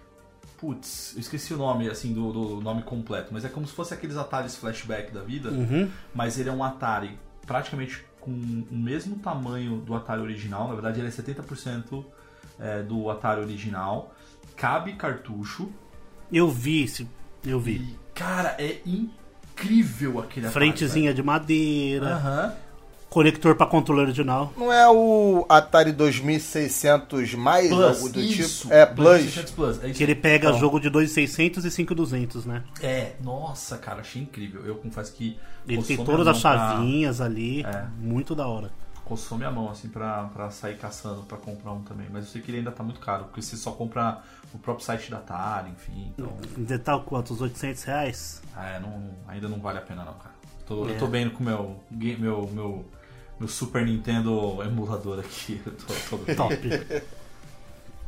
Putz, 0.59 1.13
eu 1.15 1.21
esqueci 1.21 1.53
o 1.53 1.57
nome, 1.57 1.89
assim, 1.89 2.13
do, 2.15 2.33
do 2.33 2.61
nome 2.63 2.83
completo, 2.83 3.29
mas 3.33 3.45
é 3.45 3.49
como 3.49 3.67
se 3.67 3.73
fosse 3.75 3.93
aqueles 3.93 4.17
Ataris 4.17 4.57
flashback 4.57 5.13
da 5.13 5.21
vida, 5.23 5.51
Uhum. 5.51 5.91
mas 6.15 6.39
ele 6.39 6.49
é 6.49 6.53
um 6.53 6.65
Atari 6.65 7.19
praticamente 7.47 8.05
com 8.21 8.31
o 8.31 8.67
mesmo 8.77 9.17
tamanho 9.17 9.77
do 9.79 9.95
Atari 9.95 10.21
original, 10.23 10.67
na 10.69 10.75
verdade 10.75 10.99
ele 11.01 11.09
é 11.09 11.11
70% 11.11 12.05
é, 12.59 12.83
do 12.83 13.11
Atari 13.11 13.41
original, 13.41 14.15
cabe 14.57 14.95
cartucho, 14.95 15.71
Eu 16.33 16.49
vi 16.51 16.83
esse. 16.85 17.07
Eu 17.45 17.61
vi. 17.61 17.73
e, 17.77 17.97
cara, 18.15 18.57
é 18.59 18.81
incrível 18.87 20.19
aquele 20.19 20.47
Atari. 20.47 20.53
Frentezinha 20.67 21.15
de 21.15 21.23
madeira. 21.23 22.15
Aham. 22.17 22.55
Conector 23.11 23.55
pra 23.57 23.67
controle 23.67 24.03
original. 24.03 24.53
Não 24.57 24.73
é 24.73 24.89
o 24.91 25.47
Atari 25.49 25.93
2600 25.93 27.35
mais, 27.35 27.69
Plus, 27.69 27.97
algo 27.97 28.09
do 28.11 28.21
isso. 28.21 28.63
tipo? 28.63 28.75
É, 28.75 28.85
Plus. 28.87 29.09
2600 29.23 29.53
Plus, 29.53 29.83
é 29.85 29.89
isso 29.89 29.97
Que 29.99 30.03
ele 30.05 30.15
pega 30.15 30.49
Então, 30.49 30.59
jogo 30.61 30.79
de 30.81 30.91
2.600 30.91 31.65
e 31.65 31.71
5.200, 31.71 32.45
né? 32.45 32.63
É, 32.83 33.13
nossa, 33.23 33.79
cara, 33.79 34.01
achei 34.01 34.23
incrível. 34.23 34.65
Eu 34.67 34.77
confesso 34.77 35.13
que. 35.13 35.39
Ele 35.67 35.83
tem 35.83 35.97
todas 35.97 36.27
as 36.27 36.43
mão 36.43 36.53
pra- 36.53 36.69
chavinhas 36.69 37.21
ali. 37.21 37.65
É. 37.65 37.87
Muito 37.99 38.35
da 38.35 38.47
hora. 38.47 38.71
coçou 39.05 39.39
minha 39.39 39.51
mão, 39.53 39.71
assim, 39.71 39.89
pra, 39.89 40.25
pra 40.35 40.51
sair 40.51 40.77
caçando, 40.79 41.23
pra 41.23 41.39
comprar 41.39 41.73
um 41.73 41.81
também. 41.83 42.09
Mas 42.13 42.25
eu 42.25 42.31
sei 42.33 42.43
que 42.43 42.51
ele 42.51 42.59
ainda 42.59 42.73
tá 42.73 42.83
muito 42.83 42.99
caro, 43.01 43.25
porque 43.25 43.41
você 43.41 43.57
só 43.57 43.71
compra 43.71 44.21
no 44.53 44.59
próprio 44.59 44.85
site 44.85 45.11
da 45.13 45.19
Atari, 45.19 45.71
enfim. 45.71 46.13
Então, 46.19 46.33
De 46.57 46.77
tal 46.79 47.03
quanto? 47.03 47.33
Uns 47.33 47.41
800 47.41 47.85
reais? 47.85 48.43
é, 48.57 48.81
não, 48.81 49.11
ainda 49.29 49.49
não 49.49 49.61
vale 49.61 49.79
a 49.79 49.83
pena 49.83 50.05
não, 50.05 50.15
cara. 50.15 50.35
Tô- 50.67 50.89
É. 50.89 50.93
Eu 50.93 50.99
tô 50.99 51.07
bem 51.07 51.31
com 51.31 51.41
o 51.41 51.47
meu, 51.47 51.77
meu, 51.93 52.51
meu, 52.53 52.85
meu 53.39 53.49
Super 53.49 53.85
Nintendo 53.87 54.63
emulador 54.63 55.19
aqui. 55.21 55.61
Eu 55.65 55.73
tô, 55.73 56.17
tô. 56.17 56.19
Top. 56.35 56.57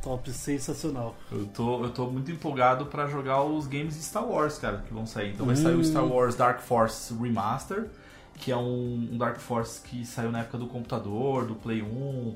Top, 0.02 0.30
sensacional. 0.30 1.14
Eu 1.30 1.46
tô, 1.46 1.84
eu 1.84 1.90
tô 1.90 2.06
muito 2.06 2.30
empolgado 2.30 2.86
pra 2.86 3.06
jogar 3.08 3.42
os 3.42 3.66
games 3.66 3.94
de 3.96 4.02
Star 4.02 4.24
Wars, 4.24 4.56
cara, 4.58 4.78
que 4.86 4.94
vão 4.94 5.04
sair. 5.06 5.32
Então 5.32 5.44
vai 5.44 5.56
sair 5.56 5.74
o 5.74 5.84
Star 5.84 6.04
Wars 6.06 6.36
Dark 6.36 6.60
Force 6.60 7.12
Remaster, 7.14 7.88
que 8.36 8.52
é 8.52 8.56
um, 8.56 9.08
um 9.12 9.18
Dark 9.18 9.38
Force 9.38 9.80
que 9.82 10.04
saiu 10.06 10.30
na 10.30 10.40
época 10.40 10.56
do 10.56 10.66
computador, 10.68 11.44
do 11.46 11.54
Play 11.56 11.82
1. 11.82 12.32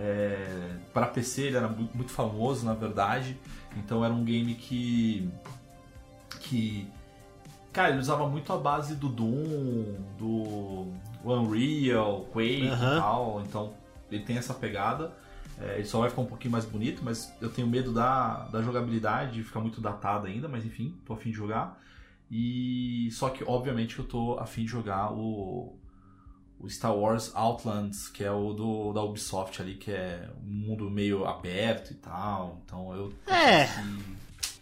É, 0.00 0.76
para 0.92 1.06
PC 1.06 1.42
ele 1.44 1.56
era 1.56 1.66
mu- 1.66 1.88
muito 1.94 2.12
famoso, 2.12 2.64
na 2.66 2.74
verdade. 2.74 3.36
Então 3.76 4.04
era 4.04 4.12
um 4.12 4.22
game 4.22 4.54
que. 4.54 5.28
que. 6.40 6.86
Cara, 7.72 7.90
ele 7.90 7.98
usava 8.00 8.28
muito 8.28 8.52
a 8.52 8.56
base 8.58 8.94
do 8.94 9.08
Doom, 9.08 9.94
do 10.18 10.86
Unreal, 11.24 12.26
Quake 12.32 12.64
e 12.66 13.00
tal. 13.00 13.42
Então 13.46 13.74
ele 14.10 14.24
tem 14.24 14.36
essa 14.38 14.54
pegada. 14.54 15.12
É, 15.60 15.74
ele 15.76 15.84
só 15.86 15.98
vai 16.00 16.08
ficar 16.10 16.22
um 16.22 16.26
pouquinho 16.26 16.52
mais 16.52 16.64
bonito, 16.64 17.02
mas 17.04 17.32
eu 17.40 17.50
tenho 17.50 17.66
medo 17.66 17.92
da, 17.92 18.44
da 18.48 18.62
jogabilidade 18.62 19.32
de 19.32 19.42
ficar 19.42 19.58
muito 19.60 19.80
datado 19.80 20.26
ainda, 20.28 20.46
mas 20.48 20.64
enfim, 20.64 20.94
tô 21.04 21.12
afim 21.14 21.30
de 21.30 21.36
jogar. 21.36 21.78
E 22.30 23.08
só 23.12 23.28
que 23.30 23.42
obviamente 23.44 23.94
que 23.94 24.00
eu 24.00 24.04
tô 24.06 24.38
afim 24.38 24.62
de 24.64 24.68
jogar 24.70 25.12
o, 25.12 25.76
o 26.60 26.68
Star 26.68 26.94
Wars 26.94 27.32
Outlands, 27.34 28.06
que 28.08 28.22
é 28.22 28.30
o 28.30 28.52
do, 28.52 28.92
da 28.92 29.02
Ubisoft 29.02 29.60
ali, 29.60 29.74
que 29.74 29.90
é 29.90 30.28
um 30.46 30.50
mundo 30.50 30.88
meio 30.90 31.24
aberto 31.26 31.90
e 31.90 31.94
tal. 31.94 32.60
Então 32.64 32.94
eu 32.94 33.12
É. 33.26 33.64
que- 33.66 34.16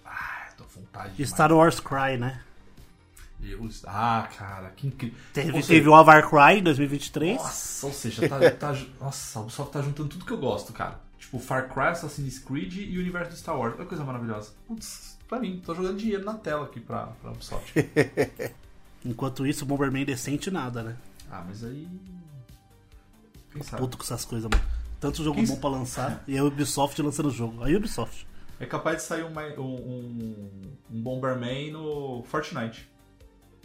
Ah, 0.04 0.48
tô 0.56 0.64
vontade 0.64 1.14
de 1.14 1.26
Star 1.26 1.52
Wars 1.52 1.78
Cry, 1.80 2.16
né? 2.18 2.40
Deus. 3.38 3.82
Ah, 3.86 4.28
cara, 4.36 4.70
que 4.70 4.86
incrível. 4.86 5.18
Teve, 5.32 5.48
Ou 5.48 5.54
seja, 5.62 5.68
teve 5.68 5.88
o 5.88 5.94
Avar 5.94 6.28
Cry 6.28 6.60
em 6.60 6.62
2023. 6.62 7.36
Nossa, 7.36 7.86
ou 7.86 7.92
seja, 7.92 8.28
tá, 8.28 8.50
tá, 8.52 8.76
nossa, 9.00 9.38
a 9.38 9.42
Ubisoft 9.42 9.72
tá 9.72 9.82
juntando 9.82 10.08
tudo 10.08 10.24
que 10.24 10.32
eu 10.32 10.38
gosto, 10.38 10.72
cara. 10.72 11.00
Tipo, 11.18 11.38
Far 11.38 11.68
Cry, 11.72 11.88
Assassin's 11.88 12.38
Creed 12.38 12.74
e 12.76 12.96
o 12.96 13.00
universo 13.00 13.32
do 13.32 13.36
Star 13.36 13.58
Wars. 13.58 13.74
Olha 13.74 13.82
que 13.82 13.88
coisa 13.88 14.04
maravilhosa. 14.04 14.52
Putz, 14.66 15.18
pra 15.28 15.38
mim, 15.38 15.60
tô 15.64 15.74
jogando 15.74 15.98
dinheiro 15.98 16.24
na 16.24 16.34
tela 16.34 16.66
aqui 16.66 16.80
pra, 16.80 17.06
pra 17.20 17.32
Ubisoft. 17.32 17.74
Enquanto 19.04 19.46
isso, 19.46 19.64
o 19.64 19.66
Bomberman 19.66 20.04
decente 20.04 20.50
nada, 20.50 20.82
né? 20.82 20.96
ah, 21.30 21.44
mas 21.46 21.64
aí. 21.64 21.88
Quem 23.52 23.62
sabe? 23.62 23.82
Puto 23.82 23.96
com 23.96 24.04
essas 24.04 24.24
coisas, 24.24 24.48
mano. 24.50 24.64
Tanto 25.00 25.22
jogo 25.22 25.36
Quem 25.36 25.46
bom 25.46 25.56
pra 25.56 25.70
lançar 25.70 26.24
e 26.28 26.36
a 26.38 26.44
Ubisoft 26.44 27.00
lançando 27.02 27.26
o 27.26 27.30
jogo. 27.30 27.62
A 27.62 27.68
Ubisoft. 27.68 28.26
É 28.58 28.66
capaz 28.66 28.98
de 28.98 29.02
sair 29.02 29.24
um, 29.24 29.38
um, 29.60 30.50
um 30.90 31.02
Bomberman 31.02 31.72
no 31.72 32.22
Fortnite. 32.24 32.88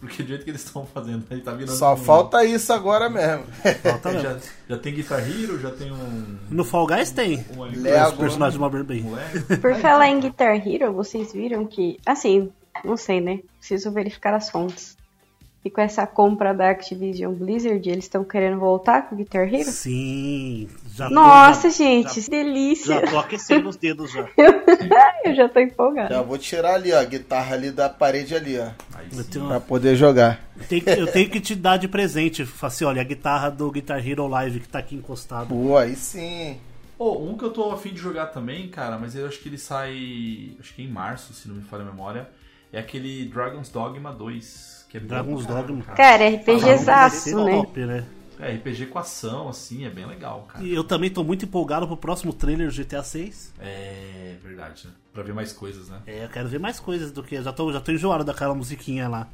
Porque 0.01 0.23
do 0.23 0.29
jeito 0.29 0.43
que 0.43 0.49
eles 0.49 0.65
estão 0.65 0.83
fazendo, 0.85 1.23
ele 1.31 1.41
tá 1.41 1.51
virando. 1.53 1.77
Só 1.77 1.93
um- 1.93 1.97
falta 1.97 2.43
isso 2.43 2.73
agora 2.73 3.07
mesmo. 3.07 3.45
Falta 3.83 4.11
mesmo. 4.11 4.27
já, 4.29 4.37
já 4.69 4.77
tem 4.79 4.93
Guitar 4.95 5.19
Hero, 5.19 5.59
já 5.59 5.69
tem 5.71 5.91
um. 5.91 6.37
No 6.49 6.65
Fall 6.65 6.87
Guys 6.87 7.11
tem. 7.11 7.45
um 7.55 7.61
Lego. 7.61 8.09
Os 8.09 8.17
personagens 8.17 8.55
do 8.55 8.59
Bomberman. 8.59 9.01
Moleque. 9.03 9.57
Por 9.57 9.75
falar 9.75 10.07
em 10.09 10.19
Guitar 10.19 10.55
Hero, 10.67 10.91
vocês 10.91 11.31
viram 11.31 11.65
que. 11.67 11.99
Assim, 12.03 12.51
não 12.83 12.97
sei, 12.97 13.21
né? 13.21 13.39
Preciso 13.59 13.91
verificar 13.91 14.33
as 14.33 14.49
fontes. 14.49 14.97
E 15.63 15.69
com 15.69 15.79
essa 15.79 16.07
compra 16.07 16.53
da 16.55 16.71
Activision 16.71 17.33
Blizzard, 17.35 17.87
eles 17.87 18.05
estão 18.05 18.23
querendo 18.23 18.59
voltar 18.59 19.07
com 19.07 19.13
o 19.13 19.17
Guitar 19.19 19.43
Hero? 19.53 19.69
Sim. 19.69 20.67
Já 20.95 21.07
tô- 21.07 21.13
Nossa, 21.13 21.69
já- 21.69 21.77
gente, 21.77 22.19
já- 22.19 22.29
delícia! 22.31 22.95
Já 22.95 23.07
tô 23.07 23.19
aquecendo 23.19 23.69
os 23.69 23.75
dedos 23.75 24.11
já. 24.11 24.27
Eu 25.23 25.35
já 25.35 25.47
tô 25.47 25.59
empolgada. 25.59 26.15
Já 26.15 26.21
vou 26.23 26.37
tirar 26.39 26.73
ali, 26.73 26.91
ó, 26.91 26.99
a 26.99 27.03
guitarra 27.03 27.53
ali 27.53 27.69
da 27.69 27.87
parede 27.87 28.33
ali, 28.33 28.57
ó. 28.57 28.69
Tenho, 29.31 29.47
Pra 29.47 29.59
poder 29.59 29.95
jogar. 29.95 30.39
eu 30.57 30.65
tenho 30.67 30.81
que- 30.83 30.89
eu 30.89 31.11
tenho 31.11 31.29
que 31.29 31.39
te 31.39 31.53
dar 31.55 31.77
de 31.77 31.87
presente, 31.89 32.47
assim, 32.61 32.83
olha, 32.85 33.01
a 33.01 33.05
guitarra 33.05 33.51
do 33.51 33.69
Guitar 33.71 34.05
Hero 34.05 34.27
Live 34.27 34.61
que 34.61 34.67
tá 34.67 34.79
aqui 34.79 34.95
encostado. 34.95 35.49
Pô, 35.49 35.77
aí 35.77 35.95
sim. 35.95 36.57
Pô, 36.97 37.19
um 37.19 37.37
que 37.37 37.45
eu 37.45 37.51
tô 37.51 37.71
afim 37.71 37.89
de 37.89 37.99
jogar 37.99 38.27
também, 38.27 38.67
cara, 38.67 38.97
mas 38.97 39.15
eu 39.15 39.27
acho 39.27 39.39
que 39.39 39.47
ele 39.49 39.57
sai. 39.59 40.53
Acho 40.59 40.73
que 40.73 40.81
em 40.81 40.87
março, 40.87 41.33
se 41.33 41.47
não 41.47 41.55
me 41.55 41.61
falha 41.63 41.83
a 41.83 41.85
memória. 41.85 42.27
É 42.73 42.79
aquele 42.79 43.25
Dragon's 43.25 43.69
Dogma 43.69 44.11
2. 44.11 44.80
É 44.97 44.99
Dragon's 44.99 45.45
Dogma. 45.45 45.83
cara. 45.83 46.29
Vai 46.29 46.43
ser 46.43 46.51
RPGzaço, 46.53 47.43
né? 47.43 47.51
top, 47.51 47.79
né? 47.81 48.03
É, 48.39 48.53
RPG 48.53 48.87
com 48.87 48.97
ação, 48.97 49.49
assim, 49.49 49.85
é 49.85 49.89
bem 49.89 50.05
legal, 50.05 50.47
cara. 50.47 50.65
E 50.65 50.73
eu 50.73 50.83
também 50.83 51.11
tô 51.11 51.23
muito 51.23 51.45
empolgado 51.45 51.85
pro 51.85 51.95
próximo 51.95 52.33
trailer 52.33 52.67
do 52.69 52.73
GTA 52.75 53.03
6. 53.03 53.53
É 53.59 54.35
verdade, 54.43 54.87
né? 54.87 54.93
Pra 55.13 55.21
ver 55.21 55.33
mais 55.33 55.53
coisas, 55.53 55.89
né? 55.89 55.99
É, 56.07 56.23
eu 56.25 56.29
quero 56.29 56.49
ver 56.49 56.59
mais 56.59 56.79
coisas 56.79 57.11
do 57.11 57.21
que. 57.21 57.39
Já 57.41 57.53
tô, 57.53 57.71
já 57.71 57.79
tô 57.79 57.91
enjoado 57.91 58.23
daquela 58.23 58.55
musiquinha 58.55 59.07
lá. 59.07 59.27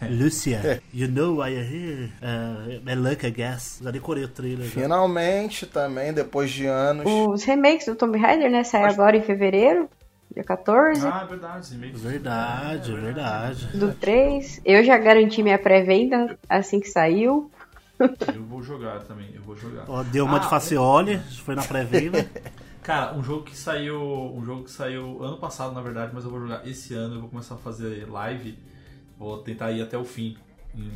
Lucia, 0.10 0.80
you 0.94 1.08
know 1.08 1.44
I 1.44 1.56
am 1.56 1.64
here. 1.64 2.12
Uh, 2.22 2.88
I 2.88 2.94
like, 2.94 3.26
I 3.26 3.30
guess. 3.30 3.80
Já 3.82 3.90
decorei 3.90 4.24
o 4.24 4.28
trailer. 4.28 4.66
já. 4.66 4.80
Finalmente 4.82 5.66
também, 5.66 6.12
depois 6.12 6.50
de 6.50 6.66
anos. 6.66 7.04
Os 7.06 7.44
remakes 7.44 7.86
do 7.86 7.96
Tomb 7.96 8.16
Raider, 8.18 8.50
né? 8.50 8.62
Sai 8.64 8.84
agora 8.84 9.16
em 9.16 9.22
fevereiro, 9.22 9.88
dia 10.32 10.44
14. 10.44 11.06
Ah, 11.06 11.22
é 11.24 11.26
verdade. 11.26 11.76
Verdade, 11.76 12.92
verdade. 12.92 13.66
Do 13.76 13.92
3. 13.94 14.60
Eu 14.64 14.84
já 14.84 14.96
garanti 14.98 15.42
minha 15.42 15.58
pré-venda 15.58 16.38
assim 16.48 16.80
que 16.80 16.88
saiu. 16.88 17.50
Eu 18.32 18.44
vou 18.44 18.62
jogar 18.62 19.00
também, 19.00 19.30
eu 19.34 19.42
vou 19.42 19.56
jogar. 19.56 19.84
Ó, 19.88 20.02
deu 20.04 20.24
uma 20.24 20.36
Ah, 20.36 20.40
de 20.40 20.48
Facioli, 20.48 21.18
foi 21.44 21.54
na 21.56 21.62
pré-venda. 21.64 22.28
Cara, 22.82 23.14
um 23.14 23.22
jogo 23.22 23.42
que 23.44 23.56
saiu. 23.56 24.00
Um 24.00 24.44
jogo 24.44 24.64
que 24.64 24.70
saiu 24.70 25.22
ano 25.22 25.36
passado, 25.36 25.74
na 25.74 25.80
verdade, 25.80 26.12
mas 26.14 26.24
eu 26.24 26.30
vou 26.30 26.40
jogar 26.40 26.66
esse 26.66 26.94
ano, 26.94 27.16
eu 27.16 27.20
vou 27.20 27.28
começar 27.28 27.56
a 27.56 27.58
fazer 27.58 28.08
live. 28.08 28.58
Vou 29.18 29.38
tentar 29.38 29.72
ir 29.72 29.82
até 29.82 29.98
o 29.98 30.04
fim 30.04 30.36
em, 30.74 30.92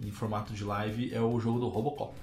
em 0.00 0.10
formato 0.10 0.52
de 0.52 0.64
live. 0.64 1.12
É 1.12 1.20
o 1.20 1.38
jogo 1.40 1.58
do 1.58 1.68
Robocop. 1.68 2.14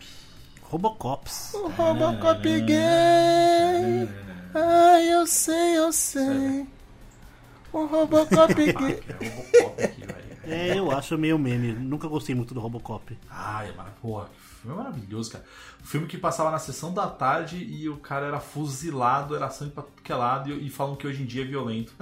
Robocops. 0.72 1.54
O 1.54 1.68
Robocop 1.68 2.62
gay. 2.62 4.08
Ai, 4.56 5.14
eu 5.14 5.28
sei, 5.28 5.78
eu 5.78 5.92
sei. 5.92 6.66
O 7.74 7.86
Robocop 7.86 8.54
gay. 8.56 9.04
É 9.14 9.26
o 9.26 9.42
Robocop 9.44 9.84
aqui, 9.84 10.06
velho. 10.06 10.21
É, 10.44 10.78
eu 10.78 10.92
acho 10.92 11.18
meio 11.18 11.38
meme. 11.38 11.74
Nunca 11.74 12.08
gostei 12.08 12.34
muito 12.36 12.54
do 12.54 12.60
Robocop. 12.60 13.18
Ai, 13.30 13.70
é 13.70 13.74
maravilhoso. 13.74 14.02
Porra, 14.02 14.26
que 14.26 14.62
filme 14.62 14.78
maravilhoso, 14.78 15.32
cara. 15.32 15.44
O 15.84 15.88
filme 15.88 16.08
que 16.08 16.18
passava 16.18 16.52
na 16.52 16.60
sessão 16.60 16.94
da 16.94 17.08
tarde 17.08 17.58
e 17.58 17.90
o 17.90 17.98
cara 17.98 18.28
era 18.28 18.40
fuzilado, 18.40 19.36
era 19.36 19.50
sangue 19.50 19.72
pra 19.72 19.84
tudo 19.84 20.02
que 20.02 20.12
é 20.12 20.16
lado 20.16 20.52
e, 20.52 20.68
e 20.68 20.70
falam 20.70 20.96
que 20.96 21.08
hoje 21.08 21.24
em 21.24 21.26
dia 21.26 21.44
é 21.44 21.46
violento. 21.46 21.94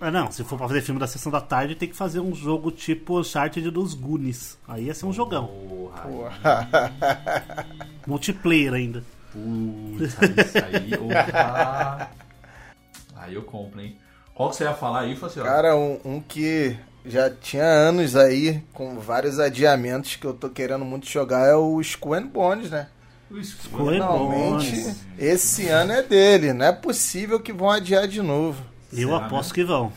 Ah, 0.00 0.10
não, 0.10 0.30
se 0.30 0.42
for 0.44 0.58
pra 0.58 0.68
fazer 0.68 0.80
filme 0.82 1.00
da 1.00 1.06
sessão 1.06 1.30
da 1.30 1.40
tarde, 1.40 1.74
tem 1.74 1.88
que 1.88 1.96
fazer 1.96 2.20
um 2.20 2.34
jogo 2.34 2.70
tipo 2.70 3.20
Uncharted 3.20 3.70
dos 3.70 3.94
Goonies. 3.94 4.58
Aí 4.66 4.84
ia 4.84 4.94
ser 4.94 5.06
um 5.06 5.12
jogão. 5.12 5.46
Porra, 5.46 6.02
Porra. 6.02 6.92
Multiplayer 8.06 8.72
ainda. 8.72 9.04
Putz, 9.32 10.16
aí, 10.22 10.34
isso 10.38 10.58
aí, 10.58 10.94
opa. 10.94 12.10
Aí 13.20 13.34
eu 13.34 13.42
compro, 13.42 13.80
hein? 13.80 13.98
Qual 14.32 14.48
que 14.48 14.56
você 14.56 14.62
ia 14.62 14.72
falar 14.72 15.00
aí, 15.00 15.16
Facial? 15.16 15.44
Cara, 15.44 15.76
um, 15.76 16.00
um 16.04 16.20
que 16.20 16.78
já 17.08 17.30
tinha 17.30 17.64
anos 17.64 18.16
aí, 18.16 18.62
com 18.72 18.98
vários 18.98 19.38
adiamentos 19.38 20.16
que 20.16 20.26
eu 20.26 20.34
tô 20.34 20.48
querendo 20.48 20.84
muito 20.84 21.06
jogar 21.08 21.46
é 21.46 21.54
o 21.54 21.80
and 22.14 22.26
Bones, 22.26 22.70
né? 22.70 22.88
O 23.30 23.42
Finalmente, 23.42 24.70
Bones. 24.70 24.96
esse 25.18 25.68
ano 25.68 25.92
é 25.92 26.02
dele. 26.02 26.52
Não 26.52 26.66
é 26.66 26.72
possível 26.72 27.38
que 27.40 27.52
vão 27.52 27.70
adiar 27.70 28.06
de 28.08 28.22
novo. 28.22 28.62
Eu 28.92 29.10
Será, 29.10 29.26
aposto 29.26 29.50
né? 29.50 29.54
que 29.54 29.64
vão. 29.64 29.92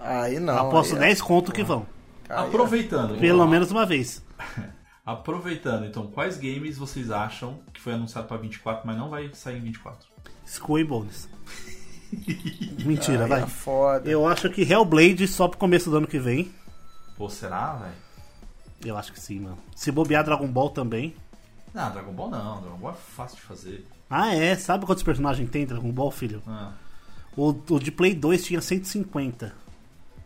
Aí 0.00 0.38
não. 0.38 0.56
aposto 0.56 0.94
aí, 0.94 1.00
10 1.00 1.20
conto 1.22 1.52
que 1.52 1.64
vão. 1.64 1.86
aí, 2.28 2.46
Aproveitando. 2.46 3.18
Pelo 3.18 3.38
vamos 3.38 3.38
lá. 3.38 3.46
menos 3.46 3.70
uma 3.70 3.84
vez. 3.84 4.22
Aproveitando, 5.04 5.84
então, 5.86 6.08
quais 6.08 6.36
games 6.36 6.76
vocês 6.78 7.10
acham 7.12 7.60
que 7.72 7.80
foi 7.80 7.92
anunciado 7.92 8.26
pra 8.26 8.36
24, 8.36 8.84
mas 8.84 8.96
não 8.96 9.08
vai 9.08 9.30
sair 9.34 9.58
em 9.58 9.60
24? 9.60 10.08
Skull 10.44 10.78
and 10.78 10.86
Bones. 10.86 11.28
Mentira, 12.84 13.24
aí 13.24 13.28
vai. 13.28 13.42
é 13.42 13.46
foda. 13.46 14.08
Eu 14.10 14.26
acho 14.26 14.48
que 14.50 14.62
Hellblade 14.62 15.26
só 15.28 15.48
pro 15.48 15.58
começo 15.58 15.90
do 15.90 15.96
ano 15.96 16.06
que 16.06 16.18
vem. 16.18 16.52
Pô, 17.16 17.28
será, 17.28 17.74
velho? 17.74 17.92
Eu 18.84 18.96
acho 18.96 19.12
que 19.12 19.20
sim, 19.20 19.40
mano. 19.40 19.58
Se 19.74 19.90
bobear 19.90 20.24
Dragon 20.24 20.46
Ball 20.48 20.70
também. 20.70 21.14
Não, 21.74 21.90
Dragon 21.90 22.12
Ball 22.12 22.30
não. 22.30 22.60
Dragon 22.60 22.76
Ball 22.78 22.92
é 22.92 22.94
fácil 23.16 23.36
de 23.36 23.42
fazer. 23.42 23.86
Ah, 24.08 24.34
é? 24.34 24.54
Sabe 24.56 24.86
quantos 24.86 25.02
personagens 25.02 25.50
tem 25.50 25.66
Dragon 25.66 25.90
Ball, 25.90 26.10
filho? 26.10 26.42
Ah, 26.46 26.72
O, 27.36 27.48
o 27.50 27.78
de 27.80 27.90
Play 27.90 28.14
2 28.14 28.44
tinha 28.44 28.60
150. 28.60 29.52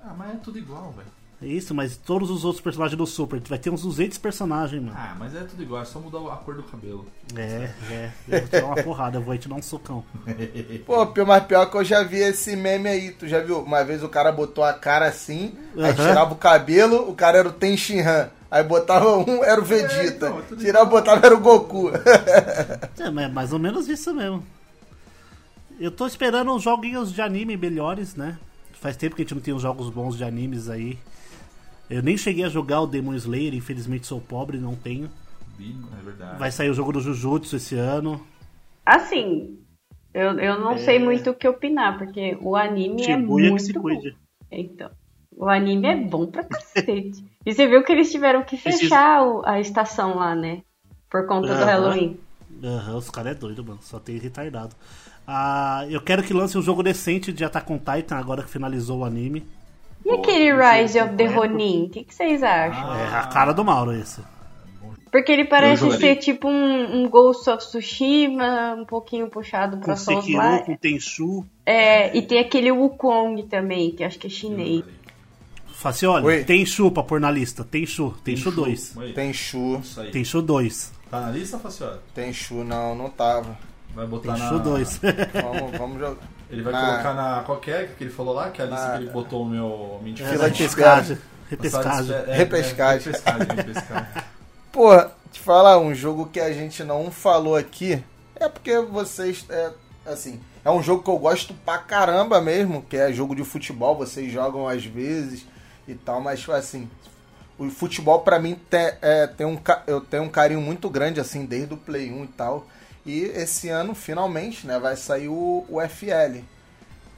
Ah, 0.03 0.15
mas 0.17 0.31
é 0.35 0.37
tudo 0.39 0.59
igual, 0.59 0.93
velho. 0.93 1.09
É 1.43 1.47
isso, 1.47 1.75
mas 1.75 1.97
todos 1.97 2.31
os 2.31 2.45
outros 2.45 2.63
personagens 2.63 2.99
do 2.99 3.07
Super. 3.07 3.41
Vai 3.41 3.59
ter 3.59 3.71
uns 3.71 3.81
200 3.83 4.19
personagens, 4.19 4.83
mano. 4.83 4.95
Ah, 4.95 5.17
mas 5.19 5.35
é 5.35 5.41
tudo 5.41 5.63
igual, 5.63 5.81
é 5.81 5.87
só 5.87 5.99
mudar 5.99 6.19
a 6.31 6.37
cor 6.37 6.55
do 6.55 6.63
cabelo. 6.63 7.07
É, 7.35 7.71
é. 7.91 8.11
Eu 8.29 8.41
vou 8.41 8.49
te 8.49 8.61
dar 8.61 8.67
uma 8.67 8.83
porrada, 8.83 9.17
eu 9.17 9.23
vou 9.23 9.39
te 9.39 9.49
dar 9.49 9.55
um 9.55 9.63
socão. 9.63 10.05
Pô, 10.85 11.07
pior, 11.07 11.27
mas 11.27 11.45
pior 11.45 11.65
que 11.71 11.77
eu 11.79 11.85
já 11.85 12.03
vi 12.03 12.19
esse 12.19 12.55
meme 12.55 12.89
aí. 12.91 13.13
Tu 13.13 13.27
já 13.27 13.41
viu? 13.41 13.61
Uma 13.61 13.83
vez 13.83 14.03
o 14.03 14.09
cara 14.09 14.31
botou 14.31 14.63
a 14.63 14.75
cara 14.75 15.07
assim, 15.07 15.55
aí 15.77 15.85
Aham. 15.85 15.95
tirava 15.95 16.35
o 16.35 16.37
cabelo, 16.37 17.09
o 17.09 17.15
cara 17.15 17.39
era 17.39 17.49
o 17.49 17.53
Ten 17.53 17.75
Shinhan. 17.75 18.29
Aí 18.51 18.65
botava 18.65 19.17
um, 19.17 19.43
era 19.45 19.61
o 19.61 19.65
Vegeta. 19.65 20.27
então, 20.27 20.39
é 20.41 20.43
tudo 20.43 20.61
Tirava, 20.61 20.85
botava, 20.85 21.25
era 21.25 21.35
o 21.35 21.41
Goku. 21.41 21.91
É, 22.99 23.11
mas 23.11 23.25
é 23.25 23.29
mais 23.29 23.53
ou 23.53 23.59
menos 23.59 23.89
isso 23.89 24.13
mesmo. 24.13 24.45
Eu 25.79 25.91
tô 25.91 26.07
esperando 26.07 26.53
uns 26.53 26.63
joguinhos 26.63 27.13
de 27.13 27.23
anime 27.23 27.57
melhores, 27.57 28.15
né? 28.15 28.37
Faz 28.75 28.97
tempo 28.97 29.15
que 29.17 29.23
a 29.23 29.25
gente 29.25 29.35
não 29.35 29.41
tem 29.41 29.55
uns 29.55 29.63
jogos 29.63 29.89
bons 29.89 30.17
de 30.17 30.25
animes 30.25 30.69
aí. 30.69 30.99
Eu 31.91 32.03
nem 32.03 32.17
cheguei 32.17 32.45
a 32.45 32.49
jogar 32.49 32.81
o 32.83 32.87
Demon 32.87 33.15
Slayer, 33.15 33.53
infelizmente 33.55 34.07
sou 34.07 34.21
pobre, 34.21 34.59
não 34.59 34.75
tenho. 34.77 35.11
Bino, 35.59 35.89
é 35.99 36.03
verdade. 36.05 36.39
Vai 36.39 36.51
sair 36.53 36.71
o 36.71 36.75
jogo 36.75 36.93
do 36.93 37.01
Jujutsu 37.01 37.57
esse 37.57 37.75
ano. 37.75 38.25
Assim, 38.87 39.59
eu, 40.15 40.39
eu 40.39 40.59
não 40.61 40.79
sei 40.79 40.99
muito 40.99 41.31
o 41.31 41.35
que 41.35 41.47
opinar, 41.49 41.99
porque 41.99 42.39
o 42.41 42.57
anime 42.57 43.03
é 43.03 43.05
Shibuya 43.07 43.45
que 43.47 43.51
muito 43.51 43.63
se 43.65 43.73
bom. 43.73 43.89
Então, 44.51 44.91
o 45.37 45.49
anime 45.49 45.87
é 45.89 45.97
bom 45.97 46.27
pra 46.27 46.45
cacete. 46.45 47.25
e 47.45 47.53
você 47.53 47.67
viu 47.67 47.83
que 47.85 47.93
eles 47.93 48.11
tiveram 48.11 48.43
que 48.43 48.57
Precisa- 48.57 48.83
fechar 48.85 49.23
o- 49.27 49.43
a 49.45 49.61
estação 49.61 50.17
lá, 50.17 50.35
né? 50.35 50.63
Por 51.11 51.27
conta 51.27 51.49
do 51.49 51.55
Aham. 51.55 51.65
Halloween. 51.65 52.21
Aham, 52.63 52.97
os 52.97 53.11
caras 53.11 53.33
é 53.33 53.35
doido, 53.35 53.65
mano. 53.65 53.81
Só 53.83 53.99
tem 53.99 54.17
retardado. 54.17 54.75
Ah, 55.27 55.85
eu 55.91 56.01
quero 56.01 56.23
que 56.23 56.33
lance 56.33 56.57
um 56.57 56.63
jogo 56.63 56.83
decente 56.83 57.33
de 57.33 57.45
Attack 57.45 57.71
on 57.73 57.79
Titan 57.79 58.17
agora 58.17 58.43
que 58.43 58.49
finalizou 58.51 59.01
o 59.01 59.05
anime. 59.05 59.45
E 60.05 60.09
Pô, 60.09 60.15
aquele 60.17 60.53
Rise 60.53 60.99
of 61.01 61.15
the 61.17 61.25
completo. 61.25 61.35
Ronin? 61.35 61.85
O 61.87 61.91
que, 61.91 62.05
que 62.05 62.15
vocês 62.15 62.43
acham? 62.43 62.95
É 62.95 63.17
a 63.17 63.27
cara 63.27 63.53
do 63.53 63.65
Mauro 63.65 63.93
esse. 63.93 64.21
Porque 65.11 65.33
ele 65.33 65.45
parece 65.45 65.91
ser 65.99 66.17
tipo 66.17 66.49
um, 66.49 67.03
um 67.03 67.09
Ghost 67.09 67.51
of 67.51 67.59
Tsushima, 67.67 68.77
um 68.79 68.85
pouquinho 68.85 69.29
puxado 69.29 69.77
pra 69.79 69.95
Com 69.95 69.97
Souls 69.97 70.25
Sekiro, 70.25 70.65
com 70.65 70.77
Tenchu. 70.77 71.45
É, 71.67 72.17
e 72.17 72.23
tem 72.23 72.39
aquele 72.39 72.71
Wukong 72.71 73.43
também, 73.45 73.91
que 73.91 74.05
acho 74.05 74.19
que 74.19 74.29
é 74.29 74.31
chinês. 74.31 74.85
Facioli, 75.67 76.27
Oi. 76.27 76.45
Tenchu 76.45 76.91
pra 76.93 77.03
pôr 77.03 77.19
na 77.19 77.31
lista. 77.31 77.65
Tenchu, 77.65 78.15
Tenchu 78.23 78.51
2. 78.53 78.99
Aí, 78.99 79.13
Tem 79.13 79.33
Shu, 79.33 79.81
Isso 79.83 80.01
aí. 80.01 80.11
Tenchu 80.11 80.43
2. 80.43 80.93
Tá 81.11 81.21
na 81.23 81.31
lista, 81.31 81.59
Faciola? 81.59 82.03
tem 82.15 82.33
Shu, 82.33 82.63
não, 82.63 82.95
não 82.95 83.11
tava. 83.11 83.59
Vai 83.95 84.07
botar 84.07 84.35
Tenchu 84.35 84.55
na... 84.55 84.59
2. 84.59 85.01
Vamos, 85.33 85.79
vamos 85.79 85.99
jogar. 85.99 86.40
Ele 86.51 86.63
vai 86.63 86.73
Na- 86.73 86.81
colocar 86.87 87.15
na... 87.15 87.43
Qual 87.45 87.59
que 87.59 87.71
é 87.71 87.89
que 87.97 88.03
ele 88.05 88.11
falou 88.11 88.35
lá? 88.35 88.51
Que 88.51 88.61
é 88.61 88.65
a 88.65 88.69
lista 88.69 88.87
Na- 88.89 88.97
que 88.99 89.03
ele 89.05 89.11
botou 89.11 89.43
o 89.43 89.49
meu... 89.49 90.01
Mentira. 90.03 90.29
Fila 90.29 90.51
de 90.51 90.57
de 90.57 90.63
Repescagem. 90.63 91.13
espera- 91.17 91.31
é, 91.51 91.55
Repescagem. 91.57 92.15
É, 92.27 92.37
repescagem, 92.37 93.13
repescagem. 93.57 94.23
Pô, 94.73 94.91
te 95.33 95.41
falar, 95.41 95.79
um 95.79 95.95
jogo 95.95 96.27
que 96.27 96.41
a 96.41 96.53
gente 96.53 96.83
não 96.85 97.11
falou 97.11 97.57
aqui 97.57 98.03
é 98.37 98.49
porque 98.49 98.79
vocês. 98.81 99.45
É, 99.49 99.71
assim, 100.07 100.41
é 100.65 100.71
um 100.71 100.83
jogo 100.83 101.03
que 101.03 101.11
eu 101.11 101.19
gosto 101.19 101.53
pra 101.55 101.79
caramba 101.79 102.41
mesmo, 102.41 102.83
que 102.83 102.97
é 102.97 103.13
jogo 103.13 103.35
de 103.35 103.45
futebol, 103.45 103.97
vocês 103.97 104.33
jogam 104.33 104.69
às 104.69 104.85
vezes 104.85 105.45
e 105.89 105.95
tal, 105.95 106.21
mas 106.21 106.49
assim. 106.51 106.89
O 107.59 107.69
futebol 107.69 108.21
pra 108.21 108.39
mim 108.39 108.55
tem, 108.71 108.91
é, 109.03 109.27
tem 109.27 109.47
um, 109.47 109.59
eu 109.87 110.01
tenho 110.01 110.23
um 110.23 110.29
carinho 110.31 110.63
muito 110.63 110.89
grande, 110.89 111.21
assim, 111.21 111.45
desde 111.45 111.75
o 111.75 111.77
Play 111.77 112.11
1 112.11 112.25
e 112.25 112.29
tal. 112.29 112.67
E 113.07 113.21
esse 113.23 113.69
ano, 113.69 113.95
finalmente, 113.95 114.67
né, 114.67 114.79
vai 114.79 114.97
sair 114.97 115.29
o, 115.29 115.65
o 115.69 115.81
FL, 115.89 116.41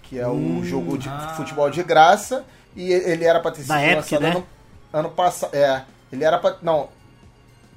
que 0.03 0.19
é 0.19 0.29
um 0.29 0.63
jogo 0.65 0.97
de 0.97 1.09
ah. 1.09 1.35
futebol 1.37 1.69
de 1.71 1.83
graça. 1.83 2.45
E 2.75 2.91
ele 2.93 3.25
era 3.25 3.41
pra 3.41 3.51
ter 3.51 3.61
sido 3.63 3.69
Da 3.69 3.83
Epic, 3.85 3.97
lançado 3.97 4.21
né? 4.23 4.31
ano, 4.31 4.47
ano 4.93 5.11
passado. 5.11 5.55
É, 5.55 5.85
ele 6.11 6.25
era 6.25 6.39
pra. 6.39 6.57
Não, 6.63 6.89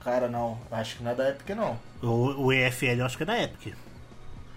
Cara, 0.04 0.28
não. 0.30 0.58
Acho 0.72 0.98
que 0.98 1.04
não 1.04 1.12
é 1.12 1.16
da 1.16 1.30
Epic, 1.30 1.50
não. 1.56 1.80
O, 2.02 2.46
o 2.46 2.54
EFL 2.54 3.00
eu 3.00 3.06
acho 3.06 3.18
que 3.18 3.24
é 3.24 3.26
da 3.26 3.42
Epic. 3.42 3.74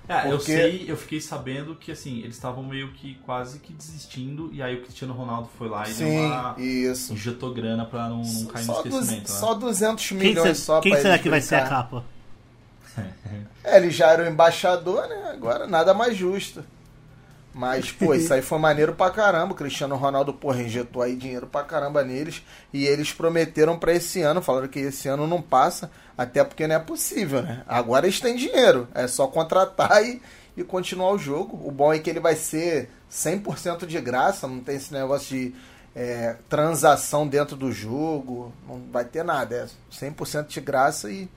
É, 0.07 0.27
eu 0.31 0.37
Porque- 0.39 0.53
sei, 0.57 0.85
eu 0.87 0.97
fiquei 0.97 1.21
sabendo 1.21 1.75
que 1.75 1.91
assim, 1.93 2.19
eles 2.21 2.35
estavam 2.37 2.63
meio 2.63 2.93
que 2.93 3.15
quase 3.27 3.59
que 3.59 3.73
desistindo, 3.73 4.51
e 4.53 4.63
aí 4.63 4.77
o 4.77 4.83
Cristiano 4.83 5.13
Ronaldo 5.15 5.49
foi 5.59 5.69
lá 5.69 5.83
e 5.89 5.93
deu 5.93 6.07
Sim, 6.09 6.19
uma. 6.27 6.55
isso. 6.59 7.13
injetou 7.15 7.53
grana 7.53 7.85
pra 7.85 8.09
não, 8.09 8.23
não 8.23 8.45
cair 8.47 8.65
no 8.67 8.75
Só, 8.75 8.83
duz- 8.83 8.95
esquecimento, 8.95 9.33
né? 9.33 9.39
só 9.39 9.55
200 9.55 10.09
Quem, 10.09 10.17
milhões 10.19 10.57
se- 10.59 10.65
só 10.65 10.81
quem 10.81 10.93
pra 10.93 11.01
será 11.03 11.19
que 11.19 11.29
vai 11.29 11.41
ser 11.43 11.57
a 11.57 11.67
capa? 11.67 12.05
É, 13.65 13.77
ele 13.77 13.91
já 13.91 14.13
era 14.13 14.25
o 14.25 14.27
embaixador, 14.27 15.07
né? 15.09 15.31
Agora 15.33 15.67
nada 15.67 15.93
mais 15.93 16.17
justo. 16.17 16.65
Mas, 17.55 17.91
pô, 17.91 18.15
isso 18.15 18.33
aí 18.33 18.41
foi 18.43 18.59
maneiro 18.59 18.95
pra 18.95 19.11
caramba. 19.11 19.53
O 19.53 19.57
Cristiano 19.57 19.97
Ronaldo, 19.97 20.33
porra, 20.33 20.63
injetou 20.63 21.03
aí 21.03 21.17
dinheiro 21.17 21.47
pra 21.47 21.65
caramba 21.65 22.05
neles. 22.05 22.43
E 22.73 22.87
eles 22.87 23.13
prometeram 23.13 23.79
pra 23.79 23.93
esse 23.93 24.23
ano, 24.23 24.41
falaram 24.41 24.69
que 24.69 24.79
esse 24.79 25.09
ano 25.09 25.27
não 25.27 25.43
passa, 25.43 25.91
até 26.17 26.45
porque 26.45 26.67
não 26.67 26.77
é 26.77 26.79
possível, 26.79 27.43
né? 27.43 27.63
Agora 27.67 28.07
eles 28.07 28.21
têm 28.21 28.37
dinheiro, 28.37 28.89
é 28.95 29.07
só 29.07 29.27
contratar 29.27 30.05
e, 30.05 30.23
e 30.57 30.63
continuar 30.63 31.13
o 31.13 31.19
jogo. 31.19 31.61
O 31.67 31.71
bom 31.71 31.93
é 31.93 31.99
que 31.99 32.09
ele 32.09 32.21
vai 32.21 32.37
ser 32.37 32.91
100% 33.11 33.87
de 33.87 34.01
graça, 34.01 34.47
não 34.47 34.61
tem 34.61 34.77
esse 34.77 34.93
negócio 34.93 35.37
de 35.37 35.55
é, 35.97 36.37
transação 36.49 37.27
dentro 37.27 37.57
do 37.57 37.73
jogo, 37.73 38.53
não 38.69 38.83
vai 38.93 39.05
ter 39.05 39.25
nada, 39.25 39.55
é 39.57 39.67
100% 39.93 40.47
de 40.47 40.61
graça 40.61 41.11
e 41.11 41.29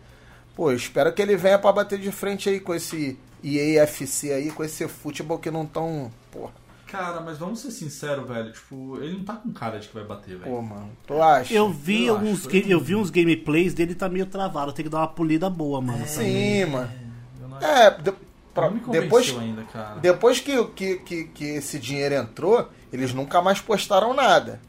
Pô, 0.56 0.72
eu 0.72 0.76
espero 0.78 1.12
que 1.14 1.22
ele 1.22 1.36
venha 1.36 1.58
pra 1.58 1.72
bater 1.72 1.98
de 2.00 2.12
frente 2.12 2.50
aí 2.50 2.60
com 2.60 2.74
esse 2.74 3.18
EAFC 3.44 4.32
aí, 4.32 4.52
com 4.52 4.64
esse 4.64 4.88
futebol 4.88 5.40
que 5.40 5.50
não 5.50 5.66
tão. 5.66 6.12
Porra, 6.32 6.52
Cara, 6.88 7.22
mas 7.22 7.38
vamos 7.38 7.62
ser 7.62 7.72
sinceros, 7.72 8.28
velho. 8.28 8.52
Tipo, 8.52 8.98
ele 9.02 9.18
não 9.18 9.24
tá 9.24 9.36
com 9.36 9.52
cara 9.54 9.80
de 9.80 9.88
que 9.88 9.94
vai 9.94 10.04
bater, 10.04 10.38
velho. 10.38 10.52
pô, 10.52 10.62
mano. 10.62 10.90
Tu 11.08 11.22
acha? 11.22 11.54
Eu 11.54 11.70
vi 11.72 12.06
Eu 12.08 12.16
alguns, 12.16 12.46
acho, 12.46 12.58
eu- 12.58 12.80
vi 12.82 12.96
uns 12.96 13.10
gameplays 13.10 13.74
dele 13.74 13.96
tá 13.96 14.10
meio 14.10 14.26
travado, 14.26 14.74
tem 14.74 14.84
que 14.84 14.92
dar 14.92 14.98
uma 15.00 15.08
polida 15.08 15.50
boa, 15.50 15.80
mano. 15.80 16.06
Sim, 16.06 16.66
mano. 16.66 16.92
Não, 17.40 17.58
É, 17.62 17.92
de- 17.92 18.14
pra- 18.54 18.66
não 18.68 18.74
me 18.74 18.80
convenceu 18.82 19.04
depois, 19.04 19.38
ainda, 19.40 19.64
cara. 19.64 20.00
depois 20.02 20.40
que, 20.42 20.64
que, 20.66 20.96
que, 20.98 21.24
que 21.26 21.46
esse 21.46 21.80
dinheiro 21.80 22.14
entrou, 22.16 22.68
eles 22.92 23.14
nunca 23.14 23.42
mais 23.42 23.62
postaram 23.62 24.14
nada. 24.14 24.60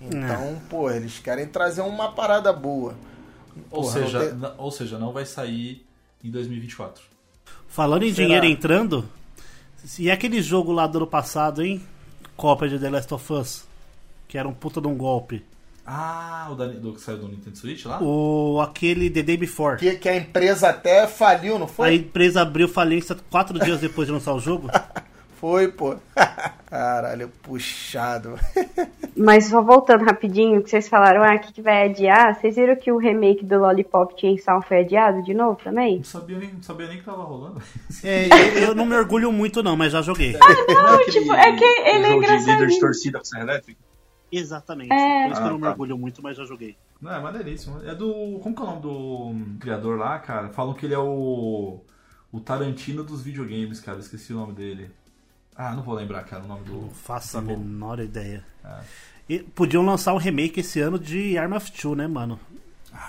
Então, 0.00 0.60
pô, 0.70 0.88
eles 0.90 1.18
querem 1.18 1.46
trazer 1.46 1.80
uma 1.80 2.12
parada 2.12 2.52
boa. 2.52 2.94
Ou, 3.70 3.82
Porra, 3.82 3.92
seja, 3.92 4.32
não 4.34 4.40
tem- 4.50 4.58
ou 4.58 4.70
seja, 4.70 4.98
não 4.98 5.12
vai 5.12 5.24
sair 5.26 5.84
em 6.22 6.30
2024. 6.30 7.02
Falando 7.68 8.02
em 8.04 8.12
Será? 8.12 8.24
dinheiro 8.26 8.46
entrando, 8.46 9.04
e 9.98 10.10
aquele 10.10 10.40
jogo 10.42 10.72
lá 10.72 10.86
do 10.86 10.98
ano 10.98 11.06
passado, 11.06 11.62
hein? 11.64 11.82
Cópia 12.36 12.68
de 12.68 12.78
The 12.78 12.90
Last 12.90 13.14
of 13.14 13.32
Us, 13.32 13.64
que 14.28 14.36
era 14.38 14.46
um 14.48 14.52
puta 14.54 14.80
de 14.80 14.86
um 14.88 14.94
golpe. 14.96 15.42
Ah, 15.88 16.48
o 16.50 16.54
da, 16.56 16.66
do 16.66 16.94
que 16.94 17.00
saiu 17.00 17.18
do 17.18 17.28
Nintendo 17.28 17.56
Switch 17.56 17.84
lá? 17.86 18.02
O 18.02 18.60
aquele 18.60 19.08
The 19.08 19.22
Day 19.22 19.36
Before. 19.36 19.78
Que, 19.78 19.94
que 19.96 20.08
a 20.08 20.16
empresa 20.16 20.68
até 20.70 21.06
faliu, 21.06 21.58
não 21.58 21.66
A 21.66 21.68
foi? 21.68 21.94
empresa 21.94 22.42
abriu 22.42 22.66
falência 22.68 23.16
quatro 23.30 23.58
dias 23.58 23.80
depois 23.80 24.06
de 24.08 24.12
lançar 24.12 24.34
o 24.34 24.40
jogo. 24.40 24.68
Foi, 25.40 25.68
pô. 25.68 25.96
Caralho, 26.68 27.28
puxado. 27.42 28.38
Mas 29.16 29.46
só 29.46 29.62
voltando 29.62 30.04
rapidinho, 30.04 30.62
que 30.62 30.68
vocês 30.70 30.88
falaram, 30.88 31.22
ah, 31.22 31.38
que, 31.38 31.52
que 31.52 31.62
vai 31.62 31.88
adiar, 31.88 32.34
vocês 32.34 32.56
viram 32.56 32.76
que 32.76 32.90
o 32.92 32.98
remake 32.98 33.44
do 33.44 33.58
Lollipop 33.58 34.18
Chainsaw 34.20 34.60
foi 34.62 34.80
adiado 34.80 35.22
de 35.22 35.32
novo 35.32 35.58
também? 35.62 35.98
Não 35.98 36.04
sabia 36.04 36.38
nem, 36.38 36.52
não 36.52 36.62
sabia 36.62 36.86
nem 36.88 36.98
que 36.98 37.04
tava 37.04 37.22
rolando. 37.22 37.60
É, 38.04 38.26
eu, 38.26 38.68
eu 38.68 38.74
não 38.74 38.84
me 38.84 38.94
orgulho 38.96 39.32
muito 39.32 39.62
não, 39.62 39.76
mas 39.76 39.92
já 39.92 40.02
joguei. 40.02 40.32
Não, 40.32 40.98
tipo, 41.06 41.32
é 41.32 41.52
que 41.56 41.64
ele 41.64 42.06
é 42.06 42.10
jogo 42.10 42.20
de 42.20 42.26
líder 42.26 42.38
de 42.38 42.42
engraçadinho. 42.42 42.80
torcida 42.80 43.18
com 43.18 43.24
serra 43.24 43.42
elétrica? 43.42 43.80
Exatamente. 44.30 44.92
É. 44.92 45.24
Por 45.24 45.32
isso 45.32 45.40
que 45.42 45.46
eu 45.46 45.50
não 45.50 45.54
Ah, 45.54 45.58
me 45.58 45.62
tá. 45.62 45.70
orgulho 45.70 45.98
muito, 45.98 46.22
mas 46.22 46.36
já 46.36 46.44
joguei. 46.44 46.76
Não, 47.00 47.12
é 47.14 47.20
maneiríssimo. 47.20 47.80
É 47.84 47.94
do. 47.94 48.38
Como 48.42 48.54
que 48.54 48.60
é 48.60 48.64
o 48.64 48.66
nome 48.66 48.80
do 48.82 49.58
criador 49.60 49.98
lá, 49.98 50.18
cara? 50.18 50.48
Falam 50.50 50.74
que 50.74 50.84
ele 50.84 50.94
é 50.94 50.98
o. 50.98 51.80
O 52.32 52.40
Tarantino 52.40 53.02
dos 53.04 53.22
videogames, 53.22 53.80
cara. 53.80 53.98
Esqueci 53.98 54.32
o 54.32 54.36
nome 54.36 54.52
dele. 54.52 54.90
Ah, 55.56 55.72
não 55.74 55.82
vou 55.82 55.94
lembrar, 55.94 56.22
cara, 56.24 56.42
o 56.44 56.46
nome 56.46 56.64
do. 56.64 56.72
Não 56.72 56.90
faço 56.90 57.38
a 57.38 57.40
Tá 57.40 57.46
bom. 57.46 57.56
menor 57.56 57.98
ideia. 57.98 58.44
É. 58.64 58.78
E 59.28 59.38
podiam 59.40 59.84
lançar 59.84 60.12
um 60.14 60.18
remake 60.18 60.60
esse 60.60 60.80
ano 60.80 60.98
de 60.98 61.36
Arm 61.38 61.52
of 61.54 61.72
Two, 61.72 61.94
né, 61.96 62.06
mano? 62.06 62.38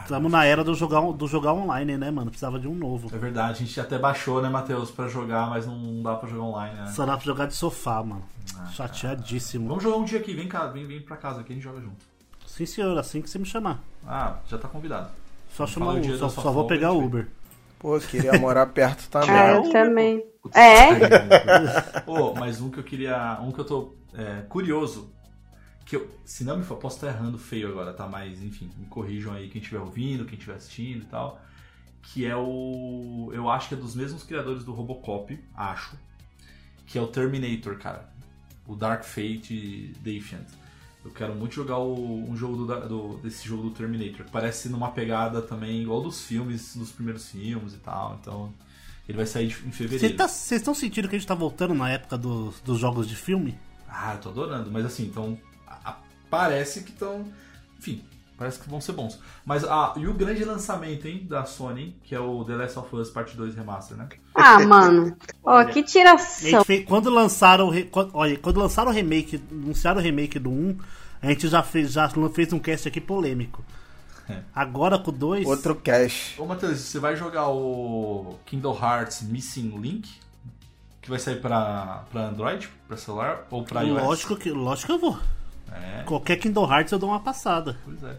Estamos 0.01 0.29
na 0.31 0.43
era 0.43 0.63
do 0.65 0.73
jogar, 0.75 0.99
do 1.13 1.27
jogar 1.27 1.53
online, 1.53 1.97
né, 1.97 2.11
mano? 2.11 2.29
Precisava 2.29 2.59
de 2.59 2.67
um 2.67 2.75
novo. 2.75 3.09
É 3.13 3.17
verdade, 3.17 3.51
a 3.51 3.65
gente 3.65 3.79
até 3.79 3.97
baixou, 3.97 4.41
né, 4.41 4.49
Matheus, 4.49 4.91
pra 4.91 5.07
jogar, 5.07 5.49
mas 5.49 5.65
não 5.65 6.01
dá 6.01 6.15
pra 6.15 6.27
jogar 6.27 6.43
online, 6.43 6.75
né? 6.75 6.87
Só 6.87 7.05
dá 7.05 7.15
pra 7.15 7.25
jogar 7.25 7.45
de 7.45 7.53
sofá, 7.55 8.03
mano. 8.03 8.23
Ah, 8.57 8.65
Chateadíssimo. 8.67 9.67
Vamos 9.69 9.83
jogar 9.83 9.97
um 9.97 10.03
dia 10.03 10.19
aqui, 10.19 10.33
vem 10.33 10.47
cá, 10.47 10.67
vem, 10.67 10.85
vem 10.85 11.01
pra 11.01 11.15
casa 11.15 11.39
aqui, 11.41 11.53
a 11.53 11.55
gente 11.55 11.63
joga 11.63 11.79
junto. 11.79 12.05
Sim, 12.45 12.65
senhor, 12.65 12.97
assim 12.97 13.21
que 13.21 13.29
você 13.29 13.39
me 13.39 13.45
chamar. 13.45 13.81
Ah, 14.05 14.37
já 14.49 14.57
tá 14.57 14.67
convidado. 14.67 15.09
Só 15.53 15.65
chamar 15.65 15.93
o 15.95 16.01
dia 16.01 16.17
só, 16.17 16.27
só 16.29 16.51
vou 16.51 16.67
pegar 16.67 16.89
a 16.89 16.91
o 16.91 17.03
Uber. 17.05 17.27
Pô, 17.79 17.99
queria 17.99 18.37
morar 18.39 18.65
perto 18.67 19.07
também. 19.11 19.29
Ah, 19.29 19.51
eu 19.51 19.69
também. 19.69 20.23
É? 20.53 22.09
Ô, 22.09 22.33
mas 22.33 22.61
um 22.61 22.69
que 22.69 22.79
eu 22.79 22.83
queria. 22.83 23.39
Um 23.41 23.51
que 23.51 23.59
eu 23.59 23.65
tô 23.65 23.95
é, 24.13 24.41
curioso. 24.49 25.13
Que 25.85 25.95
eu, 25.95 26.09
se 26.25 26.43
não 26.43 26.57
me 26.57 26.63
for, 26.63 26.77
posso 26.77 26.97
estar 26.97 27.07
errando 27.07 27.37
feio 27.37 27.69
agora, 27.69 27.93
tá? 27.93 28.07
Mas 28.07 28.41
enfim, 28.41 28.69
me 28.77 28.87
corrijam 28.87 29.33
aí 29.33 29.47
quem 29.47 29.61
estiver 29.61 29.79
ouvindo, 29.79 30.25
quem 30.25 30.33
estiver 30.37 30.55
assistindo 30.55 31.03
e 31.03 31.07
tal. 31.07 31.39
Que 32.01 32.25
é 32.25 32.35
o. 32.35 33.29
Eu 33.33 33.49
acho 33.49 33.69
que 33.69 33.75
é 33.75 33.77
dos 33.77 33.95
mesmos 33.95 34.23
criadores 34.23 34.63
do 34.63 34.73
Robocop, 34.73 35.37
acho. 35.55 35.97
Que 36.85 36.97
é 36.97 37.01
o 37.01 37.07
Terminator, 37.07 37.77
cara. 37.77 38.09
O 38.65 38.75
Dark 38.75 39.03
Fate 39.03 39.93
Defiant. 39.99 40.47
Eu 41.07 41.13
quero 41.13 41.33
muito 41.33 41.55
jogar 41.55 41.77
o- 41.79 42.29
um 42.29 42.35
jogo 42.35 42.57
do, 42.65 42.87
do- 42.87 43.17
desse 43.23 43.47
jogo 43.47 43.63
do 43.63 43.71
Terminator. 43.71 44.25
Que 44.25 44.31
parece 44.31 44.67
numa 44.69 44.89
pegada 44.91 45.41
também 45.41 45.81
igual 45.81 46.01
dos 46.01 46.21
filmes, 46.21 46.75
dos 46.75 46.91
primeiros 46.91 47.29
filmes 47.29 47.73
e 47.73 47.77
tal. 47.77 48.17
Então. 48.21 48.53
Ele 49.07 49.15
vai 49.17 49.25
sair 49.25 49.47
em 49.47 49.71
fevereiro. 49.71 50.17
Vocês 50.27 50.59
estão 50.61 50.73
sentindo 50.73 51.07
que 51.07 51.15
a 51.15 51.19
gente 51.19 51.27
tá 51.27 51.33
voltando 51.33 51.73
na 51.73 51.89
época 51.89 52.17
dos, 52.17 52.59
dos 52.59 52.77
jogos 52.77 53.07
de 53.07 53.15
filme? 53.15 53.57
Ah, 53.87 54.15
eu 54.15 54.19
tô 54.19 54.29
adorando, 54.29 54.69
mas 54.69 54.85
assim, 54.85 55.03
então. 55.05 55.37
a- 55.65 55.91
a- 55.91 55.97
parece 56.29 56.83
que 56.83 56.91
estão. 56.91 57.25
Enfim, 57.79 58.03
parece 58.37 58.59
que 58.59 58.69
vão 58.69 58.81
ser 58.81 58.91
bons. 58.91 59.17
Mas 59.45 59.63
ah, 59.63 59.93
e 59.95 60.05
o 60.07 60.13
grande 60.13 60.43
lançamento, 60.43 61.07
hein, 61.07 61.25
da 61.25 61.45
Sony, 61.45 61.81
hein, 61.83 61.95
que 62.03 62.13
é 62.13 62.19
o 62.19 62.43
The 62.43 62.55
Last 62.57 62.79
of 62.79 62.93
Us 62.97 63.09
Part 63.09 63.37
2 63.37 63.55
Remaster, 63.55 63.95
né? 63.95 64.09
Ah, 64.35 64.59
mano. 64.65 65.15
Ó, 65.41 65.63
que 65.71 65.79
A 65.79 65.83
tiração. 65.83 66.65
fez- 66.65 66.83
quando 66.85 67.09
lançaram 67.09 67.71
quando, 67.89 68.09
olha, 68.13 68.37
quando 68.37 68.59
lançaram 68.59 68.91
o 68.91 68.93
remake, 68.93 69.41
anunciaram 69.49 70.01
o 70.01 70.03
remake 70.03 70.37
do 70.37 70.49
1, 70.49 70.77
a 71.21 71.27
gente 71.27 71.47
já 71.47 71.63
fez, 71.63 71.91
já 71.91 72.09
fez 72.33 72.53
um 72.53 72.59
cast 72.59 72.87
aqui 72.87 73.01
polêmico. 73.01 73.63
É. 74.29 74.41
Agora 74.53 74.99
com 74.99 75.11
2, 75.11 75.47
Outro 75.47 75.75
cash. 75.75 76.35
Ô, 76.37 76.45
Matheus, 76.45 76.79
você 76.79 76.99
vai 76.99 77.15
jogar 77.15 77.47
o 77.49 78.37
Kingdom 78.45 78.77
Hearts 78.77 79.21
Missing 79.21 79.77
Link? 79.79 80.09
Que 81.01 81.09
vai 81.09 81.19
sair 81.19 81.39
pra, 81.39 82.03
pra 82.11 82.27
Android, 82.27 82.69
pra 82.87 82.97
celular 82.97 83.47
ou 83.49 83.63
pra 83.63 83.81
iOS? 83.83 84.01
lógico 84.03 84.35
que, 84.35 84.51
lógico 84.51 84.87
que 84.87 84.91
eu 84.93 84.99
vou. 84.99 85.19
É, 85.71 86.03
Qualquer 86.03 86.37
Kingdom 86.37 86.69
Hearts 86.69 86.91
eu 86.91 86.99
dou 86.99 87.09
uma 87.09 87.21
passada. 87.21 87.77
pois 87.85 88.03
é. 88.03 88.17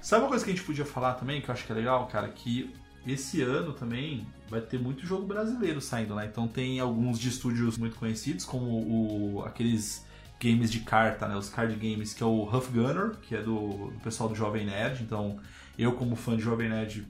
Sabe 0.00 0.22
uma 0.22 0.28
coisa 0.28 0.44
que 0.44 0.50
a 0.50 0.54
gente 0.54 0.64
podia 0.64 0.84
falar 0.84 1.14
também, 1.14 1.40
que 1.40 1.48
eu 1.48 1.52
acho 1.52 1.64
que 1.64 1.72
é 1.72 1.74
legal, 1.74 2.06
cara? 2.06 2.28
Que 2.28 2.74
esse 3.06 3.42
ano 3.42 3.72
também 3.72 4.26
vai 4.48 4.60
ter 4.60 4.78
muito 4.78 5.06
jogo 5.06 5.26
brasileiro 5.26 5.80
saindo, 5.80 6.14
né? 6.14 6.26
Então 6.30 6.46
tem 6.48 6.80
alguns 6.80 7.18
de 7.18 7.28
estúdios 7.28 7.76
muito 7.76 7.96
conhecidos, 7.96 8.44
como 8.44 8.66
o, 8.66 9.42
aqueles 9.44 10.03
games 10.40 10.70
de 10.70 10.80
carta, 10.80 11.26
né? 11.26 11.36
Os 11.36 11.48
card 11.48 11.74
games, 11.74 12.12
que 12.12 12.22
é 12.22 12.26
o 12.26 12.44
Huff 12.44 12.70
Gunner, 12.70 13.12
que 13.22 13.34
é 13.34 13.42
do, 13.42 13.88
do 13.88 14.00
pessoal 14.02 14.28
do 14.28 14.34
Jovem 14.34 14.66
Nerd. 14.66 15.02
Então 15.02 15.38
eu, 15.78 15.92
como 15.92 16.16
fã 16.16 16.36
de 16.36 16.42
Jovem 16.42 16.68
Nerd, 16.68 17.06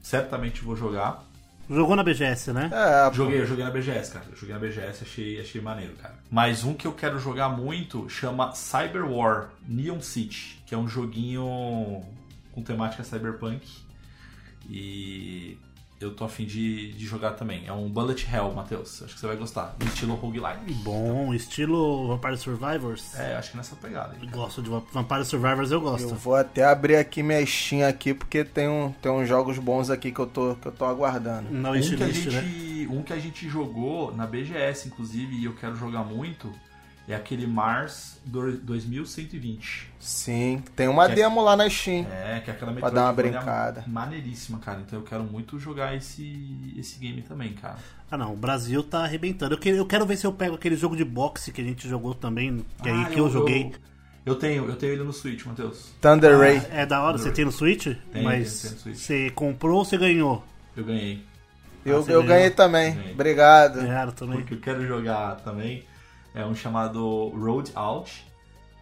certamente 0.00 0.62
vou 0.62 0.76
jogar. 0.76 1.24
Jogou 1.70 1.94
na 1.94 2.02
BGS, 2.02 2.50
né? 2.52 2.70
É, 2.72 3.12
Joguei, 3.12 3.40
eu 3.40 3.46
joguei 3.46 3.62
na 3.62 3.70
BGS, 3.70 4.10
cara. 4.10 4.24
Eu 4.30 4.36
joguei 4.36 4.54
na 4.54 4.60
BGS, 4.60 5.04
achei, 5.04 5.38
achei 5.38 5.60
maneiro, 5.60 5.92
cara. 5.96 6.14
Mas 6.30 6.64
um 6.64 6.72
que 6.72 6.86
eu 6.86 6.92
quero 6.92 7.18
jogar 7.18 7.50
muito 7.50 8.08
chama 8.08 8.52
Cyber 8.52 9.04
War 9.04 9.50
Neon 9.68 10.00
City, 10.00 10.62
que 10.64 10.74
é 10.74 10.78
um 10.78 10.88
joguinho 10.88 12.02
com 12.52 12.62
temática 12.62 13.04
cyberpunk. 13.04 13.68
E 14.70 15.58
eu 16.00 16.14
tô 16.14 16.24
afim 16.24 16.44
de, 16.44 16.92
de 16.92 17.04
jogar 17.06 17.32
também. 17.32 17.66
É 17.66 17.72
um 17.72 17.88
Bullet 17.88 18.26
Hell, 18.32 18.52
Matheus. 18.52 19.02
Acho 19.02 19.14
que 19.14 19.20
você 19.20 19.26
vai 19.26 19.36
gostar. 19.36 19.74
No 19.80 19.86
estilo 19.86 20.14
roguelike. 20.14 20.72
Bom, 20.84 21.34
estilo 21.34 22.06
Vampire 22.08 22.36
Survivors. 22.38 23.14
É, 23.18 23.36
acho 23.36 23.50
que 23.52 23.56
nessa 23.56 23.74
pegada. 23.76 24.14
aí. 24.20 24.26
Gosto 24.28 24.62
de 24.62 24.70
Va- 24.70 24.82
Vampire 24.92 25.24
Survivors, 25.24 25.70
eu 25.70 25.78
eu 25.78 25.82
gosto. 25.82 26.14
vou 26.14 26.34
até 26.36 26.64
abrir 26.64 26.96
aqui 26.96 27.22
minha 27.22 27.44
Steam 27.44 27.86
aqui, 27.88 28.14
porque 28.14 28.44
tem, 28.44 28.68
um, 28.68 28.92
tem 29.02 29.10
uns 29.10 29.28
jogos 29.28 29.58
bons 29.58 29.90
aqui 29.90 30.12
que 30.12 30.18
eu 30.20 30.26
tô, 30.26 30.54
que 30.56 30.66
eu 30.68 30.72
tô 30.72 30.84
aguardando. 30.84 31.50
Na 31.50 31.70
Um 31.70 31.72
que, 31.72 31.78
a 31.78 31.80
wishlist, 31.82 32.26
né? 32.26 32.40
gente, 32.42 32.88
um 32.90 33.02
que 33.02 33.12
a 33.12 33.18
gente 33.18 33.48
jogou 33.48 34.14
na 34.14 34.26
BGS, 34.26 34.88
inclusive, 34.88 35.34
e 35.36 35.44
eu 35.44 35.54
quero 35.54 35.74
jogar 35.76 36.04
muito, 36.04 36.52
é 37.08 37.14
aquele 37.16 37.46
Mars 37.46 38.20
do- 38.24 38.52
2120. 38.58 39.88
Sim, 39.98 40.62
tem 40.76 40.88
uma 40.88 41.06
Que 41.06 41.12
é- 41.12 41.14
demo 41.16 41.42
lá 41.42 41.56
na 41.56 41.68
Steam. 41.68 42.06
É, 42.10 42.40
que 42.40 42.50
é 42.50 42.52
aquela 42.54 42.72
Pra 42.72 42.90
dar 42.90 43.04
uma 43.04 43.12
brincada. 43.12 43.84
maneiríssima, 43.86 44.58
cara. 44.58 44.80
Então 44.86 44.98
eu 44.98 45.04
quero 45.04 45.24
muito 45.24 45.58
jogar 45.58 45.94
esse, 45.96 46.72
esse 46.76 46.98
game 46.98 47.22
também, 47.22 47.52
cara. 47.54 47.78
Ah 48.10 48.16
não, 48.16 48.32
o 48.32 48.36
Brasil 48.36 48.82
tá 48.82 49.04
arrebentando. 49.04 49.54
Eu, 49.54 49.58
que- 49.58 49.68
eu 49.70 49.86
quero 49.86 50.06
ver 50.06 50.16
se 50.16 50.26
eu 50.26 50.32
pego 50.32 50.54
aquele 50.54 50.76
jogo 50.76 50.96
de 50.96 51.04
boxe 51.04 51.52
que 51.52 51.60
a 51.60 51.64
gente 51.64 51.88
jogou 51.88 52.14
também, 52.14 52.64
que 52.82 52.88
é 52.88 52.92
aí 52.92 53.02
Ah, 53.04 53.08
que 53.10 53.18
eu, 53.20 53.30
joguei. 53.30 53.72
Eu, 54.24 54.34
tenho, 54.36 54.66
eu 54.68 54.76
tenho 54.76 54.92
ele 54.92 55.02
no 55.04 55.12
Switch, 55.12 55.44
Matheus. 55.46 55.90
Thunder 56.00 56.38
Ray. 56.38 56.62
É 56.70 56.84
da 56.84 57.02
hora, 57.02 57.16
você 57.18 57.30
tem 57.30 57.44
no 57.44 57.52
Switch? 57.52 57.86
Tem, 58.12 58.22
Mas 58.22 58.62
tem 58.62 58.70
no 58.72 58.78
Switch. 58.78 58.96
você 58.98 59.30
comprou 59.30 59.78
ou 59.78 59.84
você 59.84 59.96
ganhou? 59.96 60.44
Eu 60.76 60.84
ganhei. 60.84 61.24
Eu, 61.84 62.02
você 62.02 62.14
eu 62.14 62.22
ganhei 62.22 62.50
também. 62.50 62.94
Ganhei. 62.94 63.12
Obrigado. 63.12 63.76
Ganharam 63.80 64.12
também. 64.12 64.38
Porque 64.40 64.54
eu 64.54 64.60
quero 64.60 64.86
jogar 64.86 65.36
também. 65.36 65.82
É 66.34 66.44
um 66.44 66.54
chamado 66.54 67.28
Road 67.30 67.70
Out, 67.74 68.26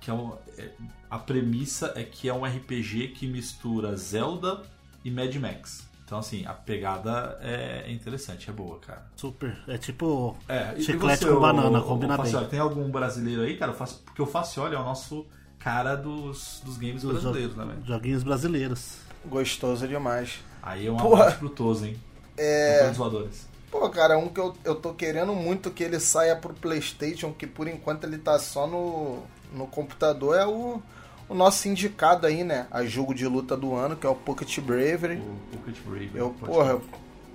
que 0.00 0.10
é, 0.10 0.14
um, 0.14 0.32
é- 0.58 0.70
a 1.10 1.18
premissa 1.18 1.92
é 1.96 2.02
que 2.02 2.28
é 2.28 2.34
um 2.34 2.44
RPG 2.44 3.08
que 3.08 3.26
mistura 3.26 3.96
Zelda 3.96 4.62
e 5.04 5.10
Mad 5.10 5.34
Max. 5.36 5.86
Então 6.04 6.18
assim, 6.18 6.44
a 6.46 6.52
pegada 6.52 7.36
é 7.40 7.90
interessante, 7.90 8.48
é 8.48 8.52
boa, 8.52 8.78
cara. 8.78 9.06
Super. 9.16 9.56
É 9.66 9.76
tipo. 9.76 10.36
É, 10.48 10.74
e 10.76 10.82
Chiclete 10.82 11.24
você, 11.24 11.32
com 11.32 11.40
banana, 11.40 11.78
o- 11.78 11.82
o 11.82 11.84
combina 11.84 12.16
bem. 12.16 12.26
Facioli, 12.26 12.46
Tem 12.48 12.60
algum 12.60 12.88
brasileiro 12.90 13.42
aí, 13.42 13.56
cara? 13.56 13.72
Eu 13.72 13.76
faço- 13.76 14.02
Porque 14.04 14.22
o 14.22 14.26
Facioli 14.26 14.74
é 14.74 14.78
o 14.78 14.84
nosso 14.84 15.26
cara 15.58 15.96
dos, 15.96 16.60
dos 16.64 16.76
games 16.76 17.02
Dos 17.02 17.10
brasileiros, 17.12 17.54
jo- 17.54 17.58
né, 17.60 17.66
velho? 17.74 17.84
Joguinhos 17.86 18.22
brasileiros. 18.22 18.98
Gostoso 19.24 19.88
demais. 19.88 20.38
Aí 20.62 20.86
é 20.86 20.90
um 20.92 20.98
abraço 20.98 21.38
pro 21.38 21.48
Toso, 21.48 21.86
hein? 21.86 21.96
É. 22.36 22.88
Os 22.90 22.96
voadores. 22.96 23.48
Pô, 23.78 23.90
cara, 23.90 24.16
um 24.16 24.28
que 24.28 24.40
eu, 24.40 24.54
eu 24.64 24.74
tô 24.74 24.94
querendo 24.94 25.34
muito 25.34 25.70
que 25.70 25.84
ele 25.84 26.00
saia 26.00 26.34
pro 26.34 26.54
PlayStation, 26.54 27.30
que 27.30 27.46
por 27.46 27.68
enquanto 27.68 28.04
ele 28.04 28.16
tá 28.16 28.38
só 28.38 28.66
no, 28.66 29.22
no 29.52 29.66
computador, 29.66 30.34
é 30.34 30.46
o, 30.46 30.80
o 31.28 31.34
nosso 31.34 31.68
indicado 31.68 32.26
aí, 32.26 32.42
né? 32.42 32.66
A 32.70 32.84
jogo 32.84 33.14
de 33.14 33.26
luta 33.26 33.54
do 33.54 33.74
ano, 33.74 33.94
que 33.94 34.06
é 34.06 34.08
o 34.08 34.14
Pocket 34.14 34.60
Bravery. 34.60 35.16
O 35.16 35.58
Pocket 35.58 35.76
Brave. 35.84 36.10
Eu, 36.14 36.30
porra, 36.30 36.78
falar. 36.78 36.80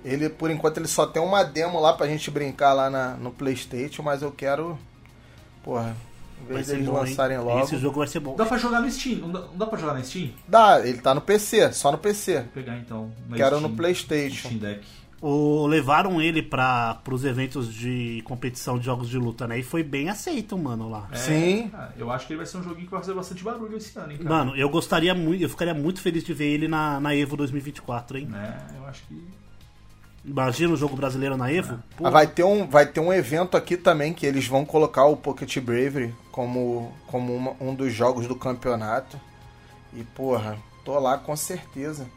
ele 0.04 0.28
por 0.28 0.50
enquanto 0.50 0.78
ele 0.78 0.88
só 0.88 1.06
tem 1.06 1.22
uma 1.22 1.44
demo 1.44 1.78
lá 1.78 1.92
pra 1.92 2.08
gente 2.08 2.28
brincar 2.28 2.72
lá 2.72 2.90
na, 2.90 3.10
no 3.10 3.30
PlayStation, 3.30 4.02
mas 4.02 4.20
eu 4.20 4.32
quero. 4.32 4.76
Porra, 5.62 5.94
em 6.42 6.54
vez 6.54 6.66
ser 6.66 6.72
deles 6.72 6.88
bom, 6.88 6.98
hein? 6.98 7.04
lançarem 7.04 7.38
logo. 7.38 7.64
Esse 7.64 7.78
jogo 7.78 7.98
vai 7.98 8.08
ser 8.08 8.18
bom. 8.18 8.34
Dá 8.34 8.44
pra 8.44 8.58
jogar 8.58 8.80
no 8.80 8.90
Steam? 8.90 9.20
Não 9.20 9.30
dá, 9.30 9.40
não 9.42 9.56
dá 9.58 9.66
pra 9.66 9.78
jogar 9.78 9.94
na 9.94 10.02
Steam? 10.02 10.32
Dá, 10.48 10.84
ele 10.84 10.98
tá 10.98 11.14
no 11.14 11.20
PC, 11.20 11.72
só 11.72 11.92
no 11.92 11.98
PC. 11.98 12.40
Vou 12.40 12.48
pegar 12.48 12.76
então. 12.78 13.12
Quero 13.32 13.58
Steam, 13.58 13.70
no 13.70 13.76
PlayStation. 13.76 14.48
Steam 14.48 14.58
Deck. 14.58 15.01
O, 15.22 15.66
levaram 15.68 16.20
ele 16.20 16.42
para 16.42 17.00
os 17.08 17.24
eventos 17.24 17.72
de 17.72 18.20
competição 18.24 18.76
de 18.76 18.84
jogos 18.84 19.08
de 19.08 19.16
luta, 19.16 19.46
né? 19.46 19.56
E 19.56 19.62
foi 19.62 19.84
bem 19.84 20.08
aceito, 20.08 20.58
mano, 20.58 20.90
lá. 20.90 21.08
É, 21.12 21.16
Sim. 21.16 21.70
eu 21.96 22.10
acho 22.10 22.26
que 22.26 22.32
ele 22.32 22.38
vai 22.38 22.46
ser 22.46 22.56
um 22.58 22.62
joguinho 22.64 22.86
que 22.86 22.90
vai 22.90 22.98
fazer 23.00 23.14
bastante 23.14 23.44
barulho 23.44 23.76
esse 23.76 23.96
ano, 23.96 24.10
hein, 24.10 24.18
cara. 24.18 24.28
Mano, 24.28 24.56
eu 24.56 24.68
gostaria 24.68 25.14
muito, 25.14 25.40
eu 25.40 25.48
ficaria 25.48 25.74
muito 25.74 26.00
feliz 26.00 26.24
de 26.24 26.34
ver 26.34 26.46
ele 26.46 26.66
na, 26.66 26.98
na 26.98 27.14
Evo 27.14 27.36
2024, 27.36 28.18
hein? 28.18 28.26
Né? 28.26 28.56
Eu 28.76 28.84
acho 28.84 29.04
que. 29.06 29.22
Imagina 30.24 30.72
o 30.74 30.76
jogo 30.76 30.96
brasileiro 30.96 31.36
na 31.36 31.52
Evo? 31.52 31.80
Pô, 31.96 32.06
Ah, 32.06 32.10
vai, 32.10 32.26
ter 32.26 32.42
um, 32.44 32.66
vai 32.66 32.86
ter 32.86 32.98
um 33.00 33.12
evento 33.12 33.56
aqui 33.56 33.76
também 33.76 34.12
que 34.12 34.26
eles 34.26 34.46
vão 34.46 34.64
colocar 34.64 35.04
o 35.06 35.16
Pocket 35.16 35.56
Bravery 35.58 36.12
como, 36.32 36.92
como 37.06 37.34
uma- 37.34 37.54
um 37.60 37.74
dos 37.74 37.92
jogos 37.92 38.26
do 38.26 38.34
campeonato. 38.34 39.20
E 39.94 40.02
porra, 40.02 40.56
tô 40.84 40.98
lá 40.98 41.16
com 41.18 41.34
certeza. 41.36 42.08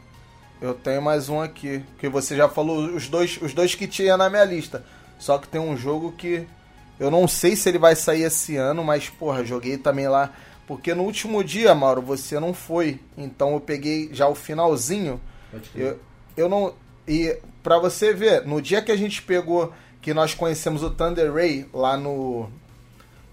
Eu 0.60 0.72
tenho 0.74 1.02
mais 1.02 1.28
um 1.28 1.40
aqui, 1.40 1.82
que 1.98 2.08
você 2.08 2.34
já 2.36 2.48
falou 2.48 2.78
os 2.86 3.08
dois, 3.08 3.38
os 3.42 3.52
dois 3.52 3.74
que 3.74 3.86
tinha 3.86 4.16
na 4.16 4.30
minha 4.30 4.44
lista. 4.44 4.84
Só 5.18 5.38
que 5.38 5.48
tem 5.48 5.60
um 5.60 5.76
jogo 5.76 6.12
que 6.12 6.46
eu 6.98 7.10
não 7.10 7.28
sei 7.28 7.54
se 7.56 7.68
ele 7.68 7.78
vai 7.78 7.94
sair 7.94 8.22
esse 8.22 8.56
ano, 8.56 8.82
mas 8.82 9.08
porra, 9.08 9.44
joguei 9.44 9.76
também 9.76 10.08
lá. 10.08 10.32
Porque 10.66 10.94
no 10.94 11.04
último 11.04 11.44
dia, 11.44 11.74
Mauro, 11.74 12.00
você 12.02 12.40
não 12.40 12.52
foi. 12.54 13.00
Então 13.16 13.52
eu 13.54 13.60
peguei 13.60 14.08
já 14.12 14.26
o 14.28 14.34
finalzinho. 14.34 15.20
Eu, 15.74 16.00
eu 16.36 16.48
não. 16.48 16.74
E 17.06 17.38
pra 17.62 17.78
você 17.78 18.12
ver, 18.12 18.44
no 18.46 18.60
dia 18.60 18.82
que 18.82 18.90
a 18.90 18.96
gente 18.96 19.22
pegou, 19.22 19.72
que 20.02 20.12
nós 20.14 20.34
conhecemos 20.34 20.82
o 20.82 20.90
Thunder 20.90 21.32
Ray 21.32 21.66
lá 21.72 21.96
no. 21.96 22.48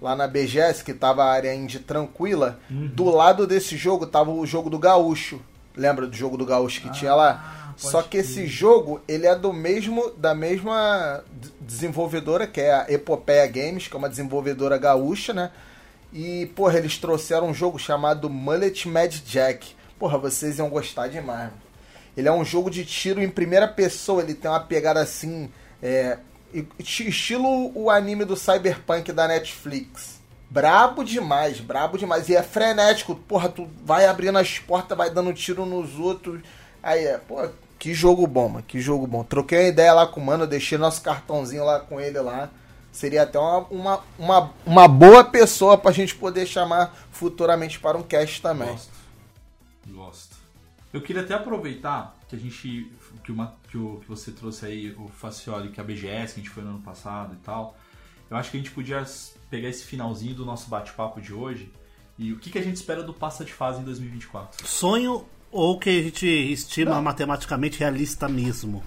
Lá 0.01 0.15
na 0.17 0.27
BGS, 0.27 0.83
que 0.83 0.93
tava 0.93 1.23
a 1.23 1.31
área 1.31 1.55
indie 1.55 1.79
tranquila, 1.79 2.59
Uhum. 2.69 2.87
do 2.93 3.05
lado 3.05 3.47
desse 3.47 3.77
jogo 3.77 4.05
tava 4.05 4.29
o 4.31 4.45
jogo 4.45 4.69
do 4.69 4.77
Gaúcho. 4.77 5.39
Lembra 5.75 6.05
do 6.07 6.15
jogo 6.15 6.37
do 6.37 6.45
Gaúcho 6.45 6.81
que 6.81 6.91
tinha 6.91 7.13
lá? 7.15 7.43
Ah, 7.69 7.73
Só 7.77 8.01
que 8.03 8.17
esse 8.17 8.45
jogo, 8.47 9.01
ele 9.07 9.25
é 9.25 9.35
do 9.35 9.51
mesmo 9.51 10.11
da 10.11 10.35
mesma 10.35 11.23
desenvolvedora, 11.59 12.45
que 12.45 12.61
é 12.61 12.73
a 12.73 12.85
Epopeia 12.89 13.47
Games, 13.47 13.87
que 13.87 13.95
é 13.95 13.97
uma 13.97 14.09
desenvolvedora 14.09 14.77
gaúcha, 14.77 15.33
né? 15.33 15.49
E, 16.11 16.45
porra, 16.55 16.77
eles 16.77 16.97
trouxeram 16.97 17.47
um 17.47 17.53
jogo 17.53 17.79
chamado 17.79 18.29
Mullet 18.29 18.87
Mad 18.87 19.11
Jack. 19.25 19.75
Porra, 19.97 20.17
vocês 20.19 20.59
iam 20.59 20.69
gostar 20.69 21.07
demais. 21.07 21.49
Ele 22.15 22.27
é 22.27 22.31
um 22.31 22.45
jogo 22.45 22.69
de 22.69 22.85
tiro 22.85 23.19
em 23.21 23.29
primeira 23.29 23.67
pessoa, 23.67 24.21
ele 24.21 24.35
tem 24.35 24.51
uma 24.51 24.59
pegada 24.59 24.99
assim, 25.01 25.49
é, 25.81 26.19
esti- 26.77 27.09
estilo 27.09 27.71
o 27.73 27.89
anime 27.89 28.23
do 28.25 28.35
Cyberpunk 28.37 29.11
da 29.11 29.27
Netflix. 29.27 30.21
Brabo 30.53 31.03
demais, 31.03 31.59
brabo 31.59 31.97
demais. 31.97 32.29
E 32.29 32.35
é 32.35 32.43
frenético, 32.43 33.15
porra, 33.15 33.49
tu 33.49 33.67
vai 33.83 34.05
abrindo 34.05 34.37
as 34.37 34.59
portas, 34.59 34.95
vai 34.95 35.09
dando 35.09 35.33
tiro 35.33 35.65
nos 35.65 35.97
outros. 35.97 36.43
Aí 36.83 37.05
é, 37.05 37.17
pô, 37.17 37.49
que 37.79 37.91
jogo 37.91 38.27
bom, 38.27 38.49
mano, 38.49 38.63
que 38.63 38.79
jogo 38.79 39.07
bom. 39.07 39.23
Troquei 39.23 39.61
uma 39.61 39.67
ideia 39.69 39.93
lá 39.93 40.05
com 40.05 40.21
o 40.21 40.23
mano, 40.23 40.45
deixei 40.45 40.77
nosso 40.77 41.01
cartãozinho 41.01 41.65
lá 41.65 41.79
com 41.79 41.99
ele 41.99 42.19
lá. 42.19 42.51
Seria 42.91 43.23
até 43.23 43.39
uma, 43.39 43.61
uma, 43.71 44.03
uma, 44.19 44.53
uma 44.63 44.87
boa 44.87 45.23
pessoa 45.23 45.75
pra 45.75 45.91
gente 45.91 46.13
poder 46.13 46.45
chamar 46.45 46.95
futuramente 47.11 47.79
para 47.79 47.97
um 47.97 48.03
cast 48.03 48.39
também. 48.39 48.69
Gosto. 48.69 48.91
Gosto. 49.87 50.35
Eu 50.93 51.01
queria 51.01 51.23
até 51.23 51.33
aproveitar 51.33 52.15
que 52.29 52.35
a 52.35 52.39
gente. 52.39 52.91
Que, 53.23 53.31
uma, 53.31 53.55
que, 53.67 53.77
o, 53.79 54.01
que 54.01 54.07
você 54.07 54.31
trouxe 54.31 54.67
aí 54.67 54.91
o 54.99 55.07
Facioli, 55.07 55.69
que 55.69 55.79
é 55.79 55.83
a 55.83 55.85
BGS, 55.85 56.35
que 56.35 56.41
a 56.41 56.43
gente 56.43 56.51
foi 56.51 56.61
no 56.61 56.69
ano 56.69 56.81
passado 56.81 57.33
e 57.33 57.37
tal. 57.37 57.75
Eu 58.29 58.37
acho 58.37 58.51
que 58.51 58.57
a 58.57 58.59
gente 58.59 58.71
podia 58.71 59.03
pegar 59.53 59.69
esse 59.69 59.83
finalzinho 59.83 60.33
do 60.33 60.43
nosso 60.43 60.67
bate-papo 60.67 61.21
de 61.21 61.31
hoje 61.31 61.71
e 62.17 62.33
o 62.33 62.39
que, 62.39 62.49
que 62.49 62.57
a 62.57 62.61
gente 62.63 62.75
espera 62.75 63.03
do 63.03 63.13
passa 63.13 63.45
de 63.45 63.53
fase 63.53 63.79
em 63.79 63.83
2024. 63.83 64.67
Sonho 64.67 65.25
ou 65.51 65.77
que 65.77 65.91
a 65.91 66.01
gente 66.01 66.25
estima 66.25 66.95
Não. 66.95 67.03
matematicamente 67.03 67.77
realista 67.77 68.27
mesmo? 68.27 68.83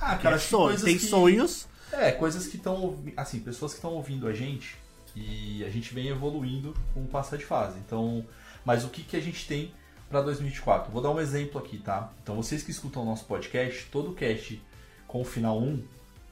Ah, 0.00 0.16
É 0.22 0.38
sonho, 0.38 0.80
tem 0.80 1.00
sonhos. 1.00 1.66
É, 1.90 2.12
coisas 2.12 2.46
que 2.46 2.56
estão. 2.56 2.96
Assim, 3.16 3.40
pessoas 3.40 3.72
que 3.72 3.78
estão 3.78 3.92
ouvindo 3.94 4.28
a 4.28 4.32
gente 4.32 4.76
e 5.16 5.64
a 5.64 5.70
gente 5.70 5.92
vem 5.92 6.06
evoluindo 6.08 6.74
com 6.92 7.00
o 7.00 7.06
passa 7.08 7.36
de 7.36 7.44
fase. 7.44 7.76
Então, 7.84 8.24
mas 8.64 8.84
o 8.84 8.90
que, 8.90 9.02
que 9.02 9.16
a 9.16 9.20
gente 9.20 9.48
tem 9.48 9.72
para 10.08 10.20
2024? 10.22 10.92
Vou 10.92 11.02
dar 11.02 11.10
um 11.10 11.18
exemplo 11.20 11.60
aqui, 11.60 11.78
tá? 11.78 12.12
Então, 12.22 12.36
vocês 12.36 12.62
que 12.62 12.70
escutam 12.70 13.02
o 13.02 13.04
nosso 13.04 13.24
podcast, 13.24 13.86
todo 13.90 14.12
cast 14.12 14.62
com 15.08 15.22
o 15.22 15.24
final 15.24 15.58
1, 15.60 15.82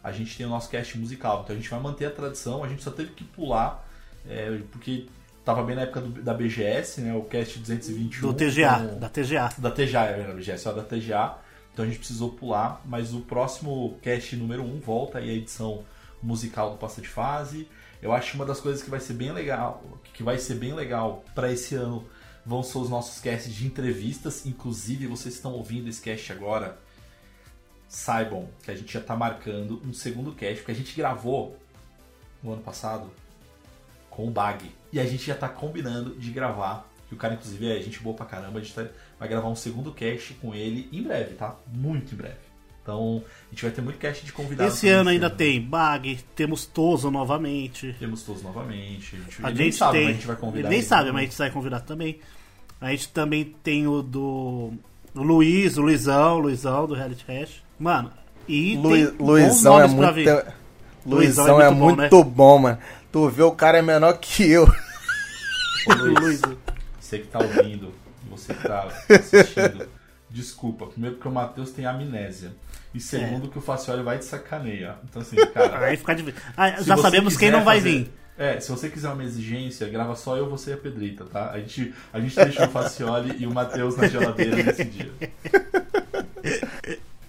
a 0.03 0.12
gente 0.12 0.36
tem 0.36 0.46
o 0.46 0.48
nosso 0.48 0.68
cast 0.68 0.98
musical. 0.98 1.42
Então, 1.44 1.55
a 1.55 1.59
gente 1.59 1.68
vai 1.70 1.80
manter 1.80 2.07
a 2.07 2.11
tradição, 2.11 2.64
a 2.64 2.68
gente 2.68 2.82
só 2.82 2.90
teve 2.90 3.11
que 3.12 3.24
pular, 3.24 3.86
é, 4.28 4.59
porque 4.70 5.07
tava 5.44 5.62
bem 5.62 5.74
na 5.76 5.82
época 5.82 6.00
do- 6.00 6.22
da 6.22 6.32
BGS, 6.34 7.00
né? 7.00 7.14
O 7.14 7.22
cast 7.24 7.59
221. 7.59 8.28
Do 8.28 8.34
TGA, 8.34 8.78
então- 8.84 8.98
da 8.98 9.09
TGA. 9.09 9.50
da 9.59 9.70
TGA, 9.70 10.05
é 10.05 10.30
a 10.30 10.34
BGS, 10.34 10.62
só 10.62 10.72
da 10.72 10.82
TGA. 10.82 11.36
Então 11.72 11.84
a 11.84 11.88
gente 11.88 11.98
precisou 11.98 12.30
pular, 12.30 12.80
mas 12.84 13.14
o 13.14 13.20
próximo 13.20 13.96
cast 14.03 14.36
número 14.36 14.62
1 14.62 14.78
volta 14.80 15.18
aí 15.18 15.30
a 15.30 15.32
edição 15.32 15.82
musical 16.22 16.70
do 16.72 16.76
Passa 16.76 17.00
de 17.00 17.09
Fase. 17.09 17.66
Eu 18.03 18.12
acho 18.12 18.30
que 18.32 18.36
uma 18.36 18.44
das 18.44 18.61
coisas 18.61 18.82
que 18.82 18.90
vai 18.90 19.00
ser 19.00 19.14
bem 19.14 19.32
legal, 19.32 19.82
que 20.12 20.22
vai 20.22 20.36
ser 20.38 20.55
bem 20.57 20.74
legal 20.74 21.24
para 21.34 21.50
esse 21.50 21.74
ano 21.74 22.05
vão 22.44 22.62
ser 22.62 22.78
os 22.78 22.90
nossos 22.90 23.20
casts 23.20 23.53
de 23.55 23.66
entrevistas. 23.66 24.44
Inclusive, 24.44 25.07
vocês 25.07 25.34
estão 25.34 25.53
ouvindo 25.53 25.88
esse 25.88 26.03
cast 26.03 26.30
agora, 26.32 26.76
saibam 27.93 28.49
que 28.64 28.70
a 28.70 28.74
gente 28.74 28.90
já 28.90 29.01
tá 29.03 29.14
marcando 29.14 29.82
um 29.86 29.93
segundo 29.93 30.32
cast, 30.32 30.57
porque 30.57 30.72
a 30.72 30.74
gente 30.74 30.97
gravou 30.97 31.59
no 32.43 32.55
ano 32.55 32.62
passado 32.62 33.11
com 34.09 34.26
o 34.26 34.30
Bag. 34.30 34.70
E 34.90 34.99
a 34.99 35.05
gente 35.05 35.24
já 35.26 35.34
tá 35.34 35.49
combinando 35.49 36.14
de 36.16 36.30
gravar. 36.30 36.90
Que 37.09 37.14
o 37.14 37.18
cara, 37.18 37.34
inclusive, 37.34 37.70
é 37.70 37.80
gente 37.82 38.01
boa 38.01 38.16
pra 38.16 38.24
caramba. 38.24 38.59
A 38.59 38.62
gente 38.62 38.74
tá- 38.74 38.86
vai 39.18 39.28
gravar 39.28 39.49
um 39.49 39.55
segundo 39.55 39.93
cast 39.93 40.32
com 40.34 40.55
ele 40.55 40.88
em 40.90 41.03
breve, 41.03 41.34
tá? 41.34 41.55
Muito 41.70 42.14
em 42.14 42.16
breve. 42.16 42.36
Então, 42.82 43.22
a 43.47 43.51
gente 43.55 43.62
vai 43.62 43.70
ter 43.70 43.82
muito 43.82 43.99
cast 43.99 44.24
de 44.24 44.32
convidados. 44.32 44.74
Esse 44.74 44.88
ano 44.88 45.11
ainda 45.11 45.28
tem 45.28 45.61
Bag, 45.61 46.18
temos 46.34 46.64
Tozo 46.64 47.11
novamente. 47.11 47.95
Temos 47.99 48.22
todos 48.22 48.43
novamente. 48.43 49.16
A 49.16 49.18
gente, 49.18 49.45
A 49.45 49.49
ele 49.51 49.59
nem 49.59 49.64
gente 49.66 49.76
sabe, 49.76 49.93
tem. 49.99 50.05
mas 50.07 50.11
a 50.11 50.16
gente 50.16 50.26
vai 50.26 50.36
convidar. 50.36 50.61
ele 50.61 50.68
nem 50.70 50.78
ele 50.78 50.86
sabe, 50.86 51.01
também. 51.03 51.12
mas 51.12 51.22
a 51.22 51.26
gente 51.30 51.38
vai 51.38 51.51
convidar 51.51 51.80
também. 51.80 52.20
A 52.80 52.90
gente 52.90 53.09
também 53.11 53.45
tem 53.62 53.86
o 53.86 54.03
do. 54.03 54.72
O 55.14 55.22
Luiz, 55.22 55.76
o 55.76 55.82
Luizão, 55.82 56.36
o 56.36 56.38
Luizão 56.40 56.86
do 56.86 56.94
Reality 56.94 57.24
Hash. 57.28 57.62
Mano, 57.78 58.10
e 58.48 58.76
Lu- 58.76 58.90
tem 58.92 59.06
bons 59.12 59.26
Luizão 59.28 59.74
é 59.80 59.86
nomes 59.86 59.96
pra 59.96 60.12
muito. 60.12 60.28
Luizão, 61.04 61.44
Luizão 61.46 61.60
é, 61.60 61.66
é 61.66 61.70
muito 61.70 61.96
bom, 61.96 62.00
muito 62.00 62.24
bom, 62.24 62.58
mano. 62.58 62.78
Tu 63.10 63.28
vê 63.28 63.42
o 63.42 63.52
cara 63.52 63.78
é 63.78 63.82
menor 63.82 64.14
que 64.18 64.50
eu. 64.50 64.64
Ô, 64.64 65.92
Luiz. 66.20 66.40
Você 67.00 67.18
que 67.18 67.26
tá 67.26 67.40
ouvindo, 67.40 67.92
você 68.30 68.54
que 68.54 68.62
tá 68.66 68.88
assistindo, 69.10 69.86
desculpa. 70.30 70.86
Primeiro 70.86 71.16
porque 71.16 71.28
o 71.28 71.32
Matheus 71.32 71.70
tem 71.72 71.84
amnésia. 71.84 72.52
E 72.94 73.00
segundo 73.00 73.48
que 73.48 73.58
o 73.58 73.60
Facioli 73.62 74.02
vai 74.02 74.18
de 74.18 74.24
sacaneia. 74.24 74.96
Então 75.04 75.20
assim, 75.22 75.36
cara. 75.52 75.78
Aí 75.86 75.96
fica 75.96 76.14
difícil. 76.14 76.40
Ah, 76.56 76.70
já 76.82 76.96
sabemos 76.96 77.36
quem 77.36 77.50
não 77.50 77.64
vai 77.64 77.78
fazer- 77.78 77.90
vir. 77.90 78.12
É, 78.36 78.58
se 78.58 78.70
você 78.70 78.88
quiser 78.88 79.10
uma 79.10 79.24
exigência, 79.24 79.88
grava 79.88 80.16
só 80.16 80.36
eu, 80.36 80.48
você 80.48 80.70
e 80.70 80.74
a 80.74 80.76
Pedrita, 80.76 81.24
tá? 81.24 81.50
A 81.50 81.58
gente, 81.58 81.94
a 82.12 82.20
gente 82.20 82.34
deixou 82.34 82.66
o 82.66 82.70
Facioli 82.70 83.36
e 83.38 83.46
o 83.46 83.52
Matheus 83.52 83.96
na 83.96 84.08
geladeira 84.08 84.62
nesse 84.62 84.84
dia. 84.84 85.10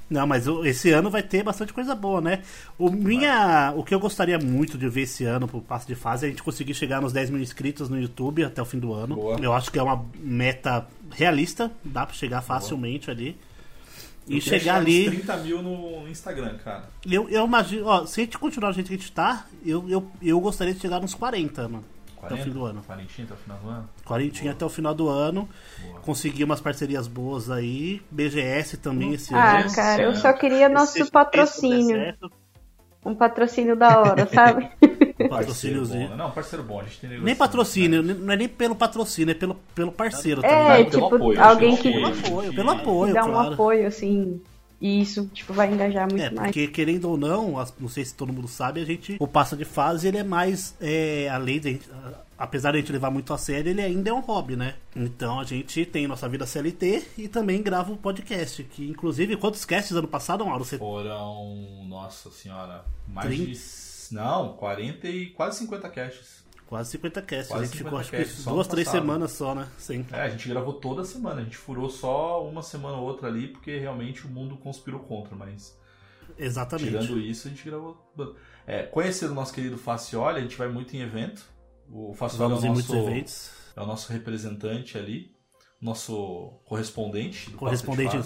Não, 0.09 0.27
mas 0.27 0.45
esse 0.63 0.91
ano 0.91 1.09
vai 1.09 1.23
ter 1.23 1.41
bastante 1.43 1.73
coisa 1.73 1.95
boa, 1.95 2.21
né? 2.21 2.43
O, 2.77 2.91
minha, 2.91 3.73
o 3.75 3.83
que 3.83 3.95
eu 3.95 3.99
gostaria 3.99 4.37
muito 4.37 4.77
de 4.77 4.87
ver 4.87 5.01
esse 5.01 5.25
ano 5.25 5.47
pro 5.47 5.59
passo 5.59 5.87
de 5.87 5.95
fase 5.95 6.25
é 6.25 6.27
a 6.27 6.29
gente 6.29 6.43
conseguir 6.43 6.75
chegar 6.75 7.01
nos 7.01 7.11
10 7.11 7.31
mil 7.31 7.41
inscritos 7.41 7.89
no 7.89 7.99
YouTube 7.99 8.43
até 8.43 8.61
o 8.61 8.65
fim 8.65 8.77
do 8.77 8.93
ano. 8.93 9.15
Boa. 9.15 9.39
Eu 9.41 9.53
acho 9.53 9.71
que 9.71 9.79
é 9.79 9.83
uma 9.83 10.05
meta 10.19 10.85
realista, 11.09 11.71
dá 11.83 12.05
pra 12.05 12.13
chegar 12.15 12.41
facilmente 12.41 13.09
ali. 13.09 13.35
E 14.27 14.35
Eu 14.35 14.41
chegar 14.41 14.75
ali. 14.75 15.05
30 15.09 15.37
mil 15.37 15.61
no 15.61 16.07
Instagram, 16.07 16.57
cara. 16.63 16.83
Eu, 17.05 17.27
eu 17.29 17.45
imagino, 17.45 17.85
ó, 17.87 18.05
se 18.05 18.21
a 18.21 18.23
gente 18.23 18.37
continuar 18.37 18.69
do 18.71 18.75
jeito 18.75 18.87
que 18.87 18.93
a 18.93 18.97
gente 18.97 19.11
tá, 19.11 19.45
eu, 19.65 19.87
eu, 19.89 20.07
eu 20.21 20.39
gostaria 20.39 20.73
de 20.73 20.79
chegar 20.79 20.99
nos 21.01 21.13
40, 21.13 21.67
mano. 21.67 21.83
Até 22.21 22.35
o 22.35 22.37
fim 22.37 22.51
do 22.51 22.63
ano. 22.65 22.81
40 22.83 23.11
até 23.21 23.33
o 23.33 23.35
final 23.35 23.57
do 23.59 23.69
ano? 23.69 23.89
40 24.05 24.49
até 24.51 24.65
o 24.65 24.69
final 24.69 24.95
do 24.95 25.09
ano. 25.09 25.49
Boa. 25.81 25.99
Conseguir 25.99 26.45
umas 26.45 26.61
parcerias 26.61 27.05
boas 27.05 27.51
aí. 27.51 28.01
BGS 28.09 28.77
também 28.77 29.13
esse 29.13 29.35
Ah, 29.35 29.59
ano. 29.59 29.73
cara, 29.75 30.03
eu 30.03 30.15
só 30.15 30.31
queria 30.31 30.69
nosso 30.69 30.93
Se- 30.93 30.99
se 30.99 31.03
der 31.03 31.11
patrocínio. 31.11 31.97
certo, 31.97 32.31
Um 33.05 33.13
patrocínio 33.13 33.75
da 33.75 33.99
hora, 33.99 34.25
sabe? 34.33 34.69
um 35.19 35.27
patrocíniozinho. 35.29 36.03
bom, 36.05 36.09
né? 36.09 36.15
Não, 36.15 36.31
parceiro 36.31 36.63
bom, 36.63 36.79
a 36.79 36.83
gente 36.83 36.99
tem 36.99 37.09
Nem 37.09 37.19
negociação, 37.19 37.47
patrocínio, 37.47 38.03
né? 38.03 38.13
não 38.19 38.33
é 38.33 38.37
nem 38.37 38.47
pelo 38.47 38.75
patrocínio, 38.75 39.31
é 39.31 39.35
pelo, 39.35 39.55
pelo 39.75 39.91
parceiro, 39.91 40.41
tá 40.41 40.47
É, 40.47 40.77
ligado? 40.77 40.91
pelo 40.91 41.03
tipo, 41.03 41.15
apoio, 41.15 41.41
alguém 41.43 41.77
pelo 41.77 41.81
que 41.83 41.91
Pelo 41.91 42.07
apoio, 42.07 42.53
pelo 42.53 42.69
que- 42.75 42.81
apoio, 42.81 43.13
dá 43.13 43.25
um 43.25 43.31
claro. 43.31 43.53
apoio, 43.53 43.87
assim. 43.87 44.41
E 44.81 45.01
isso, 45.01 45.29
tipo, 45.33 45.53
vai 45.53 45.71
engajar 45.71 46.09
muito 46.09 46.21
É, 46.21 46.29
mais. 46.29 46.47
porque 46.47 46.67
querendo 46.67 47.05
ou 47.09 47.15
não, 47.15 47.53
não 47.79 47.87
sei 47.87 48.03
se 48.03 48.13
todo 48.13 48.33
mundo 48.33 48.49
sabe, 48.49 48.81
a 48.81 48.85
gente, 48.85 49.15
o 49.17 49.25
passa 49.27 49.55
de 49.55 49.63
fase, 49.63 50.07
ele 50.09 50.17
é 50.17 50.23
mais, 50.23 50.75
é, 50.81 51.29
além 51.29 51.57
de, 51.57 51.79
apesar 52.37 52.71
de 52.71 52.77
a 52.77 52.81
gente 52.81 52.91
levar 52.91 53.09
muito 53.09 53.33
a 53.33 53.37
sério, 53.37 53.69
ele 53.69 53.81
ainda 53.81 54.09
é 54.09 54.13
um 54.13 54.19
hobby, 54.19 54.57
né? 54.57 54.73
Então 54.93 55.39
a 55.39 55.45
gente 55.45 55.85
tem 55.85 56.05
nossa 56.05 56.27
vida 56.27 56.45
CLT 56.45 57.01
e 57.17 57.29
também 57.29 57.61
grava 57.61 57.93
o 57.93 57.97
podcast, 57.97 58.61
que 58.61 58.85
inclusive, 58.89 59.37
quantos 59.37 59.63
casts 59.63 59.95
ano 59.95 60.07
passado, 60.07 60.45
Mauro? 60.45 60.65
Você... 60.65 60.77
Foram, 60.77 61.85
nossa 61.87 62.29
senhora, 62.29 62.83
mais 63.07 63.29
Trinta? 63.29 63.45
de. 63.51 63.55
Não, 64.11 64.53
40 64.53 65.07
e 65.07 65.29
quase 65.31 65.59
50 65.59 65.89
caches. 65.89 66.43
Quase 66.65 66.91
50 66.91 67.21
casts, 67.21 67.47
Quase 67.49 67.63
a 67.63 67.65
gente 67.67 67.77
50 67.77 67.83
ficou 67.83 67.99
acho 67.99 68.31
que 68.33 68.43
duas, 68.49 68.67
três 68.67 68.87
semanas 68.87 69.31
só, 69.33 69.53
né? 69.53 69.67
Sim. 69.77 70.05
É, 70.11 70.21
a 70.21 70.29
gente 70.29 70.49
gravou 70.49 70.73
toda 70.73 71.03
semana, 71.03 71.41
a 71.41 71.43
gente 71.43 71.57
furou 71.57 71.87
só 71.89 72.43
uma 72.47 72.63
semana 72.63 72.97
ou 72.97 73.03
outra 73.03 73.27
ali, 73.27 73.49
porque 73.49 73.77
realmente 73.77 74.25
o 74.25 74.29
mundo 74.29 74.57
conspirou 74.57 75.01
contra, 75.01 75.35
mas 75.35 75.77
Exatamente. 76.37 76.89
tirando 76.89 77.19
isso, 77.19 77.47
a 77.47 77.51
gente 77.51 77.63
gravou. 77.63 78.03
É, 78.65 78.83
conhecendo 78.83 79.31
o 79.31 79.35
nosso 79.35 79.53
querido 79.53 79.77
Facioli, 79.77 80.39
a 80.39 80.41
gente 80.41 80.55
vai 80.55 80.67
muito 80.67 80.95
em 80.95 81.01
evento. 81.01 81.43
O 81.91 82.13
Facioli 82.13 82.53
é 82.53 82.55
o, 82.55 82.59
em 82.59 82.69
nosso, 82.69 82.73
muitos 82.73 82.95
eventos. 82.95 83.51
é 83.75 83.81
o 83.81 83.85
nosso 83.85 84.11
representante 84.11 84.97
ali, 84.97 85.31
nosso 85.83 86.51
correspondente. 86.65 87.51
Correspondente, 87.51 88.17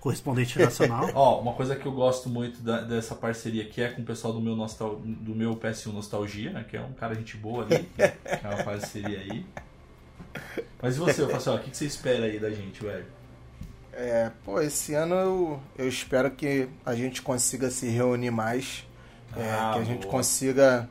correspondente 0.00 0.58
nacional. 0.58 1.10
Ó, 1.14 1.40
uma 1.40 1.52
coisa 1.54 1.74
que 1.76 1.84
eu 1.86 1.92
gosto 1.92 2.28
muito 2.28 2.62
da- 2.62 2.80
dessa 2.82 3.14
parceria 3.14 3.64
que 3.64 3.82
é 3.82 3.88
com 3.88 4.02
o 4.02 4.04
pessoal 4.04 4.32
do 4.32 4.40
meu, 4.40 4.54
nostal, 4.56 4.96
do 4.96 5.34
meu 5.34 5.56
PS1 5.56 5.92
Nostalgia, 5.92 6.50
né? 6.52 6.64
Que 6.68 6.76
é 6.76 6.80
um 6.80 6.92
cara 6.92 7.14
gente 7.14 7.36
boa 7.36 7.64
ali, 7.64 7.88
que 7.96 8.02
é 8.02 8.16
uma 8.44 8.62
parceria 8.62 9.18
aí. 9.18 9.44
Mas 10.80 10.96
e 10.96 10.98
você, 10.98 11.26
Facioli, 11.26 11.58
o 11.60 11.62
que 11.64 11.70
que 11.70 11.76
você 11.76 11.84
espera 11.86 12.24
aí 12.24 12.38
da 12.38 12.50
gente, 12.50 12.82
velho? 12.82 13.04
É, 13.92 14.30
pô, 14.44 14.60
esse 14.60 14.94
ano 14.94 15.14
eu, 15.14 15.60
eu 15.76 15.88
espero 15.88 16.30
que 16.30 16.68
a 16.86 16.94
gente 16.94 17.20
consiga 17.22 17.70
se 17.70 17.88
reunir 17.88 18.30
mais. 18.30 18.86
é, 19.36 19.50
Ah, 19.50 19.72
que 19.74 19.80
a 19.80 19.84
gente 19.84 20.02
boa. 20.02 20.12
consiga 20.12 20.88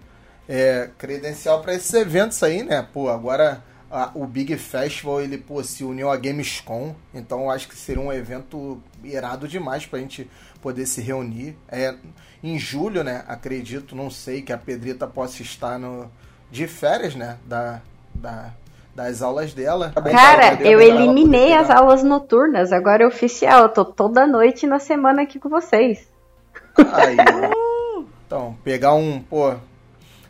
é, 0.47 0.89
credencial 0.97 1.61
para 1.61 1.73
esses 1.73 1.93
eventos 1.93 2.43
aí, 2.43 2.61
né? 2.63 2.81
Pô, 2.93 3.09
agora 3.09 3.63
a- 3.91 4.11
o 4.13 4.25
Big 4.25 4.55
Festival 4.57 5.21
ele 5.21 5.37
pô, 5.37 5.63
se 5.63 5.83
uniu 5.83 6.09
à 6.09 6.17
Gamescom, 6.17 6.95
então 7.13 7.41
eu 7.41 7.49
acho 7.51 7.67
que 7.67 7.75
seria 7.75 8.01
um 8.01 8.11
evento 8.13 8.81
irado 9.03 9.47
demais 9.47 9.85
pra 9.85 9.99
gente 9.99 10.29
poder 10.61 10.85
se 10.85 11.01
reunir. 11.01 11.57
É, 11.67 11.95
em 12.43 12.57
julho, 12.57 13.03
né? 13.03 13.23
Acredito, 13.27 13.95
não 13.95 14.09
sei, 14.09 14.41
que 14.41 14.53
a 14.53 14.57
Pedrita 14.57 15.07
possa 15.07 15.41
estar 15.41 15.77
no, 15.79 16.09
de 16.51 16.67
férias, 16.67 17.15
né? 17.15 17.37
Da, 17.45 17.81
da, 18.13 18.53
das 18.95 19.21
aulas 19.21 19.53
dela. 19.53 19.91
Cara, 19.93 20.55
Pra 20.57 20.65
eu 20.67 20.79
eliminei 20.81 21.53
as 21.53 21.69
aulas 21.69 22.03
noturnas, 22.03 22.71
agora 22.71 23.03
é 23.03 23.07
oficial. 23.07 23.63
Eu 23.63 23.69
tô 23.69 23.85
toda 23.85 24.25
noite 24.27 24.65
na 24.67 24.79
semana 24.79 25.23
aqui 25.23 25.39
com 25.39 25.49
vocês. 25.49 26.07
Aí. 26.77 27.17
Então, 28.25 28.55
pegar 28.63 28.93
um, 28.93 29.21
pô. 29.21 29.55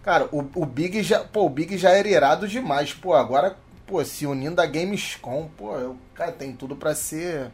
Cara, 0.04 0.28
o, 0.32 0.46
o 0.56 0.66
Big 0.66 1.04
já, 1.04 1.20
pô, 1.20 1.46
o 1.46 1.50
Big 1.50 1.78
já 1.78 1.92
era 1.92 2.08
irado 2.08 2.48
demais, 2.48 2.94
pô, 2.94 3.14
agora, 3.14 3.58
pô, 3.86 4.04
se 4.04 4.26
unindo 4.26 4.62
a 4.62 4.66
Gamescom, 4.66 5.50
pô, 5.58 5.76
eu, 5.76 5.98
cara, 6.14 6.32
tem 6.32 6.54
tudo 6.54 6.76
pra 6.76 6.96
ser 6.96 7.52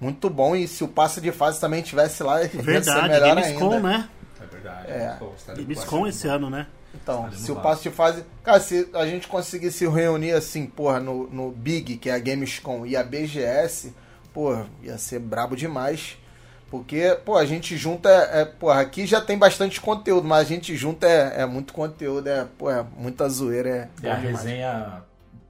muito 0.00 0.28
bom 0.30 0.54
e 0.56 0.66
se 0.66 0.82
o 0.82 0.88
passo 0.88 1.20
de 1.20 1.30
fase 1.32 1.60
também 1.60 1.82
tivesse 1.82 2.22
lá, 2.22 2.42
ia 2.42 2.48
ser 2.48 2.62
Verdade, 2.62 3.08
melhor 3.08 3.34
Gamescom, 3.34 3.72
ainda. 3.72 3.88
né? 3.88 4.08
É 4.40 4.46
verdade. 4.46 4.90
É. 4.90 5.16
Pô, 5.18 5.32
tá 5.46 5.54
Gamescom 5.54 6.06
esse 6.06 6.28
ano, 6.28 6.50
né? 6.50 6.66
Então, 6.94 7.20
Estaremos 7.20 7.40
se 7.40 7.52
o 7.52 7.56
passo 7.56 7.82
de 7.82 7.90
fase. 7.90 8.24
Cara, 8.42 8.60
se 8.60 8.88
a 8.92 9.06
gente 9.06 9.26
conseguir 9.26 9.70
se 9.70 9.86
reunir 9.88 10.32
assim, 10.32 10.66
porra, 10.66 11.00
no, 11.00 11.26
no 11.30 11.50
Big, 11.50 11.96
que 11.96 12.10
é 12.10 12.14
a 12.14 12.18
Gamescom, 12.18 12.84
e 12.84 12.96
a 12.96 13.02
BGS, 13.02 13.94
porra, 14.32 14.66
ia 14.82 14.98
ser 14.98 15.18
brabo 15.18 15.56
demais. 15.56 16.18
Porque, 16.72 17.18
pô, 17.22 17.36
a 17.36 17.44
gente 17.44 17.76
junta. 17.76 18.08
É, 18.08 18.46
porra, 18.46 18.80
aqui 18.80 19.04
já 19.04 19.20
tem 19.20 19.36
bastante 19.36 19.78
conteúdo, 19.78 20.26
mas 20.26 20.46
a 20.46 20.48
gente 20.48 20.74
junta 20.74 21.06
é, 21.06 21.42
é 21.42 21.44
muito 21.44 21.74
conteúdo, 21.74 22.26
é, 22.26 22.46
porra, 22.56 22.86
muita 22.96 23.28
zoeira. 23.28 23.90
É, 24.02 24.10
a 24.10 24.14
demais. 24.14 24.38
resenha 24.38 25.02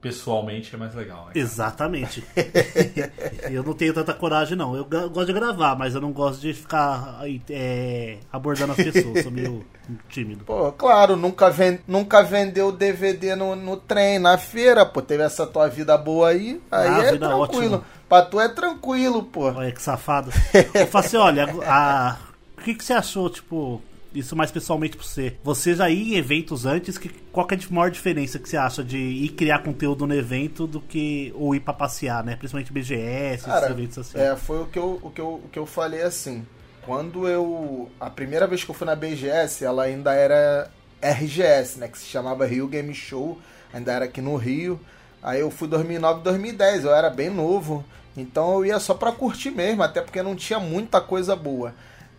pessoalmente 0.03 0.75
é 0.75 0.77
mais 0.77 0.93
legal, 0.93 1.25
né? 1.27 1.31
Exatamente. 1.33 2.23
eu 3.49 3.63
não 3.63 3.73
tenho 3.73 3.93
tanta 3.93 4.13
coragem, 4.13 4.57
não. 4.57 4.75
Eu 4.75 4.85
gosto 4.85 5.25
de 5.27 5.33
gravar, 5.33 5.75
mas 5.77 5.95
eu 5.95 6.01
não 6.01 6.11
gosto 6.11 6.41
de 6.41 6.53
ficar 6.53 7.21
é, 7.49 8.17
abordando 8.31 8.73
as 8.73 8.77
pessoas. 8.77 9.23
Sou 9.23 9.31
meio 9.31 9.65
tímido. 10.09 10.43
Pô, 10.43 10.71
claro, 10.73 11.15
nunca, 11.15 11.49
ven 11.49 11.79
nunca 11.87 12.21
vendeu 12.21 12.71
DVD 12.71 13.35
no, 13.35 13.55
no 13.55 13.77
trem, 13.77 14.19
na 14.19 14.37
feira, 14.37 14.85
pô, 14.85 15.01
teve 15.01 15.23
essa 15.23 15.47
tua 15.47 15.67
vida 15.69 15.97
boa 15.97 16.29
aí, 16.29 16.61
aí 16.69 16.87
Ah, 16.89 16.99
é 17.03 17.11
vida 17.13 17.27
tranquilo. 17.29 17.75
ótima. 17.75 17.83
Pra 18.09 18.21
tu 18.21 18.39
é 18.39 18.49
tranquilo, 18.49 19.23
pô. 19.23 19.45
Olha 19.51 19.71
que 19.71 19.81
safado. 19.81 20.31
Eu 20.73 20.85
falei 20.87 21.07
assim, 21.07 21.17
olha, 21.17 21.45
a- 21.65 22.17
o 22.57 22.61
que, 22.61 22.75
que 22.75 22.83
você 22.83 22.93
achou, 22.93 23.29
tipo, 23.29 23.81
isso 24.13 24.35
mais 24.35 24.51
pessoalmente 24.51 24.97
pra 24.97 25.05
você? 25.05 25.35
Você 25.43 25.75
já 25.75 25.89
ia 25.89 26.15
em 26.15 26.17
eventos 26.17 26.65
antes, 26.65 26.97
que, 26.97 27.09
qual 27.31 27.45
que 27.47 27.55
é 27.55 27.57
a 27.57 27.73
maior 27.73 27.89
diferença 27.89 28.39
que 28.39 28.47
você 28.47 28.57
acha 28.57 28.83
de 28.83 28.97
ir 28.97 29.29
criar 29.29 29.59
conteúdo 29.59 30.05
no 30.05 30.13
evento 30.13 30.67
do 30.67 30.79
que 30.79 31.33
ou 31.35 31.55
ir 31.55 31.59
pra 31.59 31.73
passear, 31.73 32.23
né? 32.23 32.35
Principalmente 32.35 32.71
BGS, 32.71 33.33
esses 33.33 33.45
Cara, 33.45 33.69
eventos 33.69 33.97
assim. 33.97 34.17
é, 34.19 34.35
foi 34.35 34.61
o 34.61 34.65
que, 34.67 34.79
eu, 34.79 34.99
o, 35.01 35.11
que 35.11 35.21
eu, 35.21 35.33
o 35.35 35.49
que 35.51 35.59
eu 35.59 35.65
falei 35.65 36.01
assim. 36.01 36.45
Quando 36.85 37.27
eu. 37.27 37.89
A 37.99 38.09
primeira 38.09 38.45
vez 38.45 38.63
que 38.63 38.69
eu 38.69 38.75
fui 38.75 38.85
na 38.85 38.95
BGS, 38.95 39.63
ela 39.63 39.83
ainda 39.83 40.13
era 40.13 40.69
RGS, 41.01 41.79
né? 41.79 41.87
Que 41.87 41.97
se 41.97 42.05
chamava 42.05 42.45
Rio 42.45 42.67
Game 42.67 42.93
Show. 42.93 43.39
Ainda 43.73 43.91
era 43.93 44.05
aqui 44.05 44.21
no 44.21 44.35
Rio. 44.35 44.79
Aí 45.21 45.39
eu 45.39 45.49
fui 45.49 45.67
2009, 45.67 46.21
2010. 46.23 46.83
Eu 46.83 46.93
era 46.93 47.09
bem 47.09 47.29
novo. 47.29 47.85
Então 48.15 48.55
eu 48.55 48.65
ia 48.65 48.79
só 48.79 48.93
pra 48.93 49.11
curtir 49.11 49.49
mesmo, 49.51 49.81
até 49.81 50.01
porque 50.01 50.21
não 50.21 50.35
tinha 50.35 50.59
muita 50.59 51.01
coisa 51.01 51.35
boa. 51.35 51.73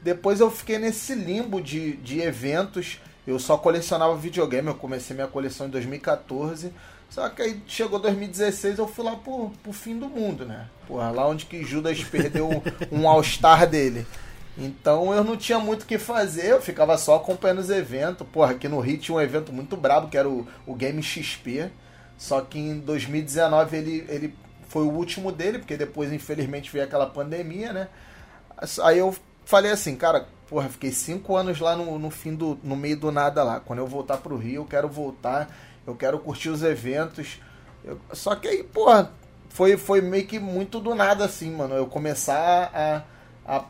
Depois 0.05 0.39
eu 0.39 0.51
fiquei 0.51 0.79
nesse 0.79 1.15
limbo 1.15 1.63
de, 1.63 1.97
de 1.97 2.21
eventos. 2.21 3.01
Eu 3.27 3.39
só 3.39 3.57
colecionava 3.57 4.15
videogame. 4.15 4.69
Eu 4.69 4.75
comecei 4.75 5.17
minha 5.17 5.27
coleção 5.27 5.67
em 5.67 5.71
2014. 5.71 6.71
Só 7.09 7.27
que 7.31 7.41
aí 7.41 7.63
chegou 7.67 7.99
2016, 7.99 8.79
eu 8.79 8.89
fui 8.89 9.05
lá 9.05 9.15
pro, 9.15 9.51
pro 9.63 9.73
fim 9.73 9.99
do 9.99 10.09
mundo, 10.09 10.45
né? 10.45 10.67
Porra, 10.87 11.11
lá 11.11 11.27
onde 11.29 11.47
que 11.47 11.65
Judas 11.65 12.03
perdeu 12.03 12.51
um 12.91 13.09
All-Star 13.09 13.69
dele. 13.69 14.05
Então 14.59 15.15
eu 15.15 15.25
não 15.25 15.37
tinha 15.37 15.59
muito 15.59 15.83
o 15.83 15.87
que 15.87 15.97
fazer, 15.97 16.47
eu 16.47 16.61
ficava 16.61 16.99
só 16.99 17.15
acompanhando 17.17 17.61
os 17.61 17.71
eventos. 17.71 18.27
Porra, 18.27 18.53
aqui 18.53 18.69
no 18.69 18.81
Rio 18.81 18.99
tinha 18.99 19.17
um 19.17 19.21
evento 19.21 19.53
muito 19.53 19.77
brabo, 19.77 20.09
que 20.09 20.19
era 20.19 20.29
o, 20.29 20.47
o 20.67 20.75
Game 20.75 21.03
XP. 21.03 21.71
Só 22.19 22.41
que 22.41 22.59
em 22.59 22.79
2019 22.81 23.77
ele, 23.77 24.07
ele 24.09 24.35
foi 24.69 24.83
o 24.83 24.91
último 24.91 25.31
dele, 25.33 25.59
porque 25.59 25.77
depois, 25.77 26.13
infelizmente, 26.13 26.71
veio 26.71 26.85
aquela 26.85 27.07
pandemia, 27.07 27.73
né? 27.73 27.89
Aí 28.83 28.99
eu 28.99 29.15
falei 29.45 29.73
assim, 29.73 29.97
cara, 29.97 30.27
porra, 30.49 30.69
fiquei 30.69 30.93
cinco 30.93 31.37
anos 31.37 31.61
lá 31.61 31.77
no, 31.77 31.99
no 31.99 32.11
fim 32.11 32.35
do. 32.35 32.59
no 32.63 32.77
meio 32.77 32.97
do 32.99 33.11
nada 33.13 33.43
lá. 33.43 33.61
Quando 33.61 33.79
eu 33.81 33.87
voltar 33.87 34.19
pro 34.19 34.37
Rio, 34.37 34.63
eu 34.63 34.67
quero 34.67 34.89
voltar, 34.89 35.51
eu 35.87 35.95
quero 35.95 36.19
curtir 36.19 36.49
os 36.51 36.63
eventos. 36.63 37.41
Eu- 37.85 37.99
só 38.13 38.35
que 38.35 38.49
aí, 38.49 38.63
porra, 38.65 39.11
foi, 39.51 39.77
foi 39.77 40.01
meio 40.01 40.27
que 40.27 40.39
muito 40.39 40.81
do 40.81 40.95
nada, 40.95 41.25
assim, 41.25 41.51
mano. 41.51 41.75
Eu 41.75 41.87
começar 41.87 42.71
a, 42.75 43.03
a, 43.47 43.65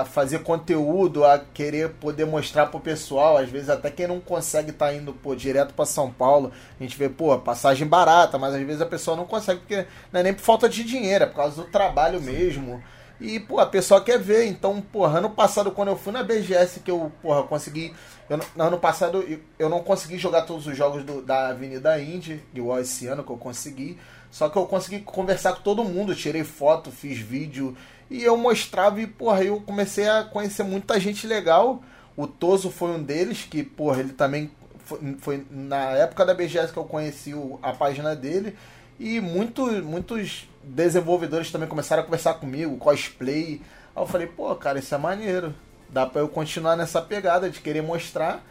a 0.00 0.04
fazer 0.04 0.40
conteúdo, 0.40 1.24
a 1.24 1.38
querer 1.38 1.90
poder 1.94 2.24
mostrar 2.24 2.66
pro 2.66 2.80
pessoal. 2.80 3.36
Às 3.36 3.50
vezes, 3.50 3.68
até 3.68 3.90
quem 3.90 4.06
não 4.06 4.20
consegue 4.20 4.70
estar 4.70 4.94
indo, 4.94 5.12
pô, 5.12 5.34
direto 5.34 5.74
pra 5.74 5.84
São 5.84 6.10
Paulo, 6.10 6.52
a 6.78 6.82
gente 6.82 6.96
vê, 6.96 7.08
pô, 7.08 7.36
passagem 7.38 7.86
barata, 7.86 8.38
mas 8.38 8.54
às 8.54 8.62
vezes 8.62 8.80
a 8.80 8.86
pessoa 8.86 9.16
não 9.16 9.26
consegue, 9.26 9.60
porque 9.60 9.86
não 10.12 10.20
é 10.20 10.22
nem 10.22 10.34
por 10.34 10.42
falta 10.42 10.68
de 10.68 10.82
dinheiro, 10.84 11.24
é 11.24 11.26
por 11.26 11.36
causa 11.36 11.62
do 11.62 11.68
trabalho 11.68 12.20
mesmo. 12.20 12.82
E, 13.20 13.40
pô, 13.40 13.58
a 13.58 13.66
pessoa 13.66 14.00
quer 14.02 14.18
ver. 14.18 14.46
Então, 14.46 14.80
porra, 14.80 15.18
ano 15.18 15.30
passado, 15.30 15.70
quando 15.70 15.88
eu 15.88 15.96
fui 15.96 16.12
na 16.12 16.22
BGS, 16.22 16.80
que 16.80 16.90
eu, 16.90 17.10
porra, 17.22 17.42
consegui. 17.44 17.94
Eu, 18.28 18.40
ano 18.58 18.78
passado 18.78 19.22
eu, 19.22 19.38
eu 19.58 19.68
não 19.68 19.82
consegui 19.82 20.18
jogar 20.18 20.42
todos 20.42 20.66
os 20.66 20.76
jogos 20.76 21.04
do- 21.04 21.22
da 21.22 21.48
Avenida 21.48 22.00
Indy, 22.00 22.42
igual 22.54 22.80
esse 22.80 23.06
ano 23.06 23.22
que 23.24 23.30
eu 23.30 23.36
consegui. 23.36 23.96
Só 24.30 24.48
que 24.48 24.58
eu 24.58 24.66
consegui 24.66 25.00
conversar 25.00 25.54
com 25.54 25.62
todo 25.62 25.84
mundo, 25.84 26.14
tirei 26.14 26.44
foto, 26.44 26.90
fiz 26.90 27.18
vídeo. 27.18 27.76
E 28.10 28.22
eu 28.22 28.36
mostrava 28.36 29.00
e, 29.00 29.06
porra, 29.06 29.42
eu 29.44 29.60
comecei 29.60 30.08
a 30.08 30.24
conhecer 30.24 30.62
muita 30.62 30.98
gente 31.00 31.26
legal. 31.26 31.82
O 32.16 32.26
Toso 32.26 32.70
foi 32.70 32.90
um 32.90 33.02
deles, 33.02 33.46
que, 33.48 33.62
porra, 33.62 34.00
ele 34.00 34.12
também 34.12 34.50
foi, 34.84 34.98
foi 35.20 35.46
na 35.50 35.92
época 35.92 36.24
da 36.26 36.34
BGS 36.34 36.72
que 36.72 36.78
eu 36.78 36.84
conheci 36.84 37.32
o- 37.34 37.58
a 37.62 37.72
página 37.72 38.14
dele. 38.14 38.56
E 38.98 39.20
muito, 39.20 39.64
muitos 39.84 40.48
desenvolvedores 40.66 41.50
também 41.50 41.68
começaram 41.68 42.02
a 42.02 42.04
conversar 42.04 42.34
comigo, 42.34 42.76
cosplay. 42.76 43.62
Aí 43.94 44.02
eu 44.02 44.06
falei, 44.06 44.26
pô, 44.26 44.54
cara, 44.56 44.78
isso 44.78 44.94
é 44.94 44.98
maneiro. 44.98 45.54
Dá 45.88 46.04
pra 46.04 46.20
eu 46.20 46.28
continuar 46.28 46.76
nessa 46.76 47.00
pegada 47.00 47.48
de 47.48 47.60
querer 47.60 47.82
mostrar. 47.82 48.44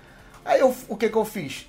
Aí 0.43 0.61
eu, 0.61 0.73
o 0.87 0.95
que 0.95 1.09
que 1.09 1.17
eu 1.17 1.25
fiz? 1.25 1.67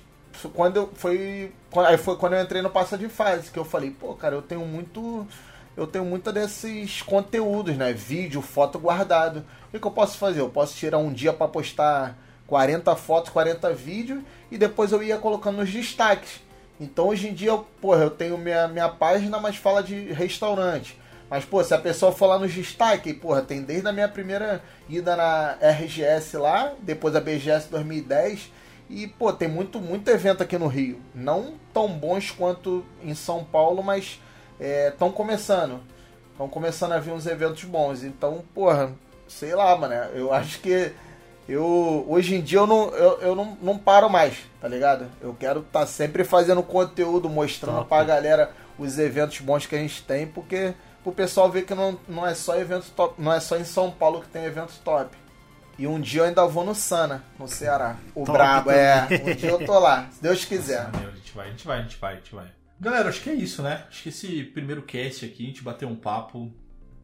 Quando 0.53 0.77
eu 0.77 0.89
foi, 0.93 1.51
aí 1.87 1.97
foi 1.97 2.15
quando 2.15 2.33
eu 2.33 2.41
entrei 2.41 2.61
no 2.61 2.69
passa 2.69 2.97
de 2.97 3.09
fase, 3.09 3.51
que 3.51 3.57
eu 3.57 3.65
falei, 3.65 3.91
pô, 3.91 4.13
cara, 4.13 4.35
eu 4.35 4.41
tenho 4.41 4.61
muito 4.65 5.27
eu 5.75 5.85
tenho 5.85 6.05
muita 6.05 6.31
desses 6.31 7.03
conteúdos, 7.03 7.77
né? 7.77 7.93
Vídeo, 7.93 8.41
foto 8.41 8.79
guardado. 8.79 9.45
O 9.71 9.79
que, 9.79 9.85
eu 9.85 9.91
posso 9.91 10.17
fazer? 10.17 10.39
Eu 10.39 10.49
posso 10.49 10.75
tirar 10.75 10.97
um 10.97 11.13
dia 11.13 11.31
para 11.31 11.47
postar 11.47 12.17
40 12.47 12.95
fotos, 12.95 13.29
40 13.31 13.73
vídeos 13.73 14.23
e 14.49 14.57
depois 14.57 14.91
eu 14.91 15.03
ia 15.03 15.19
colocando 15.19 15.57
nos 15.57 15.71
destaques. 15.71 16.41
Então 16.79 17.07
hoje 17.07 17.27
em 17.27 17.33
dia, 17.33 17.57
porra, 17.81 18.03
eu 18.03 18.09
tenho 18.09 18.37
minha, 18.37 18.67
minha 18.67 18.89
página, 18.89 19.39
mas 19.39 19.55
fala 19.55 19.81
de 19.81 20.11
restaurante. 20.11 20.97
Mas, 21.29 21.43
pô, 21.43 21.61
se 21.63 21.73
a 21.73 21.77
pessoa 21.77 22.11
for 22.11 22.27
lá 22.27 22.39
nos 22.39 22.53
destaques, 22.53 23.13
porra, 23.17 23.41
tem 23.41 23.61
desde 23.61 23.87
a 23.87 23.91
minha 23.91 24.07
primeira 24.07 24.63
ida 24.87 25.15
na 25.15 25.57
RGS 25.61 26.37
lá, 26.37 26.73
depois 26.81 27.15
a 27.15 27.19
BGS 27.19 27.69
2010. 27.69 28.51
E, 28.89 29.07
pô, 29.07 29.33
tem 29.33 29.49
muito, 29.49 29.81
muito 29.81 30.09
evento 30.09 30.41
aqui 30.41 30.57
no 30.57 30.67
Rio. 30.67 31.01
Não 31.13 31.55
tão 31.73 31.89
bons 31.89 32.31
quanto 32.31 32.85
em 33.03 33.13
São 33.13 33.43
Paulo, 33.43 33.83
mas 33.83 34.21
estão 34.57 35.09
é, 35.09 35.11
começando. 35.11 35.81
Estão 36.31 36.47
começando 36.47 36.93
a 36.93 36.99
vir 36.99 37.11
uns 37.11 37.25
eventos 37.25 37.65
bons. 37.65 38.03
Então, 38.03 38.45
porra, 38.53 38.93
sei 39.27 39.53
lá, 39.53 39.75
mano. 39.75 39.93
Eu 40.13 40.31
acho 40.31 40.61
que 40.61 40.93
eu 41.47 42.05
hoje 42.07 42.35
em 42.35 42.41
dia 42.41 42.59
eu 42.59 42.67
não, 42.67 42.89
eu, 42.89 43.19
eu 43.21 43.35
não, 43.35 43.57
não 43.61 43.77
paro 43.77 44.09
mais, 44.09 44.37
tá 44.59 44.67
ligado? 44.67 45.07
Eu 45.21 45.33
quero 45.33 45.61
estar 45.61 45.81
tá 45.81 45.87
sempre 45.87 46.23
fazendo 46.23 46.61
conteúdo, 46.61 47.29
mostrando 47.29 47.77
Top. 47.77 47.89
pra 47.89 48.03
galera 48.03 48.51
os 48.77 48.99
eventos 48.99 49.39
bons 49.39 49.65
que 49.65 49.75
a 49.75 49.79
gente 49.79 50.03
tem, 50.03 50.27
porque 50.27 50.73
o 51.03 51.11
pessoal 51.11 51.49
ver 51.49 51.65
que 51.65 51.73
não, 51.73 51.97
não 52.07 52.27
é 52.27 52.35
só 52.35 52.57
evento 52.57 52.91
top, 52.91 53.21
não 53.21 53.31
é 53.31 53.39
só 53.39 53.57
em 53.57 53.63
São 53.63 53.89
Paulo 53.89 54.21
que 54.21 54.27
tem 54.27 54.43
eventos 54.43 54.77
top. 54.79 55.15
E 55.79 55.85
um 55.87 56.01
dia 56.01 56.21
eu 56.21 56.25
ainda 56.25 56.45
vou 56.47 56.65
no 56.65 56.73
Sana, 56.73 57.23
no 57.37 57.47
Ceará. 57.47 57.97
O 58.15 58.25
top 58.25 58.31
brabo, 58.31 58.71
é. 58.71 59.07
Um 59.23 59.35
dia 59.35 59.51
eu 59.51 59.65
tô 59.65 59.77
lá, 59.79 60.09
se 60.11 60.21
Deus 60.21 60.43
quiser. 60.43 60.91
Nossa, 60.91 61.07
a 61.07 61.11
gente 61.11 61.33
vai, 61.33 61.47
a 61.47 61.51
gente 61.51 61.67
vai, 61.67 61.79
a 61.79 61.81
gente 61.83 61.97
vai, 61.97 62.13
a 62.13 62.15
gente 62.17 62.35
vai. 62.35 62.47
Galera, 62.79 63.09
acho 63.09 63.21
que 63.21 63.29
é 63.29 63.33
isso, 63.33 63.61
né? 63.61 63.85
Acho 63.87 64.03
que 64.03 64.09
esse 64.09 64.43
primeiro 64.43 64.81
cast 64.81 65.25
aqui, 65.25 65.43
a 65.43 65.47
gente 65.47 65.63
bateu 65.63 65.87
um 65.87 65.95
papo. 65.95 66.51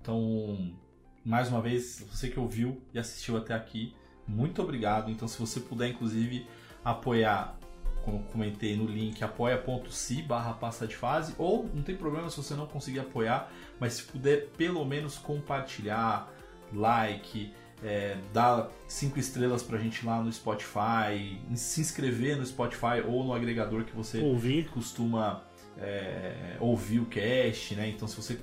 Então, 0.01 0.75
mais 1.23 1.47
uma 1.47 1.61
vez, 1.61 2.05
você 2.11 2.27
que 2.27 2.39
ouviu 2.39 2.83
e 2.93 2.99
assistiu 2.99 3.37
até 3.37 3.53
aqui, 3.53 3.95
muito 4.27 4.61
obrigado. 4.61 5.11
Então, 5.11 5.27
se 5.27 5.39
você 5.39 5.59
puder, 5.59 5.89
inclusive, 5.89 6.47
apoiar, 6.83 7.57
como 8.03 8.23
comentei 8.25 8.75
no 8.75 8.85
link, 8.85 9.23
apoia.se 9.23 10.21
barra 10.21 10.53
passa 10.53 10.85
de 10.85 10.95
fase, 10.95 11.33
ou 11.37 11.69
não 11.73 11.81
tem 11.81 11.95
problema 11.95 12.29
se 12.29 12.37
você 12.37 12.53
não 12.53 12.65
conseguir 12.65 12.99
apoiar, 12.99 13.51
mas 13.79 13.93
se 13.93 14.03
puder 14.03 14.49
pelo 14.57 14.83
menos 14.85 15.17
compartilhar, 15.17 16.31
like, 16.71 17.53
é, 17.83 18.17
dar 18.33 18.69
cinco 18.87 19.19
estrelas 19.19 19.61
pra 19.61 19.77
gente 19.77 20.05
lá 20.05 20.21
no 20.21 20.31
Spotify, 20.31 21.39
se 21.55 21.81
inscrever 21.81 22.37
no 22.37 22.45
Spotify 22.45 23.01
ou 23.05 23.23
no 23.23 23.33
agregador 23.33 23.83
que 23.83 23.95
você 23.95 24.19
Ouvir. 24.19 24.69
costuma 24.69 25.43
é, 25.77 26.55
ouvir 26.59 26.99
o 26.99 27.05
cast, 27.05 27.75
né? 27.75 27.89
Então 27.89 28.07
se 28.07 28.15
você 28.15 28.39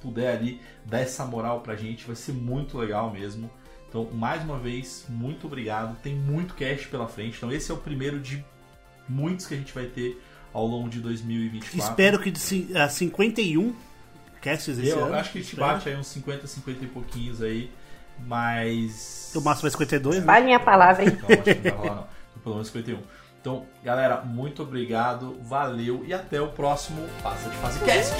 puder 0.00 0.36
ali 0.36 0.60
dar 0.84 1.00
essa 1.00 1.24
moral 1.24 1.60
pra 1.60 1.74
gente, 1.74 2.06
vai 2.06 2.14
ser 2.14 2.32
muito 2.32 2.78
legal 2.78 3.10
mesmo. 3.10 3.50
Então, 3.94 4.08
mais 4.12 4.42
uma 4.42 4.58
vez, 4.58 5.06
muito 5.08 5.46
obrigado. 5.46 5.96
Tem 6.02 6.16
muito 6.16 6.54
cast 6.54 6.88
pela 6.88 7.06
frente. 7.06 7.36
Então, 7.36 7.52
esse 7.52 7.70
é 7.70 7.74
o 7.74 7.76
primeiro 7.76 8.18
de 8.18 8.44
muitos 9.08 9.46
que 9.46 9.54
a 9.54 9.56
gente 9.56 9.72
vai 9.72 9.84
ter 9.86 10.20
ao 10.52 10.66
longo 10.66 10.88
de 10.88 10.98
2024. 10.98 11.78
Espero 11.78 12.18
que 12.18 12.28
de 12.32 12.40
51 12.40 13.72
casts 14.42 14.78
esse 14.78 14.88
Eu 14.88 15.04
ano. 15.04 15.14
acho 15.14 15.30
que 15.30 15.38
a 15.38 15.40
gente 15.40 15.52
Espero. 15.52 15.68
bate 15.68 15.88
aí 15.88 15.96
uns 15.96 16.08
50, 16.08 16.44
50 16.44 16.84
e 16.84 16.88
pouquinhos 16.88 17.40
aí. 17.40 17.70
Mas. 18.26 19.32
O 19.32 19.40
máximo 19.40 19.68
é 19.68 19.70
52, 19.70 20.16
né? 20.18 20.24
Vale 20.24 20.44
minha 20.46 20.58
palavra, 20.60 21.04
hein? 21.04 21.12
Então, 21.16 21.28
acho 21.30 21.42
que 21.44 21.54
não 21.54 21.62
vai 21.62 21.70
rolar, 21.70 21.94
não. 21.94 22.02
Então, 22.02 22.42
Pelo 22.42 22.54
menos 22.56 22.66
51. 22.66 22.98
Então, 23.40 23.66
galera, 23.84 24.22
muito 24.22 24.62
obrigado, 24.64 25.38
valeu 25.42 26.04
e 26.04 26.12
até 26.12 26.40
o 26.40 26.48
próximo 26.48 27.06
Passa 27.22 27.48
de 27.48 27.56
Fase 27.58 27.78
Cast. 27.84 28.12